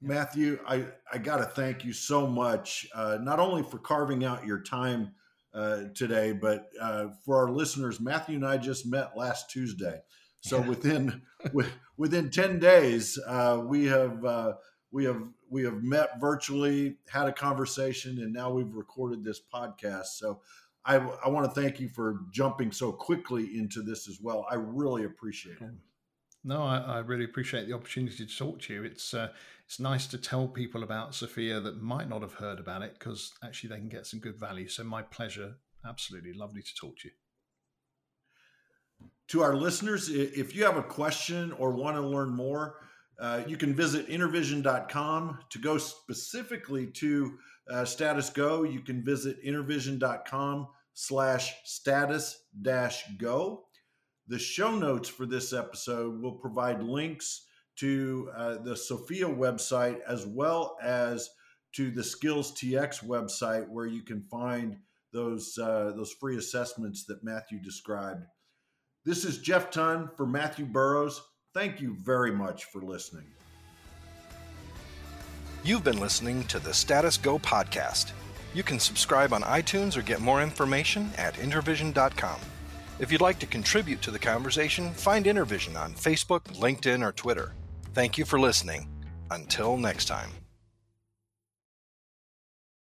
Matthew, 0.00 0.58
I, 0.66 0.86
I 1.12 1.18
got 1.18 1.38
to 1.38 1.44
thank 1.44 1.84
you 1.84 1.92
so 1.92 2.26
much, 2.26 2.86
uh, 2.94 3.18
not 3.20 3.40
only 3.40 3.62
for 3.62 3.78
carving 3.78 4.24
out 4.24 4.44
your 4.44 4.60
time 4.60 5.12
uh, 5.54 5.84
today, 5.94 6.32
but 6.32 6.68
uh, 6.80 7.08
for 7.24 7.38
our 7.38 7.50
listeners. 7.50 8.00
Matthew 8.00 8.36
and 8.36 8.46
I 8.46 8.58
just 8.58 8.86
met 8.86 9.16
last 9.16 9.50
Tuesday, 9.50 10.00
so 10.40 10.60
within 10.60 11.22
within 11.96 12.30
ten 12.30 12.58
days, 12.58 13.18
uh, 13.26 13.62
we 13.64 13.86
have 13.86 14.24
uh, 14.24 14.54
we 14.90 15.04
have 15.04 15.22
we 15.48 15.62
have 15.64 15.82
met 15.82 16.20
virtually, 16.20 16.96
had 17.08 17.28
a 17.28 17.32
conversation, 17.32 18.18
and 18.18 18.32
now 18.32 18.50
we've 18.50 18.74
recorded 18.74 19.24
this 19.24 19.40
podcast. 19.40 20.06
So 20.16 20.40
I, 20.86 20.96
I 20.96 21.28
want 21.28 21.52
to 21.52 21.60
thank 21.60 21.80
you 21.80 21.88
for 21.88 22.20
jumping 22.30 22.70
so 22.72 22.92
quickly 22.92 23.58
into 23.58 23.82
this 23.82 24.08
as 24.08 24.18
well. 24.20 24.46
I 24.50 24.56
really 24.56 25.04
appreciate 25.04 25.60
it. 25.60 25.70
No, 26.44 26.62
I, 26.62 26.78
I 26.78 26.98
really 26.98 27.24
appreciate 27.24 27.66
the 27.66 27.72
opportunity 27.72 28.26
to 28.26 28.36
talk 28.36 28.60
to 28.62 28.74
you. 28.74 28.84
It's 28.84 29.14
uh, 29.14 29.28
it's 29.66 29.80
nice 29.80 30.06
to 30.08 30.18
tell 30.18 30.46
people 30.46 30.82
about 30.82 31.12
SFIA 31.12 31.62
that 31.64 31.82
might 31.82 32.08
not 32.08 32.20
have 32.20 32.34
heard 32.34 32.60
about 32.60 32.82
it 32.82 32.96
because 32.98 33.32
actually 33.42 33.70
they 33.70 33.78
can 33.78 33.88
get 33.88 34.06
some 34.06 34.20
good 34.20 34.38
value. 34.38 34.68
So 34.68 34.84
my 34.84 35.02
pleasure. 35.02 35.54
Absolutely 35.86 36.32
lovely 36.32 36.62
to 36.62 36.74
talk 36.74 36.98
to 36.98 37.08
you. 37.08 37.14
To 39.28 39.42
our 39.42 39.56
listeners, 39.56 40.10
if 40.10 40.54
you 40.54 40.64
have 40.64 40.76
a 40.76 40.82
question 40.82 41.52
or 41.52 41.72
want 41.72 41.96
to 41.96 42.02
learn 42.02 42.30
more, 42.30 42.76
uh, 43.18 43.42
you 43.46 43.56
can 43.56 43.74
visit 43.74 44.08
intervision.com 44.08 45.38
to 45.50 45.58
go 45.58 45.78
specifically 45.78 46.86
to 46.88 47.38
uh, 47.70 47.84
status 47.84 48.30
go, 48.30 48.62
you 48.62 48.80
can 48.80 49.04
visit 49.04 49.42
intervision.com 49.44 50.68
slash 50.92 51.54
status 51.64 52.44
dash 52.62 53.04
go. 53.18 53.64
The 54.26 54.38
show 54.38 54.74
notes 54.74 55.08
for 55.08 55.26
this 55.26 55.52
episode 55.52 56.20
will 56.20 56.32
provide 56.32 56.82
links 56.82 57.46
to 57.76 58.30
uh, 58.36 58.58
the 58.58 58.74
SFIA 58.74 59.36
website 59.36 60.00
as 60.06 60.26
well 60.26 60.76
as 60.82 61.28
to 61.72 61.90
the 61.90 62.02
SkillsTX 62.02 63.04
website 63.04 63.68
where 63.68 63.86
you 63.86 64.02
can 64.02 64.22
find 64.30 64.76
those 65.12 65.58
uh, 65.58 65.92
those 65.94 66.12
free 66.12 66.36
assessments 66.36 67.04
that 67.04 67.24
Matthew 67.24 67.60
described. 67.60 68.24
This 69.04 69.24
is 69.24 69.38
Jeff 69.38 69.70
Tunn 69.70 70.08
for 70.16 70.26
Matthew 70.26 70.64
Burrows. 70.64 71.20
Thank 71.52 71.80
you 71.80 71.96
very 72.00 72.32
much 72.32 72.64
for 72.64 72.80
listening. 72.80 73.26
You've 75.64 75.82
been 75.82 75.98
listening 75.98 76.44
to 76.48 76.58
the 76.58 76.74
Status 76.74 77.16
Go 77.16 77.38
podcast. 77.38 78.12
You 78.52 78.62
can 78.62 78.78
subscribe 78.78 79.32
on 79.32 79.40
iTunes 79.40 79.96
or 79.96 80.02
get 80.02 80.20
more 80.20 80.42
information 80.42 81.10
at 81.16 81.36
intervision.com. 81.36 82.38
If 82.98 83.10
you'd 83.10 83.22
like 83.22 83.38
to 83.38 83.46
contribute 83.46 84.02
to 84.02 84.10
the 84.10 84.18
conversation, 84.18 84.92
find 84.92 85.24
InterVision 85.24 85.80
on 85.80 85.94
Facebook, 85.94 86.42
LinkedIn, 86.58 87.02
or 87.02 87.12
Twitter. 87.12 87.54
Thank 87.94 88.18
you 88.18 88.26
for 88.26 88.38
listening. 88.38 88.90
Until 89.30 89.78
next 89.78 90.04
time. 90.04 90.43